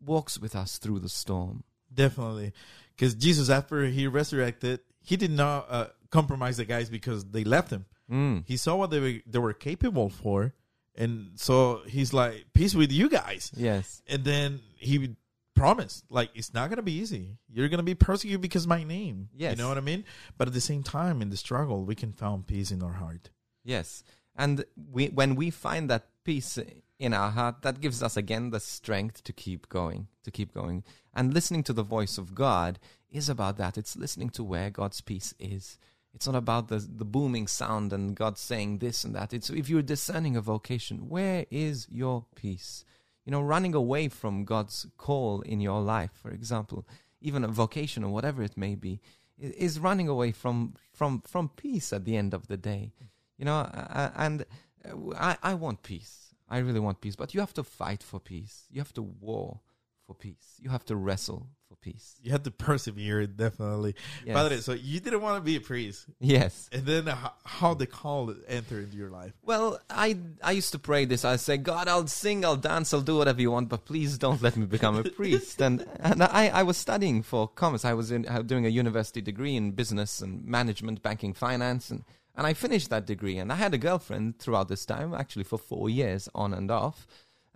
walks 0.07 0.39
with 0.39 0.55
us 0.57 0.79
through 0.79 1.01
the 1.01 1.09
storm. 1.09 1.65
Definitely, 1.93 2.53
because 2.95 3.15
Jesus, 3.15 3.49
after 3.51 3.85
he 3.87 4.07
resurrected, 4.07 4.81
he 5.03 5.17
did 5.17 5.31
not 5.31 5.67
uh, 5.69 5.87
compromise 6.11 6.57
the 6.57 6.65
guys 6.65 6.89
because 6.91 7.25
they 7.25 7.45
left 7.45 7.71
him. 7.71 7.87
Mm. 8.11 8.45
He 8.47 8.57
saw 8.57 8.77
what 8.77 8.91
they 8.91 9.01
were, 9.01 9.21
they 9.27 9.39
were 9.39 9.53
capable 9.53 10.09
for, 10.09 10.53
and 10.95 11.31
so 11.37 11.83
he's 11.87 12.13
like, 12.13 12.47
"Peace 12.55 12.75
with 12.75 12.93
you 12.93 13.09
guys." 13.09 13.53
Yes. 13.57 14.03
And 14.09 14.25
then 14.25 14.61
he 14.77 15.17
promised, 15.55 16.05
like, 16.11 16.31
it's 16.35 16.55
not 16.55 16.71
gonna 16.71 16.83
be 16.83 16.93
easy. 16.93 17.39
You're 17.49 17.69
gonna 17.69 17.83
be 17.83 17.95
persecuted 17.95 18.41
because 18.43 18.65
of 18.65 18.69
my 18.69 18.85
name. 18.85 19.29
Yes. 19.35 19.57
you 19.57 19.63
know 19.63 19.69
what 19.69 19.79
I 19.79 19.81
mean. 19.81 20.05
But 20.39 20.49
at 20.49 20.55
the 20.55 20.61
same 20.61 20.83
time, 20.83 21.23
in 21.23 21.31
the 21.31 21.37
struggle, 21.37 21.85
we 21.85 21.95
can 21.95 22.13
find 22.13 22.47
peace 22.47 22.71
in 22.71 22.83
our 22.83 22.93
heart. 22.93 23.31
Yes. 23.65 24.05
And 24.37 24.65
we, 24.93 25.07
when 25.09 25.35
we 25.35 25.51
find 25.51 25.89
that 25.91 26.09
peace 26.25 26.59
in 26.99 27.15
our 27.15 27.31
heart, 27.31 27.63
that 27.63 27.81
gives 27.81 28.03
us 28.03 28.17
again 28.17 28.51
the 28.51 28.61
strength 28.61 29.25
to 29.25 29.33
keep 29.33 29.69
going, 29.69 30.09
to 30.25 30.31
keep 30.31 30.53
going. 30.53 30.85
And 31.15 31.33
listening 31.33 31.63
to 31.65 31.73
the 31.73 31.83
voice 31.83 32.19
of 32.19 32.35
God 32.35 32.79
is 33.11 33.29
about 33.29 33.57
that. 33.57 33.79
It's 33.79 33.97
listening 33.97 34.31
to 34.31 34.45
where 34.45 34.71
God's 34.71 35.01
peace 35.01 35.35
is. 35.39 35.79
It's 36.15 36.27
not 36.27 36.37
about 36.37 36.69
the, 36.69 36.79
the 36.79 37.05
booming 37.05 37.47
sound 37.47 37.93
and 37.93 38.17
God 38.17 38.39
saying 38.39 38.79
this 38.79 39.05
and 39.05 39.15
that. 39.15 39.35
It's 39.35 39.51
if 39.51 39.69
you're 39.69 39.83
discerning 39.83 40.37
a 40.37 40.41
vocation, 40.41 41.09
where 41.09 41.45
is 41.51 41.87
your 41.91 42.25
peace? 42.35 42.85
You 43.27 43.33
know, 43.33 43.43
running 43.43 43.75
away 43.75 44.09
from 44.09 44.45
God's 44.45 44.87
call 44.97 45.43
in 45.43 45.61
your 45.61 45.83
life, 45.83 46.13
for 46.15 46.31
example, 46.31 46.87
even 47.21 47.45
a 47.45 47.49
vocation 47.49 48.03
or 48.05 48.11
whatever 48.11 48.43
it 48.43 48.57
may 48.57 48.75
be, 48.75 49.01
is 49.39 49.79
running 49.79 50.09
away 50.09 50.33
from 50.33 50.75
from 50.93 51.21
from 51.27 51.51
peace 51.51 51.93
at 51.93 52.05
the 52.07 52.17
end 52.17 52.33
of 52.33 52.47
the 52.47 52.57
day. 52.57 52.93
You 53.39 53.45
know, 53.45 53.57
uh, 53.59 54.11
and 54.17 54.45
uh, 54.89 55.15
I 55.19 55.37
I 55.43 55.55
want 55.55 55.83
peace. 55.83 56.35
I 56.49 56.59
really 56.59 56.81
want 56.81 57.01
peace, 57.01 57.17
but 57.17 57.35
you 57.35 57.41
have 57.41 57.55
to 57.55 57.65
fight 57.65 58.03
for 58.03 58.21
peace. 58.21 58.67
You 58.71 58.81
have 58.81 58.93
to 58.95 59.03
war 59.03 59.61
for 60.07 60.15
peace. 60.15 60.55
You 60.63 60.71
have 60.71 60.85
to 60.87 60.95
wrestle 60.95 61.49
for 61.69 61.75
peace. 61.75 62.15
You 62.23 62.31
have 62.31 62.45
to 62.45 62.53
persevere, 62.53 63.27
definitely. 63.27 63.97
Yes. 64.25 64.35
Padre, 64.37 64.59
so 64.59 64.73
you 64.73 65.01
didn't 65.01 65.21
want 65.21 65.37
to 65.39 65.41
be 65.41 65.57
a 65.57 65.61
priest, 65.61 66.07
Yes. 66.21 66.71
and 66.71 66.87
then 66.87 67.07
how, 67.09 67.33
how 67.45 67.75
the 67.75 67.89
call 67.89 68.33
entered 68.47 68.85
into 68.85 68.97
your 68.97 69.11
life? 69.11 69.33
Well, 69.43 69.81
I 69.91 70.17
I 70.45 70.53
used 70.53 70.71
to 70.73 70.79
pray 70.79 71.05
this. 71.07 71.25
I 71.25 71.35
say, 71.35 71.57
God, 71.57 71.89
I'll 71.89 72.07
sing, 72.07 72.45
I'll 72.45 72.57
dance, 72.57 72.95
I'll 72.95 73.01
do 73.01 73.17
whatever 73.19 73.41
you 73.41 73.51
want, 73.51 73.69
but 73.69 73.85
please 73.85 74.17
don't 74.17 74.41
let 74.41 74.57
me 74.57 74.67
become 74.67 74.97
a 74.97 75.03
priest. 75.21 75.61
and 75.61 75.85
and 75.99 76.23
I, 76.23 76.49
I 76.55 76.63
was 76.63 76.77
studying 76.77 77.23
for 77.23 77.49
commerce. 77.49 77.85
I 77.85 77.95
was 77.95 78.13
in, 78.13 78.29
uh, 78.29 78.43
doing 78.43 78.65
a 78.65 78.69
university 78.71 79.21
degree 79.21 79.57
in 79.57 79.73
business 79.73 80.23
and 80.23 80.45
management, 80.45 81.03
banking, 81.03 81.35
finance, 81.35 81.91
and 81.91 82.05
and 82.37 82.47
I 82.47 82.53
finished 82.53 82.91
that 82.91 83.07
degree. 83.07 83.39
And 83.39 83.53
I 83.53 83.57
had 83.57 83.75
a 83.75 83.79
girlfriend 83.79 84.39
throughout 84.39 84.69
this 84.69 84.85
time, 84.85 85.15
actually 85.15 85.45
for 85.45 85.59
four 85.59 85.89
years, 85.89 86.29
on 86.35 86.53
and 86.53 86.71
off. 86.71 87.07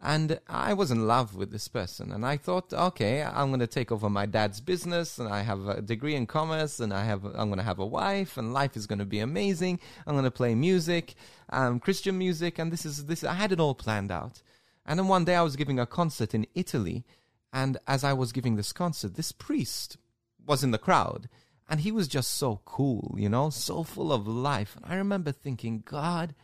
And 0.02 0.40
I 0.48 0.72
was 0.72 0.90
in 0.90 1.06
love 1.06 1.36
with 1.36 1.52
this 1.52 1.68
person, 1.68 2.10
and 2.10 2.24
I 2.24 2.38
thought, 2.38 2.72
okay, 2.72 3.22
I'm 3.22 3.48
going 3.48 3.60
to 3.60 3.66
take 3.66 3.92
over 3.92 4.08
my 4.08 4.24
dad's 4.24 4.58
business, 4.58 5.18
and 5.18 5.28
I 5.28 5.42
have 5.42 5.68
a 5.68 5.82
degree 5.82 6.14
in 6.14 6.26
commerce, 6.26 6.80
and 6.80 6.90
I 6.90 7.04
have, 7.04 7.22
I'm 7.26 7.48
going 7.48 7.58
to 7.58 7.62
have 7.62 7.78
a 7.78 7.84
wife, 7.84 8.38
and 8.38 8.54
life 8.54 8.78
is 8.78 8.86
going 8.86 9.00
to 9.00 9.04
be 9.04 9.18
amazing. 9.18 9.78
I'm 10.06 10.14
going 10.14 10.24
to 10.24 10.30
play 10.30 10.54
music, 10.54 11.16
um, 11.50 11.80
Christian 11.80 12.16
music, 12.16 12.58
and 12.58 12.72
this 12.72 12.86
is 12.86 13.04
this. 13.06 13.24
I 13.24 13.34
had 13.34 13.52
it 13.52 13.60
all 13.60 13.74
planned 13.74 14.10
out, 14.10 14.40
And 14.86 14.98
then 14.98 15.06
one 15.06 15.26
day 15.26 15.36
I 15.36 15.42
was 15.42 15.56
giving 15.56 15.78
a 15.78 15.84
concert 15.84 16.34
in 16.34 16.46
Italy, 16.54 17.04
and 17.52 17.76
as 17.86 18.02
I 18.02 18.14
was 18.14 18.32
giving 18.32 18.56
this 18.56 18.72
concert, 18.72 19.16
this 19.16 19.32
priest 19.32 19.98
was 20.46 20.64
in 20.64 20.70
the 20.70 20.78
crowd, 20.78 21.28
and 21.70 21.80
he 21.80 21.92
was 21.92 22.08
just 22.08 22.32
so 22.32 22.60
cool, 22.64 23.14
you 23.16 23.28
know, 23.28 23.48
so 23.48 23.84
full 23.84 24.12
of 24.12 24.26
life. 24.26 24.76
And 24.76 24.84
I 24.92 24.96
remember 24.96 25.30
thinking, 25.30 25.84
God, 25.86 26.34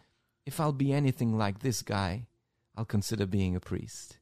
if 0.47 0.61
I'll 0.61 0.73
be 0.73 0.93
anything 0.93 1.37
like 1.37 1.59
this 1.59 1.83
guy, 1.83 2.29
I'll 2.77 2.85
consider 2.85 3.27
being 3.27 3.57
a 3.57 3.61
priest. 3.61 4.19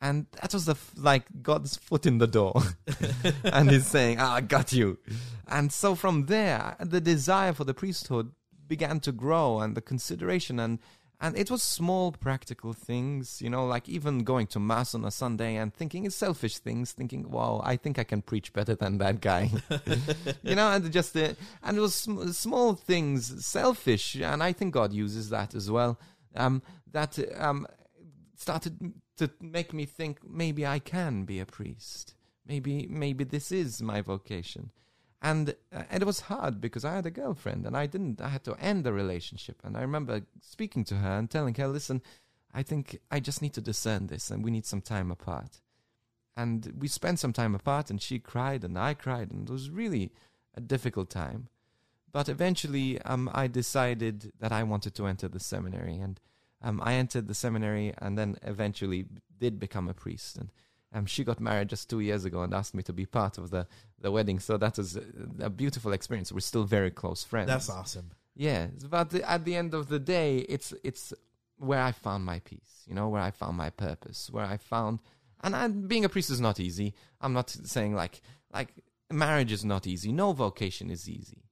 And 0.00 0.26
that 0.42 0.52
was 0.52 0.64
the 0.64 0.72
f- 0.72 0.92
like 0.96 1.24
God's 1.42 1.76
foot 1.76 2.04
in 2.04 2.18
the 2.18 2.26
door, 2.26 2.60
and 3.44 3.70
He's 3.70 3.86
saying, 3.86 4.18
ah, 4.20 4.34
"I 4.34 4.40
got 4.42 4.70
you." 4.70 4.98
And 5.48 5.72
so 5.72 5.94
from 5.94 6.26
there, 6.26 6.76
the 6.80 7.00
desire 7.00 7.54
for 7.54 7.64
the 7.64 7.72
priesthood 7.72 8.32
began 8.66 9.00
to 9.00 9.12
grow, 9.12 9.60
and 9.60 9.74
the 9.74 9.80
consideration, 9.80 10.60
and 10.60 10.80
and 11.20 11.36
it 11.36 11.50
was 11.50 11.62
small 11.62 12.12
practical 12.12 12.72
things, 12.72 13.40
you 13.40 13.48
know, 13.48 13.66
like 13.66 13.88
even 13.88 14.24
going 14.24 14.46
to 14.48 14.60
mass 14.60 14.94
on 14.94 15.04
a 15.04 15.10
Sunday 15.10 15.56
and 15.56 15.72
thinking 15.72 16.04
it's 16.04 16.14
selfish 16.16 16.58
things, 16.58 16.92
thinking, 16.92 17.30
"Wow, 17.30 17.62
I 17.64 17.76
think 17.76 17.98
I 17.98 18.04
can 18.04 18.22
preach 18.22 18.52
better 18.52 18.74
than 18.74 18.98
that 18.98 19.20
guy," 19.20 19.50
you 20.42 20.54
know, 20.54 20.70
and 20.70 20.92
just 20.92 21.16
uh, 21.16 21.32
and 21.62 21.78
it 21.78 21.80
was 21.80 21.94
sm- 21.94 22.28
small 22.28 22.74
things, 22.74 23.46
selfish, 23.46 24.16
and 24.16 24.42
I 24.42 24.52
think 24.52 24.74
God 24.74 24.92
uses 24.92 25.30
that 25.30 25.54
as 25.54 25.70
well. 25.70 25.98
Um, 26.34 26.62
that 26.92 27.18
um, 27.38 27.66
started 28.36 28.92
to 29.16 29.30
make 29.40 29.72
me 29.72 29.86
think 29.86 30.18
maybe 30.28 30.66
I 30.66 30.78
can 30.78 31.24
be 31.24 31.40
a 31.40 31.46
priest. 31.46 32.14
Maybe 32.46 32.86
maybe 32.88 33.24
this 33.24 33.50
is 33.50 33.82
my 33.82 34.02
vocation. 34.02 34.70
And, 35.22 35.54
uh, 35.72 35.82
and 35.90 36.02
it 36.02 36.06
was 36.06 36.20
hard 36.20 36.60
because 36.60 36.84
I 36.84 36.94
had 36.94 37.06
a 37.06 37.10
girlfriend 37.10 37.66
and 37.66 37.76
I 37.76 37.86
didn't 37.86 38.20
I 38.20 38.28
had 38.28 38.44
to 38.44 38.54
end 38.60 38.84
the 38.84 38.92
relationship 38.92 39.62
and 39.64 39.76
I 39.76 39.80
remember 39.80 40.22
speaking 40.42 40.84
to 40.84 40.96
her 40.96 41.18
and 41.18 41.30
telling 41.30 41.54
her 41.54 41.68
listen 41.68 42.02
I 42.56 42.62
think 42.62 42.98
I 43.10 43.20
just 43.20 43.42
need 43.42 43.52
to 43.54 43.60
discern 43.60 44.06
this 44.06 44.30
and 44.30 44.42
we 44.42 44.50
need 44.50 44.64
some 44.64 44.80
time 44.80 45.10
apart. 45.10 45.60
And 46.38 46.72
we 46.78 46.88
spent 46.88 47.18
some 47.18 47.34
time 47.34 47.54
apart 47.54 47.90
and 47.90 48.00
she 48.00 48.18
cried 48.18 48.64
and 48.64 48.78
I 48.78 48.94
cried 48.94 49.30
and 49.30 49.46
it 49.46 49.52
was 49.52 49.68
really 49.68 50.12
a 50.54 50.60
difficult 50.62 51.10
time. 51.10 51.48
But 52.12 52.30
eventually 52.30 53.00
um, 53.02 53.30
I 53.34 53.46
decided 53.46 54.32
that 54.40 54.52
I 54.52 54.62
wanted 54.62 54.94
to 54.94 55.06
enter 55.06 55.28
the 55.28 55.38
seminary 55.38 55.98
and 55.98 56.18
um, 56.62 56.80
I 56.82 56.94
entered 56.94 57.28
the 57.28 57.34
seminary 57.34 57.92
and 57.98 58.16
then 58.16 58.38
eventually 58.42 59.04
did 59.38 59.60
become 59.60 59.86
a 59.86 59.94
priest. 59.94 60.38
And 60.38 60.50
um, 60.92 61.06
she 61.06 61.24
got 61.24 61.40
married 61.40 61.68
just 61.68 61.90
two 61.90 62.00
years 62.00 62.24
ago 62.24 62.42
and 62.42 62.54
asked 62.54 62.74
me 62.74 62.82
to 62.84 62.92
be 62.92 63.06
part 63.06 63.38
of 63.38 63.50
the, 63.50 63.66
the 64.00 64.10
wedding. 64.10 64.38
So 64.38 64.56
that 64.56 64.76
was 64.76 64.96
a, 64.96 65.02
a 65.40 65.50
beautiful 65.50 65.92
experience. 65.92 66.32
We're 66.32 66.40
still 66.40 66.64
very 66.64 66.90
close 66.90 67.24
friends. 67.24 67.48
That's 67.48 67.70
awesome. 67.70 68.10
Yeah, 68.34 68.68
but 68.88 69.14
at 69.14 69.44
the 69.44 69.56
end 69.56 69.74
of 69.74 69.88
the 69.88 69.98
day, 69.98 70.38
it's 70.48 70.74
it's 70.84 71.14
where 71.58 71.80
I 71.80 71.92
found 71.92 72.24
my 72.24 72.40
peace. 72.40 72.84
You 72.86 72.94
know, 72.94 73.08
where 73.08 73.22
I 73.22 73.30
found 73.30 73.56
my 73.56 73.70
purpose. 73.70 74.28
Where 74.30 74.44
I 74.44 74.58
found, 74.58 75.00
and 75.42 75.56
I, 75.56 75.68
being 75.68 76.04
a 76.04 76.08
priest 76.08 76.30
is 76.30 76.40
not 76.40 76.60
easy. 76.60 76.94
I'm 77.20 77.32
not 77.32 77.48
saying 77.48 77.94
like 77.94 78.20
like 78.52 78.74
marriage 79.10 79.52
is 79.52 79.64
not 79.64 79.86
easy. 79.86 80.12
No 80.12 80.32
vocation 80.32 80.90
is 80.90 81.08
easy. 81.08 81.45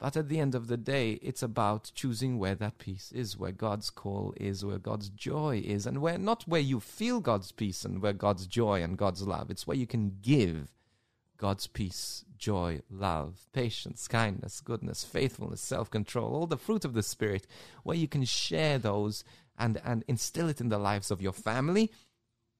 But 0.00 0.16
at 0.16 0.30
the 0.30 0.40
end 0.40 0.54
of 0.54 0.68
the 0.68 0.78
day, 0.78 1.18
it's 1.20 1.42
about 1.42 1.92
choosing 1.94 2.38
where 2.38 2.54
that 2.54 2.78
peace 2.78 3.12
is, 3.12 3.36
where 3.36 3.52
God's 3.52 3.90
call 3.90 4.32
is, 4.38 4.64
where 4.64 4.78
God's 4.78 5.10
joy 5.10 5.62
is, 5.62 5.84
and 5.84 6.00
where 6.00 6.16
not 6.16 6.48
where 6.48 6.60
you 6.60 6.80
feel 6.80 7.20
God's 7.20 7.52
peace 7.52 7.84
and 7.84 8.00
where 8.00 8.14
God's 8.14 8.46
joy 8.46 8.82
and 8.82 8.96
God's 8.96 9.26
love. 9.26 9.50
It's 9.50 9.66
where 9.66 9.76
you 9.76 9.86
can 9.86 10.16
give 10.22 10.72
God's 11.36 11.66
peace, 11.66 12.24
joy, 12.38 12.80
love, 12.90 13.46
patience, 13.52 14.08
kindness, 14.08 14.62
goodness, 14.62 15.04
faithfulness, 15.04 15.60
self 15.60 15.90
control, 15.90 16.34
all 16.34 16.46
the 16.46 16.56
fruit 16.56 16.86
of 16.86 16.94
the 16.94 17.02
Spirit, 17.02 17.46
where 17.82 17.96
you 17.96 18.08
can 18.08 18.24
share 18.24 18.78
those 18.78 19.22
and, 19.58 19.82
and 19.84 20.02
instill 20.08 20.48
it 20.48 20.62
in 20.62 20.70
the 20.70 20.78
lives 20.78 21.10
of 21.10 21.20
your 21.20 21.34
family 21.34 21.90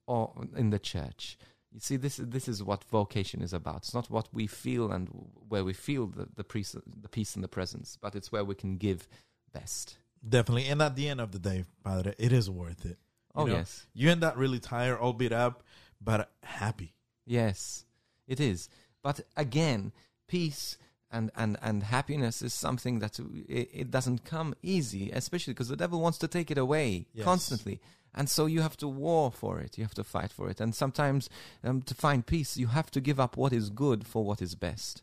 or 0.07 0.47
in 0.55 0.68
the 0.68 0.78
church. 0.78 1.38
You 1.73 1.81
see, 1.81 1.97
this 1.97 2.16
this 2.16 2.49
is 2.49 2.62
what 2.62 2.83
vocation 2.85 3.43
is 3.43 3.53
about. 3.53 3.77
It's 3.79 3.95
not 3.95 4.11
what 4.11 4.29
we 4.33 4.47
feel 4.49 4.91
and 4.91 5.09
where 5.49 5.64
we 5.64 5.73
feel 5.73 6.07
the 6.07 6.27
the, 6.35 6.45
peace, 6.45 6.73
the 7.03 7.09
peace 7.09 7.35
and 7.37 7.45
the 7.45 7.49
presence, 7.49 7.97
but 8.01 8.14
it's 8.14 8.33
where 8.33 8.45
we 8.45 8.55
can 8.57 8.77
give 8.77 9.07
best. 9.53 9.97
Definitely. 10.29 10.66
And 10.66 10.83
at 10.83 10.97
the 10.97 11.09
end 11.09 11.21
of 11.21 11.31
the 11.33 11.39
day, 11.39 11.64
Padre, 11.85 12.14
it 12.18 12.33
is 12.33 12.51
worth 12.51 12.85
it. 12.85 12.99
You 13.37 13.43
Oh 13.43 13.47
know, 13.47 13.55
yes, 13.55 13.87
You 13.95 14.11
end 14.11 14.25
up 14.25 14.35
really 14.37 14.59
tired, 14.59 14.99
all 14.99 15.12
beat 15.12 15.33
up, 15.33 15.62
but 16.01 16.31
happy. 16.43 16.95
yes, 17.27 17.85
it 18.27 18.41
is. 18.41 18.68
But 19.03 19.21
again, 19.37 19.93
peace 20.27 20.77
and 21.12 21.31
and 21.37 21.57
and 21.62 21.83
happiness 21.85 22.43
is 22.43 22.53
something 22.53 22.99
that 22.99 23.18
it, 23.49 23.71
it 23.73 23.91
doesn't 23.91 24.25
come 24.25 24.55
easy, 24.62 25.11
especially 25.12 25.53
because 25.55 25.68
the 25.68 25.77
devil 25.77 26.01
wants 26.01 26.18
to 26.18 26.29
take 26.29 26.51
it 26.51 26.59
away 26.59 27.07
Yes. 27.14 27.25
constantly. 27.25 27.81
And 28.14 28.28
so 28.28 28.46
you 28.46 28.61
have 28.61 28.76
to 28.78 28.88
war 28.88 29.30
for 29.30 29.61
it. 29.61 29.78
You 29.78 29.84
have 29.84 29.94
to 29.94 30.04
fight 30.04 30.32
for 30.32 30.50
it. 30.50 30.61
And 30.61 30.74
sometimes 30.74 31.28
um, 31.62 31.82
to 31.82 31.94
find 31.94 32.26
peace, 32.26 32.56
you 32.56 32.68
have 32.68 32.90
to 32.90 33.00
give 33.00 33.20
up 33.20 33.36
what 33.36 33.52
is 33.52 33.70
good 33.70 34.06
for 34.06 34.24
what 34.24 34.42
is 34.42 34.54
best, 34.54 35.02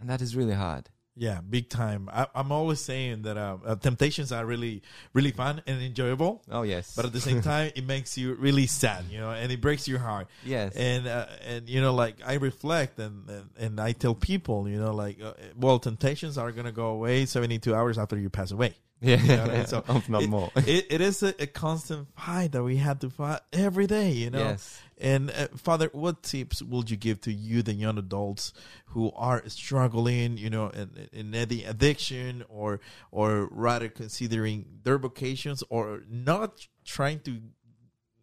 and 0.00 0.08
that 0.08 0.20
is 0.22 0.34
really 0.34 0.54
hard. 0.54 0.88
Yeah, 1.18 1.40
big 1.40 1.70
time. 1.70 2.10
I, 2.12 2.26
I'm 2.34 2.52
always 2.52 2.78
saying 2.78 3.22
that 3.22 3.38
uh, 3.38 3.56
uh, 3.64 3.76
temptations 3.76 4.32
are 4.32 4.44
really, 4.44 4.82
really 5.14 5.30
fun 5.30 5.62
and 5.66 5.80
enjoyable. 5.80 6.42
Oh 6.50 6.60
yes, 6.60 6.94
But 6.94 7.06
at 7.06 7.14
the 7.14 7.22
same 7.22 7.40
time, 7.40 7.72
it 7.74 7.86
makes 7.86 8.18
you 8.18 8.34
really 8.34 8.66
sad, 8.66 9.06
you 9.10 9.18
know, 9.18 9.30
and 9.30 9.50
it 9.50 9.62
breaks 9.62 9.88
your 9.88 9.98
heart. 9.98 10.26
yes, 10.44 10.76
And 10.76 11.06
uh, 11.06 11.24
and 11.46 11.70
you 11.70 11.80
know, 11.80 11.94
like 11.94 12.16
I 12.22 12.34
reflect 12.34 12.98
and 12.98 13.30
and, 13.30 13.48
and 13.58 13.80
I 13.80 13.92
tell 13.92 14.14
people, 14.14 14.68
you 14.68 14.78
know, 14.78 14.92
like, 14.92 15.18
uh, 15.22 15.32
well, 15.58 15.78
temptations 15.78 16.36
are 16.36 16.52
gonna 16.52 16.70
go 16.70 16.88
away 16.88 17.24
72 17.24 17.74
hours 17.74 17.96
after 17.96 18.18
you 18.18 18.28
pass 18.28 18.50
away. 18.50 18.74
Yeah, 19.00 19.16
You 19.20 19.36
know, 19.36 19.44
and 19.44 19.68
so 19.68 19.84
if 19.88 20.08
not 20.08 20.22
it, 20.22 20.30
more. 20.30 20.50
it, 20.56 20.86
it 20.90 21.00
is 21.00 21.22
a, 21.22 21.34
a 21.38 21.46
constant 21.46 22.08
fight 22.16 22.52
that 22.52 22.62
we 22.62 22.76
have 22.76 22.98
to 23.00 23.10
fight 23.10 23.40
every 23.52 23.86
day, 23.86 24.10
you 24.12 24.30
know. 24.30 24.38
Yes. 24.38 24.80
And 24.98 25.30
uh, 25.30 25.48
Father, 25.56 25.90
what 25.92 26.22
tips 26.22 26.62
would 26.62 26.90
you 26.90 26.96
give 26.96 27.20
to 27.22 27.32
youth 27.32 27.68
and 27.68 27.78
young 27.78 27.98
adults 27.98 28.54
who 28.86 29.12
are 29.14 29.42
struggling, 29.48 30.38
you 30.38 30.48
know, 30.48 30.70
in, 30.70 31.08
in 31.12 31.34
any 31.34 31.64
addiction 31.64 32.44
or 32.48 32.80
or 33.10 33.48
rather 33.50 33.88
considering 33.88 34.64
their 34.82 34.98
vocations 34.98 35.62
or 35.68 36.02
not 36.08 36.66
trying 36.84 37.20
to 37.20 37.40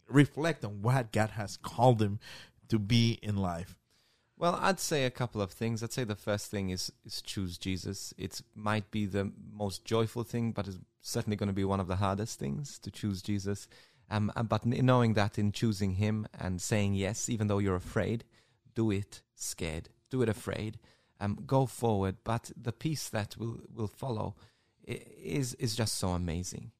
reflect 0.08 0.66
on 0.66 0.82
what 0.82 1.12
God 1.12 1.32
has 1.32 1.58
called 1.58 2.00
them 2.00 2.20
to 2.70 2.80
be 2.80 3.20
in 3.22 3.38
life? 3.38 3.78
Well, 4.44 4.60
I'd 4.62 4.82
say 4.82 5.06
a 5.06 5.10
couple 5.10 5.42
of 5.42 5.54
things. 5.54 5.82
I'd 5.82 5.94
say 5.94 6.04
the 6.04 6.16
first 6.16 6.52
thing 6.52 6.70
is 6.70 6.92
is 7.06 7.22
choose 7.22 7.58
Jesus. 7.58 8.14
It 8.18 8.42
might 8.54 8.92
be 8.92 9.06
the 9.06 9.32
most 9.54 9.86
joyful 9.86 10.24
thing, 10.24 10.52
but 10.52 10.68
it's 10.68 10.80
certainly 11.02 11.38
going 11.38 11.48
to 11.48 11.54
be 11.54 11.64
one 11.64 11.80
of 11.80 11.88
the 11.88 11.96
hardest 11.96 12.40
things 12.40 12.78
to 12.80 12.92
choose 12.92 13.22
Jesus. 13.22 13.70
Um, 14.10 14.34
uh, 14.36 14.44
but 14.44 14.66
knowing 14.66 15.14
that 15.14 15.40
in 15.40 15.54
choosing 15.54 15.94
Him 15.94 16.28
and 16.38 16.62
saying 16.62 16.94
yes, 16.96 17.30
even 17.30 17.48
though 17.48 17.60
you're 17.60 17.78
afraid, 17.78 18.26
do 18.76 18.92
it 18.92 19.22
scared, 19.34 19.88
do 20.10 20.22
it 20.22 20.28
afraid. 20.28 20.78
Um, 21.22 21.40
go 21.48 21.66
forward. 21.66 22.18
But 22.26 22.52
the 22.62 22.74
peace 22.74 23.08
that 23.08 23.38
will 23.38 23.62
will 23.74 23.88
follow 23.88 24.36
is 24.86 25.54
is 25.54 25.74
just 25.74 25.98
so 25.98 26.10
amazing. 26.10 26.74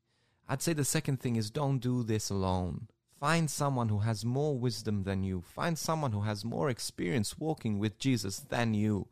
I'd 0.50 0.62
say 0.62 0.74
the 0.74 0.84
second 0.84 1.22
thing 1.22 1.38
is 1.38 1.50
don't 1.50 1.80
do 1.80 2.04
this 2.04 2.30
alone. 2.30 2.90
Find 3.24 3.50
someone 3.50 3.88
who 3.88 4.00
has 4.00 4.26
more 4.26 4.58
wisdom 4.58 5.04
than 5.04 5.24
you. 5.24 5.40
Find 5.40 5.80
someone 5.80 6.12
who 6.12 6.24
has 6.24 6.44
more 6.44 6.70
experience 6.70 7.40
walking 7.40 7.80
with 7.80 7.98
Jesus 7.98 8.40
than 8.40 8.74
you. 8.74 9.08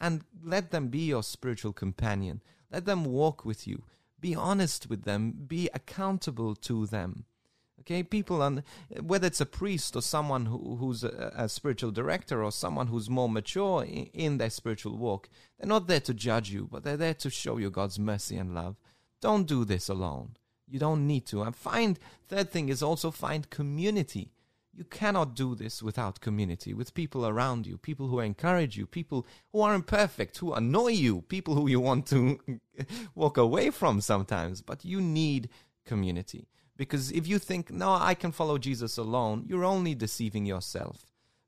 And 0.00 0.24
let 0.42 0.70
them 0.70 0.88
be 0.88 1.00
your 1.00 1.22
spiritual 1.22 1.74
companion. 1.74 2.40
Let 2.72 2.86
them 2.86 3.04
walk 3.04 3.44
with 3.44 3.66
you. 3.68 3.82
Be 4.18 4.34
honest 4.34 4.88
with 4.88 5.02
them. 5.02 5.34
Be 5.46 5.68
accountable 5.74 6.54
to 6.54 6.86
them. 6.86 7.26
Okay, 7.80 8.02
people, 8.02 8.40
on, 8.40 8.64
whether 8.98 9.26
it's 9.26 9.42
a 9.42 9.46
priest 9.60 9.94
or 9.94 10.00
someone 10.00 10.46
who, 10.46 10.76
who's 10.76 11.04
a, 11.04 11.30
a 11.36 11.46
spiritual 11.46 11.90
director 11.90 12.42
or 12.42 12.52
someone 12.52 12.86
who's 12.86 13.10
more 13.10 13.28
mature 13.28 13.84
in, 13.84 14.06
in 14.14 14.38
their 14.38 14.48
spiritual 14.48 14.96
walk, 14.96 15.28
they're 15.58 15.68
not 15.68 15.86
there 15.86 16.00
to 16.00 16.14
judge 16.14 16.48
you, 16.48 16.66
but 16.72 16.82
they're 16.82 16.96
there 16.96 17.12
to 17.12 17.28
show 17.28 17.58
you 17.58 17.68
God's 17.68 17.98
mercy 17.98 18.38
and 18.38 18.54
love. 18.54 18.76
Don't 19.20 19.46
do 19.46 19.66
this 19.66 19.90
alone. 19.90 20.36
You 20.70 20.78
don't 20.78 21.06
need 21.06 21.26
to. 21.26 21.42
And 21.42 21.54
find, 21.54 21.98
third 22.28 22.50
thing 22.50 22.68
is 22.68 22.82
also 22.82 23.10
find 23.10 23.50
community. 23.50 24.30
You 24.72 24.84
cannot 24.84 25.34
do 25.34 25.54
this 25.54 25.82
without 25.82 26.20
community, 26.20 26.72
with 26.72 26.94
people 26.94 27.26
around 27.26 27.66
you, 27.66 27.76
people 27.76 28.06
who 28.06 28.20
encourage 28.20 28.76
you, 28.76 28.86
people 28.86 29.26
who 29.52 29.60
are 29.62 29.74
imperfect, 29.74 30.38
who 30.38 30.52
annoy 30.52 30.92
you, 30.92 31.22
people 31.22 31.54
who 31.54 31.68
you 31.68 31.80
want 31.80 32.06
to 32.06 32.38
walk 33.14 33.36
away 33.36 33.70
from 33.70 34.00
sometimes. 34.00 34.62
But 34.62 34.84
you 34.84 35.00
need 35.00 35.48
community. 35.84 36.46
Because 36.76 37.10
if 37.10 37.26
you 37.26 37.38
think, 37.38 37.70
no, 37.70 37.92
I 37.92 38.14
can 38.14 38.32
follow 38.32 38.56
Jesus 38.56 38.96
alone, 38.96 39.44
you're 39.46 39.64
only 39.64 39.94
deceiving 39.94 40.46
yourself. 40.46 41.04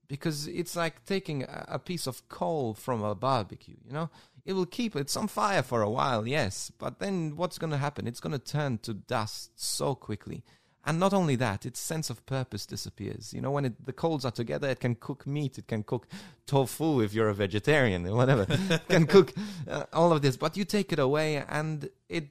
Because 0.09 0.47
it's 0.47 0.77
like 0.77 1.07
taking 1.07 1.45
a 1.45 1.65
a 1.69 1.79
piece 1.79 2.07
of 2.07 2.29
coal 2.29 2.75
from 2.75 3.03
a 3.03 3.15
barbecue, 3.15 3.77
you 3.83 3.93
know? 3.93 4.11
It 4.45 4.55
will 4.55 4.67
keep 4.67 4.97
it's 4.97 5.17
on 5.17 5.29
fire 5.29 5.63
for 5.63 5.83
a 5.83 5.91
while, 5.91 6.27
yes, 6.27 6.73
but 6.77 6.99
then 6.99 7.37
what's 7.37 7.59
going 7.59 7.71
to 7.71 7.77
happen? 7.77 8.07
It's 8.07 8.21
going 8.21 8.33
to 8.33 8.39
turn 8.39 8.79
to 8.79 8.95
dust 8.95 9.53
so 9.55 9.95
quickly. 9.95 10.43
And 10.85 10.99
not 10.99 11.15
only 11.15 11.37
that, 11.37 11.65
its 11.65 11.79
sense 11.79 12.11
of 12.11 12.27
purpose 12.27 12.67
disappears. 12.67 13.33
You 13.33 13.41
know, 13.41 13.53
when 13.53 13.67
it, 13.67 13.87
the 13.87 13.93
coals 13.93 14.25
are 14.25 14.33
together, 14.33 14.69
it 14.69 14.81
can 14.81 14.97
cook 14.97 15.27
meat, 15.29 15.59
it 15.59 15.69
can 15.69 15.85
cook 15.85 16.09
tofu 16.45 17.01
if 17.01 17.15
you're 17.15 17.29
a 17.29 17.35
vegetarian 17.35 18.05
or 18.07 18.17
whatever, 18.17 18.47
it 18.49 18.89
can 18.89 19.07
cook 19.07 19.33
uh, 19.69 19.85
all 19.93 20.13
of 20.13 20.23
this, 20.23 20.37
but 20.37 20.57
you 20.57 20.65
take 20.65 20.93
it 20.93 20.99
away 20.99 21.37
and 21.37 21.89
it 22.09 22.31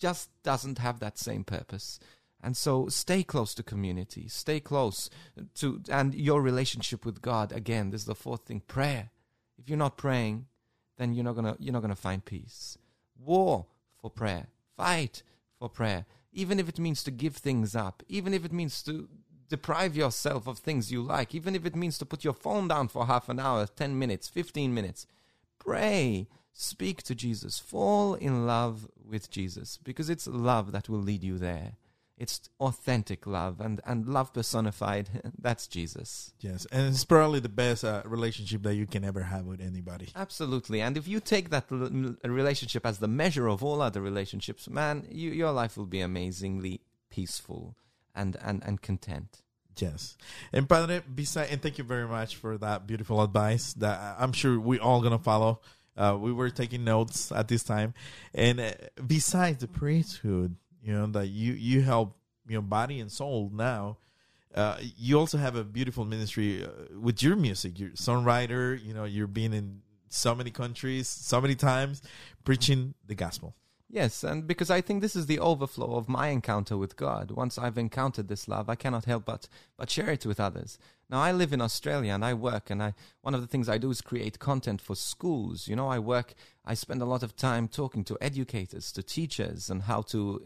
just 0.00 0.30
doesn't 0.42 0.78
have 0.78 0.98
that 0.98 1.16
same 1.16 1.44
purpose. 1.44 2.00
And 2.42 2.56
so 2.56 2.88
stay 2.88 3.22
close 3.22 3.54
to 3.54 3.62
community, 3.62 4.26
stay 4.26 4.58
close 4.58 5.08
to, 5.54 5.80
and 5.88 6.12
your 6.12 6.42
relationship 6.42 7.06
with 7.06 7.22
God. 7.22 7.52
Again, 7.52 7.90
this 7.90 8.00
is 8.00 8.06
the 8.08 8.16
fourth 8.16 8.46
thing 8.46 8.62
prayer. 8.66 9.10
If 9.58 9.68
you're 9.68 9.78
not 9.78 9.96
praying, 9.96 10.46
then 11.02 11.12
you're 11.14 11.24
not 11.24 11.34
gonna, 11.34 11.56
you're 11.58 11.72
not 11.72 11.82
gonna 11.82 11.96
find 11.96 12.24
peace. 12.24 12.78
War 13.18 13.66
for 14.00 14.10
prayer, 14.10 14.46
fight 14.76 15.22
for 15.58 15.68
prayer, 15.68 16.06
even 16.32 16.58
if 16.58 16.68
it 16.68 16.78
means 16.78 17.02
to 17.04 17.10
give 17.10 17.36
things 17.36 17.76
up, 17.76 18.02
even 18.08 18.32
if 18.32 18.44
it 18.44 18.52
means 18.52 18.82
to 18.84 19.08
deprive 19.48 19.94
yourself 19.94 20.46
of 20.46 20.58
things 20.58 20.90
you 20.90 21.02
like, 21.02 21.34
even 21.34 21.54
if 21.54 21.66
it 21.66 21.76
means 21.76 21.98
to 21.98 22.06
put 22.06 22.24
your 22.24 22.32
phone 22.32 22.68
down 22.68 22.88
for 22.88 23.06
half 23.06 23.28
an 23.28 23.38
hour, 23.38 23.66
10 23.66 23.98
minutes, 23.98 24.28
15 24.28 24.72
minutes. 24.72 25.06
Pray, 25.58 26.26
speak 26.52 27.02
to 27.02 27.14
Jesus, 27.14 27.58
fall 27.58 28.14
in 28.14 28.46
love 28.46 28.88
with 29.06 29.30
Jesus, 29.30 29.78
because 29.84 30.08
it's 30.08 30.26
love 30.26 30.72
that 30.72 30.88
will 30.88 30.98
lead 31.00 31.22
you 31.22 31.36
there. 31.36 31.72
It's 32.22 32.48
authentic 32.60 33.26
love 33.26 33.60
and, 33.60 33.80
and 33.84 34.06
love 34.06 34.32
personified. 34.32 35.32
That's 35.38 35.66
Jesus. 35.66 36.32
Yes, 36.38 36.68
and 36.70 36.86
it's 36.86 37.04
probably 37.04 37.40
the 37.40 37.48
best 37.48 37.84
uh, 37.84 38.02
relationship 38.04 38.62
that 38.62 38.76
you 38.76 38.86
can 38.86 39.02
ever 39.02 39.24
have 39.24 39.44
with 39.44 39.60
anybody. 39.60 40.06
Absolutely. 40.14 40.80
And 40.80 40.96
if 40.96 41.08
you 41.08 41.18
take 41.18 41.50
that 41.50 41.64
l- 41.72 42.14
relationship 42.22 42.86
as 42.86 42.98
the 43.00 43.08
measure 43.08 43.48
of 43.48 43.64
all 43.64 43.82
other 43.82 44.00
relationships, 44.00 44.70
man, 44.70 45.04
you, 45.10 45.30
your 45.32 45.50
life 45.50 45.76
will 45.76 45.86
be 45.86 46.00
amazingly 46.00 46.82
peaceful 47.10 47.76
and, 48.14 48.36
and, 48.40 48.62
and 48.64 48.80
content. 48.80 49.42
Yes, 49.76 50.16
and 50.52 50.68
Padre, 50.68 51.02
beside, 51.12 51.48
and 51.50 51.60
thank 51.60 51.78
you 51.78 51.82
very 51.84 52.06
much 52.06 52.36
for 52.36 52.56
that 52.58 52.86
beautiful 52.86 53.20
advice 53.20 53.72
that 53.74 54.16
I'm 54.16 54.32
sure 54.32 54.60
we 54.60 54.78
all 54.78 55.00
gonna 55.00 55.18
follow. 55.18 55.60
Uh, 55.96 56.16
we 56.20 56.32
were 56.32 56.50
taking 56.50 56.84
notes 56.84 57.32
at 57.32 57.48
this 57.48 57.64
time, 57.64 57.94
and 58.32 58.60
uh, 58.60 58.72
besides 59.04 59.58
the 59.58 59.66
priesthood, 59.66 60.54
you 60.82 60.92
know 60.92 61.06
that 61.06 61.28
you 61.28 61.52
you 61.52 61.82
help 61.82 62.16
you 62.48 62.56
know 62.56 62.62
body 62.62 63.00
and 63.00 63.10
soul 63.10 63.50
now. 63.52 63.98
Uh, 64.54 64.76
you 64.98 65.18
also 65.18 65.38
have 65.38 65.56
a 65.56 65.64
beautiful 65.64 66.04
ministry 66.04 66.62
uh, 66.62 66.68
with 67.00 67.22
your 67.22 67.36
music. 67.36 67.78
You're 67.78 67.90
songwriter. 67.90 68.82
You 68.82 68.94
know 68.94 69.04
you're 69.04 69.26
being 69.26 69.52
in 69.52 69.80
so 70.08 70.34
many 70.34 70.50
countries, 70.50 71.08
so 71.08 71.40
many 71.40 71.54
times, 71.54 72.02
preaching 72.44 72.94
the 73.06 73.14
gospel. 73.14 73.54
Yes, 73.88 74.24
and 74.24 74.46
because 74.46 74.70
I 74.70 74.80
think 74.80 75.02
this 75.02 75.14
is 75.14 75.26
the 75.26 75.38
overflow 75.38 75.96
of 75.96 76.08
my 76.08 76.28
encounter 76.28 76.78
with 76.78 76.96
God. 76.96 77.30
Once 77.30 77.58
I've 77.58 77.76
encountered 77.76 78.28
this 78.28 78.48
love, 78.48 78.70
I 78.70 78.74
cannot 78.74 79.04
help 79.04 79.26
but 79.26 79.48
but 79.76 79.90
share 79.90 80.10
it 80.10 80.24
with 80.24 80.40
others. 80.40 80.78
Now 81.12 81.20
I 81.20 81.30
live 81.30 81.52
in 81.52 81.60
Australia 81.60 82.14
and 82.14 82.24
I 82.24 82.32
work 82.32 82.70
and 82.70 82.82
I 82.82 82.94
one 83.20 83.34
of 83.34 83.42
the 83.42 83.46
things 83.46 83.68
I 83.68 83.76
do 83.76 83.90
is 83.90 84.00
create 84.00 84.38
content 84.38 84.80
for 84.80 84.96
schools. 84.96 85.68
You 85.68 85.76
know, 85.76 85.88
I 85.88 85.98
work 85.98 86.32
I 86.64 86.72
spend 86.72 87.02
a 87.02 87.04
lot 87.04 87.22
of 87.22 87.36
time 87.36 87.68
talking 87.68 88.02
to 88.04 88.16
educators, 88.22 88.90
to 88.92 89.02
teachers 89.02 89.68
and 89.68 89.82
how 89.82 90.00
to 90.12 90.42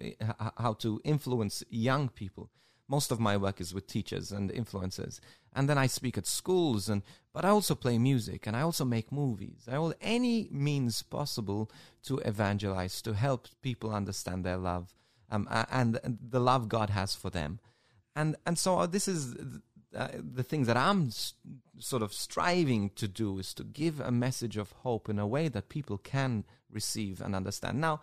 how 0.59 0.73
to 0.81 1.01
influence 1.05 1.63
young 1.71 2.09
people. 2.09 2.51
Most 2.89 3.13
of 3.13 3.21
my 3.21 3.37
work 3.37 3.61
is 3.61 3.73
with 3.73 3.87
teachers 3.87 4.33
and 4.33 4.51
influencers. 4.51 5.21
And 5.55 5.69
then 5.69 5.79
I 5.79 5.87
speak 5.87 6.19
at 6.19 6.27
schools 6.27 6.89
and 6.89 7.03
but 7.33 7.45
I 7.45 7.51
also 7.51 7.77
play 7.77 7.97
music 7.97 8.49
and 8.49 8.57
I 8.57 8.63
also 8.63 8.85
make 8.85 9.13
movies. 9.13 9.69
I 9.71 9.79
will 9.79 9.95
any 10.01 10.49
means 10.51 11.01
possible 11.01 11.71
to 12.07 12.19
evangelize, 12.19 13.01
to 13.03 13.13
help 13.15 13.47
people 13.63 13.95
understand 13.95 14.45
their 14.45 14.57
love 14.57 14.93
um, 15.31 15.47
and 15.71 16.19
the 16.29 16.41
love 16.41 16.69
God 16.69 16.91
has 16.91 17.15
for 17.15 17.31
them. 17.31 17.61
And 18.17 18.35
and 18.45 18.59
so 18.59 18.85
this 18.87 19.07
is 19.07 19.37
the 19.93 20.43
thing 20.43 20.65
that 20.65 20.77
I'm 20.77 21.09
s- 21.09 21.35
sort 21.79 22.03
of 22.03 22.13
striving 22.13 22.91
to 22.97 23.09
do 23.09 23.39
is 23.39 23.55
to 23.55 23.65
give 23.65 24.01
a 24.01 24.11
message 24.11 24.57
of 24.57 24.73
hope 24.73 25.09
in 25.09 25.19
a 25.19 25.27
way 25.27 25.49
that 25.49 25.69
people 25.69 25.99
can 25.99 26.45
receive 26.71 27.21
and 27.21 27.35
understand. 27.35 27.81
Now, 27.81 28.01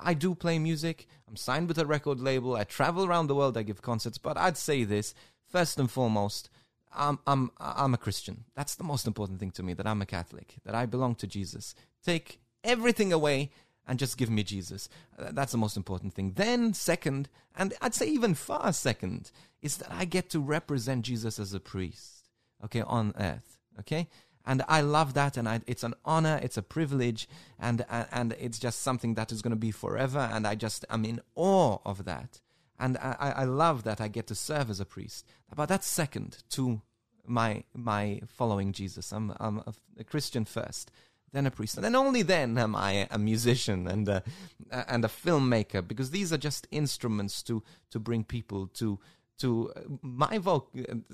I 0.00 0.14
do 0.14 0.34
play 0.34 0.58
music. 0.58 1.06
I'm 1.28 1.36
signed 1.36 1.68
with 1.68 1.78
a 1.78 1.86
record 1.86 2.20
label. 2.20 2.56
I 2.56 2.64
travel 2.64 3.04
around 3.04 3.26
the 3.26 3.34
world. 3.34 3.56
I 3.56 3.62
give 3.62 3.82
concerts. 3.82 4.18
But 4.18 4.36
I'd 4.36 4.56
say 4.56 4.84
this 4.84 5.14
first 5.48 5.78
and 5.78 5.90
foremost. 5.90 6.50
I'm 6.96 7.18
I'm 7.26 7.50
I'm 7.58 7.94
a 7.94 7.98
Christian. 7.98 8.44
That's 8.54 8.76
the 8.76 8.84
most 8.84 9.06
important 9.06 9.40
thing 9.40 9.50
to 9.52 9.62
me. 9.62 9.74
That 9.74 9.86
I'm 9.86 10.02
a 10.02 10.06
Catholic. 10.06 10.56
That 10.64 10.74
I 10.74 10.86
belong 10.86 11.14
to 11.16 11.26
Jesus. 11.26 11.74
Take 12.04 12.40
everything 12.62 13.12
away 13.12 13.50
and 13.86 13.98
just 13.98 14.16
give 14.16 14.30
me 14.30 14.42
Jesus. 14.42 14.88
That's 15.18 15.52
the 15.52 15.58
most 15.58 15.76
important 15.76 16.14
thing. 16.14 16.32
Then 16.36 16.74
second, 16.74 17.28
and 17.56 17.74
I'd 17.80 17.94
say 17.94 18.08
even 18.08 18.34
far 18.34 18.72
second, 18.72 19.30
is 19.62 19.76
that 19.78 19.92
I 19.92 20.04
get 20.04 20.30
to 20.30 20.40
represent 20.40 21.04
Jesus 21.04 21.38
as 21.38 21.54
a 21.54 21.60
priest. 21.60 22.28
Okay, 22.64 22.82
on 22.82 23.12
earth. 23.18 23.58
Okay. 23.80 24.08
And 24.46 24.62
I 24.68 24.82
love 24.82 25.14
that, 25.14 25.36
and 25.36 25.48
I, 25.48 25.60
it's 25.66 25.82
an 25.82 25.94
honor, 26.04 26.38
it's 26.42 26.58
a 26.58 26.62
privilege, 26.62 27.26
and 27.58 27.84
and, 27.88 28.34
it's 28.38 28.58
just 28.58 28.82
something 28.82 29.14
that 29.14 29.32
is 29.32 29.40
going 29.40 29.52
to 29.52 29.56
be 29.56 29.70
forever. 29.70 30.18
And 30.18 30.46
I 30.46 30.54
just 30.54 30.84
am 30.90 31.04
in 31.06 31.20
awe 31.34 31.78
of 31.86 32.04
that, 32.04 32.40
and 32.78 32.98
I, 32.98 33.32
I 33.36 33.44
love 33.44 33.84
that 33.84 34.02
I 34.02 34.08
get 34.08 34.26
to 34.26 34.34
serve 34.34 34.68
as 34.68 34.80
a 34.80 34.84
priest. 34.84 35.24
But 35.54 35.70
that's 35.70 35.86
second 35.86 36.42
to 36.50 36.82
my 37.26 37.64
my 37.74 38.20
following 38.26 38.72
Jesus. 38.72 39.12
I'm 39.12 39.32
I'm 39.40 39.62
a 39.98 40.04
Christian 40.04 40.44
first, 40.44 40.90
then 41.34 41.46
a 41.46 41.50
priest, 41.50 41.76
and 41.76 41.84
then 41.84 41.96
only 41.96 42.22
then 42.22 42.56
am 42.56 42.76
I 42.76 43.08
a 43.10 43.18
musician 43.18 43.88
and 43.88 44.08
a, 44.08 44.22
and 44.70 45.04
a 45.04 45.08
filmmaker 45.08 45.86
because 45.86 46.10
these 46.10 46.32
are 46.32 46.38
just 46.38 46.66
instruments 46.70 47.42
to 47.42 47.62
to 47.90 47.98
bring 47.98 48.24
people 48.24 48.68
to 48.68 48.98
to 49.38 49.72
my 50.00 50.38
voc 50.38 50.66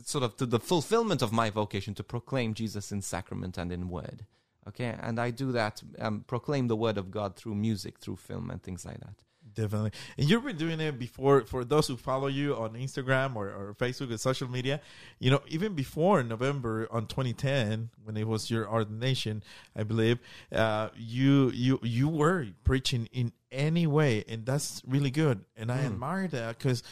sort 0.07 0.23
of 0.23 0.37
to 0.37 0.47
the 0.47 0.61
fulfillment 0.61 1.23
of 1.23 1.33
my 1.33 1.49
vocation 1.49 1.95
to 1.95 2.05
proclaim 2.05 2.53
Jesus 2.53 2.93
in 2.93 3.01
sacrament 3.01 3.57
and 3.57 3.73
in 3.73 3.89
word. 3.89 4.27
Okay, 4.69 4.95
and 5.01 5.19
I 5.19 5.31
do 5.31 5.53
that, 5.53 5.83
um, 5.99 6.23
proclaim 6.27 6.69
the 6.69 6.77
word 6.77 6.99
of 6.99 7.11
God 7.11 7.35
through 7.35 7.55
music, 7.55 7.99
through 7.99 8.17
film, 8.17 8.51
and 8.51 8.63
things 8.63 8.85
like 8.85 9.01
that. 9.01 9.25
Definitely. 9.55 9.93
And 10.17 10.29
you've 10.29 10.45
been 10.45 10.57
doing 10.57 10.81
it 10.81 10.99
before 10.99 11.43
for 11.43 11.65
those 11.65 11.89
who 11.89 11.97
follow 11.97 12.29
you 12.29 12.55
on 12.57 12.75
Instagram 12.75 13.37
or, 13.37 13.49
or 13.49 13.75
Facebook 13.79 14.11
and 14.11 14.21
social 14.21 14.49
media. 14.49 14.81
You 15.19 15.31
know, 15.31 15.41
even 15.49 15.75
before 15.75 16.23
November 16.23 16.89
on 16.91 17.07
2010, 17.07 17.91
when 18.05 18.17
it 18.17 18.27
was 18.27 18.51
your 18.51 18.69
ordination, 18.69 19.43
I 19.75 19.83
believe, 19.83 20.19
uh, 20.53 20.91
you 20.97 21.51
you 21.51 21.81
you 21.83 22.09
were 22.09 22.47
preaching 22.65 23.09
in 23.13 23.33
any 23.51 23.87
way, 23.87 24.25
and 24.29 24.47
that's 24.47 24.83
really 24.87 25.11
good. 25.11 25.45
And 25.57 25.73
I 25.73 25.79
admire 25.79 26.29
that 26.29 26.59
because, 26.59 26.83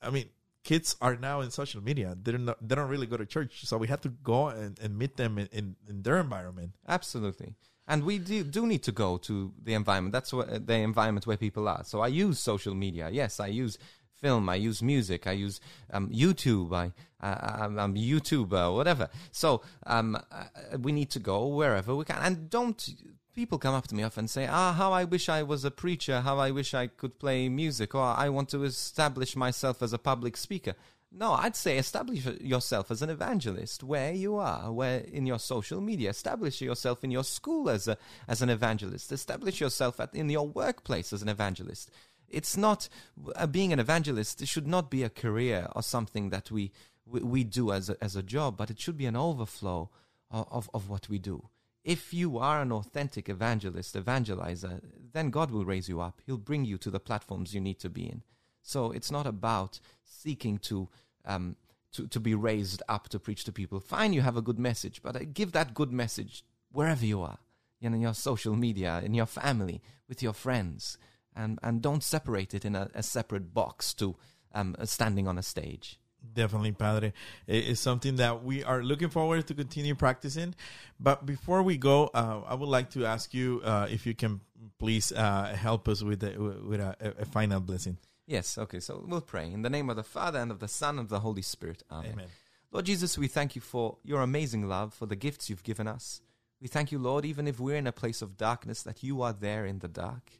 I 0.00 0.10
mean, 0.10 0.26
kids 0.64 0.96
are 1.00 1.16
now 1.16 1.40
in 1.40 1.50
social 1.50 1.82
media. 1.82 2.16
They're 2.20 2.38
not 2.38 2.66
they 2.66 2.74
don't 2.74 2.88
really 2.88 3.06
go 3.06 3.16
to 3.16 3.26
church, 3.26 3.66
so 3.66 3.76
we 3.76 3.88
have 3.88 4.00
to 4.02 4.08
go 4.08 4.48
and, 4.48 4.78
and 4.80 4.98
meet 4.98 5.16
them 5.16 5.38
in, 5.38 5.48
in, 5.52 5.76
in 5.88 6.02
their 6.02 6.18
environment. 6.18 6.72
Absolutely. 6.88 7.54
And 7.88 8.04
we 8.04 8.18
do, 8.18 8.44
do 8.44 8.66
need 8.66 8.82
to 8.84 8.92
go 8.92 9.16
to 9.18 9.52
the 9.62 9.74
environment. 9.74 10.12
That's 10.12 10.32
what, 10.32 10.66
the 10.66 10.74
environment 10.74 11.26
where 11.26 11.36
people 11.36 11.68
are. 11.68 11.82
So 11.84 12.00
I 12.00 12.06
use 12.08 12.38
social 12.38 12.74
media. 12.74 13.08
Yes, 13.10 13.40
I 13.40 13.48
use 13.48 13.76
film. 14.22 14.48
I 14.48 14.54
use 14.54 14.82
music. 14.82 15.26
I 15.26 15.32
use 15.32 15.60
um, 15.92 16.08
YouTube. 16.10 16.72
I, 16.72 16.92
uh, 17.20 17.56
I'm, 17.64 17.78
I'm 17.78 17.94
YouTuber, 17.94 18.74
whatever. 18.74 19.08
So 19.32 19.62
um, 19.86 20.16
uh, 20.16 20.78
we 20.78 20.92
need 20.92 21.10
to 21.10 21.18
go 21.18 21.48
wherever 21.48 21.94
we 21.94 22.04
can. 22.04 22.18
And 22.22 22.48
don't 22.48 22.88
people 23.34 23.58
come 23.58 23.74
up 23.74 23.88
to 23.88 23.94
me 23.94 24.02
often 24.04 24.22
and 24.22 24.30
say, 24.30 24.46
"Ah, 24.46 24.72
how 24.72 24.92
I 24.92 25.04
wish 25.04 25.28
I 25.28 25.42
was 25.42 25.64
a 25.64 25.70
preacher. 25.70 26.20
How 26.20 26.38
I 26.38 26.50
wish 26.50 26.74
I 26.74 26.86
could 26.86 27.18
play 27.18 27.48
music. 27.48 27.94
Or 27.94 28.04
I 28.04 28.28
want 28.28 28.48
to 28.50 28.62
establish 28.64 29.34
myself 29.36 29.82
as 29.82 29.92
a 29.92 29.98
public 29.98 30.36
speaker." 30.36 30.74
No, 31.14 31.32
I'd 31.32 31.56
say 31.56 31.76
establish 31.76 32.24
yourself 32.40 32.90
as 32.90 33.02
an 33.02 33.10
evangelist 33.10 33.82
where 33.82 34.12
you 34.12 34.36
are, 34.36 34.72
where 34.72 35.00
in 35.00 35.26
your 35.26 35.38
social 35.38 35.80
media. 35.80 36.08
Establish 36.08 36.62
yourself 36.62 37.04
in 37.04 37.10
your 37.10 37.24
school 37.24 37.68
as 37.68 37.86
a 37.86 37.98
as 38.26 38.40
an 38.40 38.48
evangelist. 38.48 39.12
Establish 39.12 39.60
yourself 39.60 40.00
at, 40.00 40.14
in 40.14 40.30
your 40.30 40.48
workplace 40.48 41.12
as 41.12 41.20
an 41.20 41.28
evangelist. 41.28 41.90
It's 42.30 42.56
not 42.56 42.88
uh, 43.36 43.46
being 43.46 43.74
an 43.74 43.78
evangelist. 43.78 44.46
Should 44.46 44.66
not 44.66 44.90
be 44.90 45.02
a 45.02 45.10
career 45.10 45.68
or 45.76 45.82
something 45.82 46.30
that 46.30 46.50
we 46.50 46.72
we, 47.04 47.20
we 47.20 47.44
do 47.44 47.72
as 47.72 47.90
a, 47.90 48.02
as 48.02 48.16
a 48.16 48.22
job, 48.22 48.56
but 48.56 48.70
it 48.70 48.80
should 48.80 48.96
be 48.96 49.06
an 49.06 49.16
overflow 49.16 49.90
of, 50.30 50.46
of, 50.50 50.70
of 50.72 50.88
what 50.88 51.10
we 51.10 51.18
do. 51.18 51.50
If 51.84 52.14
you 52.14 52.38
are 52.38 52.62
an 52.62 52.72
authentic 52.72 53.28
evangelist, 53.28 53.96
evangelizer, 53.96 54.80
then 55.12 55.30
God 55.30 55.50
will 55.50 55.64
raise 55.64 55.88
you 55.88 56.00
up. 56.00 56.22
He'll 56.24 56.38
bring 56.38 56.64
you 56.64 56.78
to 56.78 56.90
the 56.90 57.00
platforms 57.00 57.54
you 57.54 57.60
need 57.60 57.80
to 57.80 57.90
be 57.90 58.04
in. 58.04 58.22
So 58.62 58.92
it's 58.92 59.10
not 59.10 59.26
about 59.26 59.80
seeking 60.04 60.58
to 60.58 60.88
um, 61.24 61.56
to 61.92 62.06
to 62.08 62.20
be 62.20 62.34
raised 62.34 62.82
up 62.88 63.08
to 63.10 63.18
preach 63.18 63.44
to 63.44 63.52
people. 63.52 63.80
Fine, 63.80 64.12
you 64.12 64.22
have 64.22 64.36
a 64.36 64.42
good 64.42 64.58
message, 64.58 65.02
but 65.02 65.34
give 65.34 65.52
that 65.52 65.74
good 65.74 65.92
message 65.92 66.44
wherever 66.70 67.04
you 67.04 67.22
are, 67.22 67.38
you 67.80 67.90
know, 67.90 67.96
in 67.96 68.02
your 68.02 68.14
social 68.14 68.56
media, 68.56 69.00
in 69.04 69.14
your 69.14 69.26
family, 69.26 69.82
with 70.08 70.22
your 70.22 70.32
friends, 70.32 70.98
and 71.36 71.58
and 71.62 71.82
don't 71.82 72.02
separate 72.02 72.54
it 72.54 72.64
in 72.64 72.74
a, 72.74 72.88
a 72.94 73.02
separate 73.02 73.52
box 73.52 73.92
to 73.94 74.16
um, 74.54 74.76
standing 74.84 75.28
on 75.28 75.38
a 75.38 75.42
stage. 75.42 75.98
Definitely, 76.34 76.72
Padre. 76.72 77.12
It 77.48 77.64
is 77.66 77.80
something 77.80 78.16
that 78.16 78.44
we 78.44 78.62
are 78.62 78.82
looking 78.82 79.08
forward 79.08 79.46
to 79.48 79.54
continue 79.54 79.96
practicing. 79.96 80.54
But 81.00 81.26
before 81.26 81.62
we 81.62 81.76
go, 81.76 82.10
uh, 82.14 82.42
I 82.46 82.54
would 82.54 82.68
like 82.68 82.90
to 82.90 83.04
ask 83.04 83.34
you 83.34 83.60
uh, 83.64 83.88
if 83.90 84.06
you 84.06 84.14
can 84.14 84.40
please 84.78 85.10
uh, 85.10 85.52
help 85.56 85.88
us 85.88 86.02
with 86.02 86.22
a, 86.22 86.38
with 86.38 86.80
a, 86.80 86.96
a 87.18 87.24
final 87.24 87.58
blessing. 87.58 87.98
Yes, 88.32 88.56
okay, 88.56 88.80
so 88.80 89.04
we'll 89.06 89.20
pray. 89.20 89.52
In 89.52 89.60
the 89.60 89.68
name 89.68 89.90
of 89.90 89.96
the 89.96 90.02
Father, 90.02 90.38
and 90.38 90.50
of 90.50 90.58
the 90.58 90.66
Son, 90.66 90.98
and 90.98 91.00
of 91.00 91.10
the 91.10 91.20
Holy 91.20 91.42
Spirit. 91.42 91.82
Amen. 91.90 92.12
Amen. 92.14 92.28
Lord 92.70 92.86
Jesus, 92.86 93.18
we 93.18 93.28
thank 93.28 93.54
you 93.54 93.60
for 93.60 93.98
your 94.04 94.22
amazing 94.22 94.66
love, 94.66 94.94
for 94.94 95.04
the 95.04 95.16
gifts 95.16 95.50
you've 95.50 95.62
given 95.62 95.86
us. 95.86 96.22
We 96.58 96.66
thank 96.66 96.90
you, 96.90 96.98
Lord, 96.98 97.26
even 97.26 97.46
if 97.46 97.60
we're 97.60 97.76
in 97.76 97.86
a 97.86 97.92
place 97.92 98.22
of 98.22 98.38
darkness, 98.38 98.82
that 98.84 99.02
you 99.02 99.20
are 99.20 99.34
there 99.34 99.66
in 99.66 99.80
the 99.80 99.86
dark. 99.86 100.30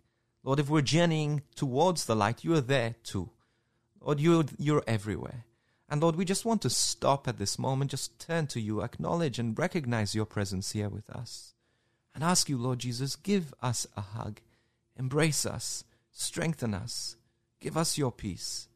Lord, 0.43 0.59
if 0.59 0.71
we're 0.71 0.81
journeying 0.81 1.43
towards 1.55 2.07
the 2.07 2.17
light, 2.17 2.43
you 2.43 2.55
are 2.55 2.63
there 2.63 2.95
too. 3.05 3.29
Lord, 4.01 4.21
you're, 4.21 4.47
you're 4.57 4.85
everywhere. 4.87 5.45
And 5.91 6.01
Lord, 6.01 6.17
we 6.17 6.25
just 6.25 6.47
want 6.47 6.63
to 6.63 6.71
stop 6.71 7.29
at 7.29 7.37
this 7.37 7.59
moment, 7.59 7.91
just 7.91 8.19
turn 8.19 8.47
to 8.47 8.61
you, 8.61 8.81
acknowledge 8.81 9.39
and 9.39 9.59
recognize 9.59 10.15
your 10.15 10.25
presence 10.25 10.73
here 10.73 10.89
with 10.89 11.11
us. 11.11 11.53
And 12.15 12.25
ask 12.25 12.49
you, 12.49 12.57
Lord 12.57 12.79
Jesus, 12.79 13.17
give 13.17 13.53
us 13.61 13.87
a 13.99 14.01
hug, 14.01 14.41
embrace 14.97 15.45
us, 15.45 15.85
strengthen 16.11 16.73
us, 16.73 17.17
give 17.63 17.77
us 17.77 17.97
your 17.97 18.13
peace. 18.13 18.69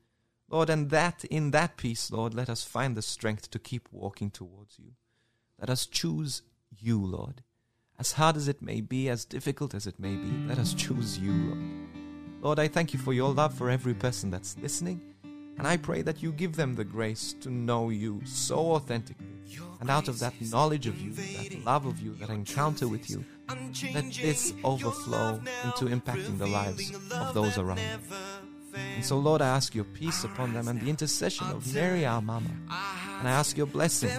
Lord, 0.49 0.71
and 0.71 0.91
that 0.91 1.25
in 1.25 1.51
that 1.51 1.77
peace, 1.77 2.11
Lord, 2.13 2.33
let 2.33 2.49
us 2.49 2.63
find 2.63 2.97
the 2.97 3.03
strength 3.03 3.51
to 3.51 3.59
keep 3.59 3.89
walking 3.91 4.31
towards 4.31 4.79
you. 4.79 4.93
Let 5.61 5.69
us 5.69 5.87
choose 5.87 6.43
you, 6.71 7.05
Lord. 7.05 7.43
As 7.99 8.13
hard 8.13 8.37
as 8.37 8.47
it 8.47 8.63
may 8.63 8.81
be, 8.81 9.09
as 9.09 9.25
difficult 9.25 9.75
as 9.75 9.87
it 9.87 9.99
may 9.99 10.15
be, 10.15 10.47
let 10.47 10.59
us 10.59 10.73
choose 10.73 11.19
you, 11.19 11.33
Lord. 11.33 11.65
Lord, 12.43 12.59
I 12.61 12.69
thank 12.69 12.93
you 12.93 13.01
for 13.01 13.13
your 13.13 13.33
love 13.33 13.55
for 13.55 13.71
every 13.71 13.95
person 13.95 14.31
that's 14.31 14.57
listening, 14.59 15.01
and 15.59 15.67
I 15.67 15.79
pray 15.79 16.03
that 16.03 16.23
you 16.23 16.31
give 16.31 16.55
them 16.55 16.75
the 16.75 16.85
grace 16.85 17.35
to 17.41 17.51
know 17.51 17.89
you 17.89 18.21
so 18.25 18.73
authentically. 18.73 19.27
And 19.81 19.91
out 19.91 20.07
of 20.07 20.21
that 20.21 20.35
knowledge 20.41 20.87
of 20.87 21.01
you, 21.01 21.13
that 21.13 21.65
love 21.65 21.87
of 21.87 21.99
you, 21.99 22.15
that 22.21 22.31
encounter 22.31 22.87
with 22.87 23.11
you, 23.11 23.25
let 23.95 24.13
this 24.13 24.53
overflow 24.63 25.41
into 25.65 25.87
impacting 25.87 26.39
the 26.39 26.47
lives 26.47 26.93
of 27.11 27.35
those 27.35 27.59
around 27.59 27.79
them. 27.79 28.46
And 28.77 29.05
so, 29.05 29.19
Lord, 29.19 29.43
I 29.43 29.49
ask 29.49 29.75
your 29.75 29.85
peace 29.85 30.25
upon 30.25 30.55
them 30.55 30.69
and 30.69 30.81
the 30.81 30.89
intercession 30.89 31.47
of 31.49 31.73
Mary, 31.75 32.05
our 32.07 32.23
Mama. 32.23 32.51
And 33.19 33.29
I 33.29 33.31
ask 33.31 33.57
your 33.57 33.67
blessing 33.67 34.11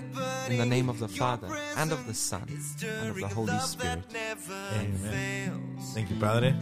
in 0.50 0.58
the 0.58 0.66
name 0.66 0.90
of 0.90 1.00
the 1.00 1.08
Father, 1.08 1.48
and 1.76 1.92
of 1.92 2.06
the 2.08 2.14
Son, 2.14 2.44
and 2.82 3.10
of 3.10 3.16
the 3.20 3.28
Holy 3.28 3.60
Spirit. 3.60 4.04
Amen. 4.74 5.78
Thank 5.94 6.10
you, 6.10 6.16
Padre. 6.20 6.56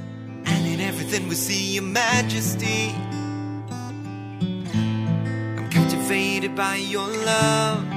And 0.46 0.68
in 0.68 0.80
everything 0.80 1.28
we 1.28 1.36
see 1.36 1.76
your 1.76 1.84
majesty. 1.84 2.94
I'm 5.58 5.70
captivated 5.70 6.56
by 6.56 6.76
your 6.76 7.08
love. 7.08 7.95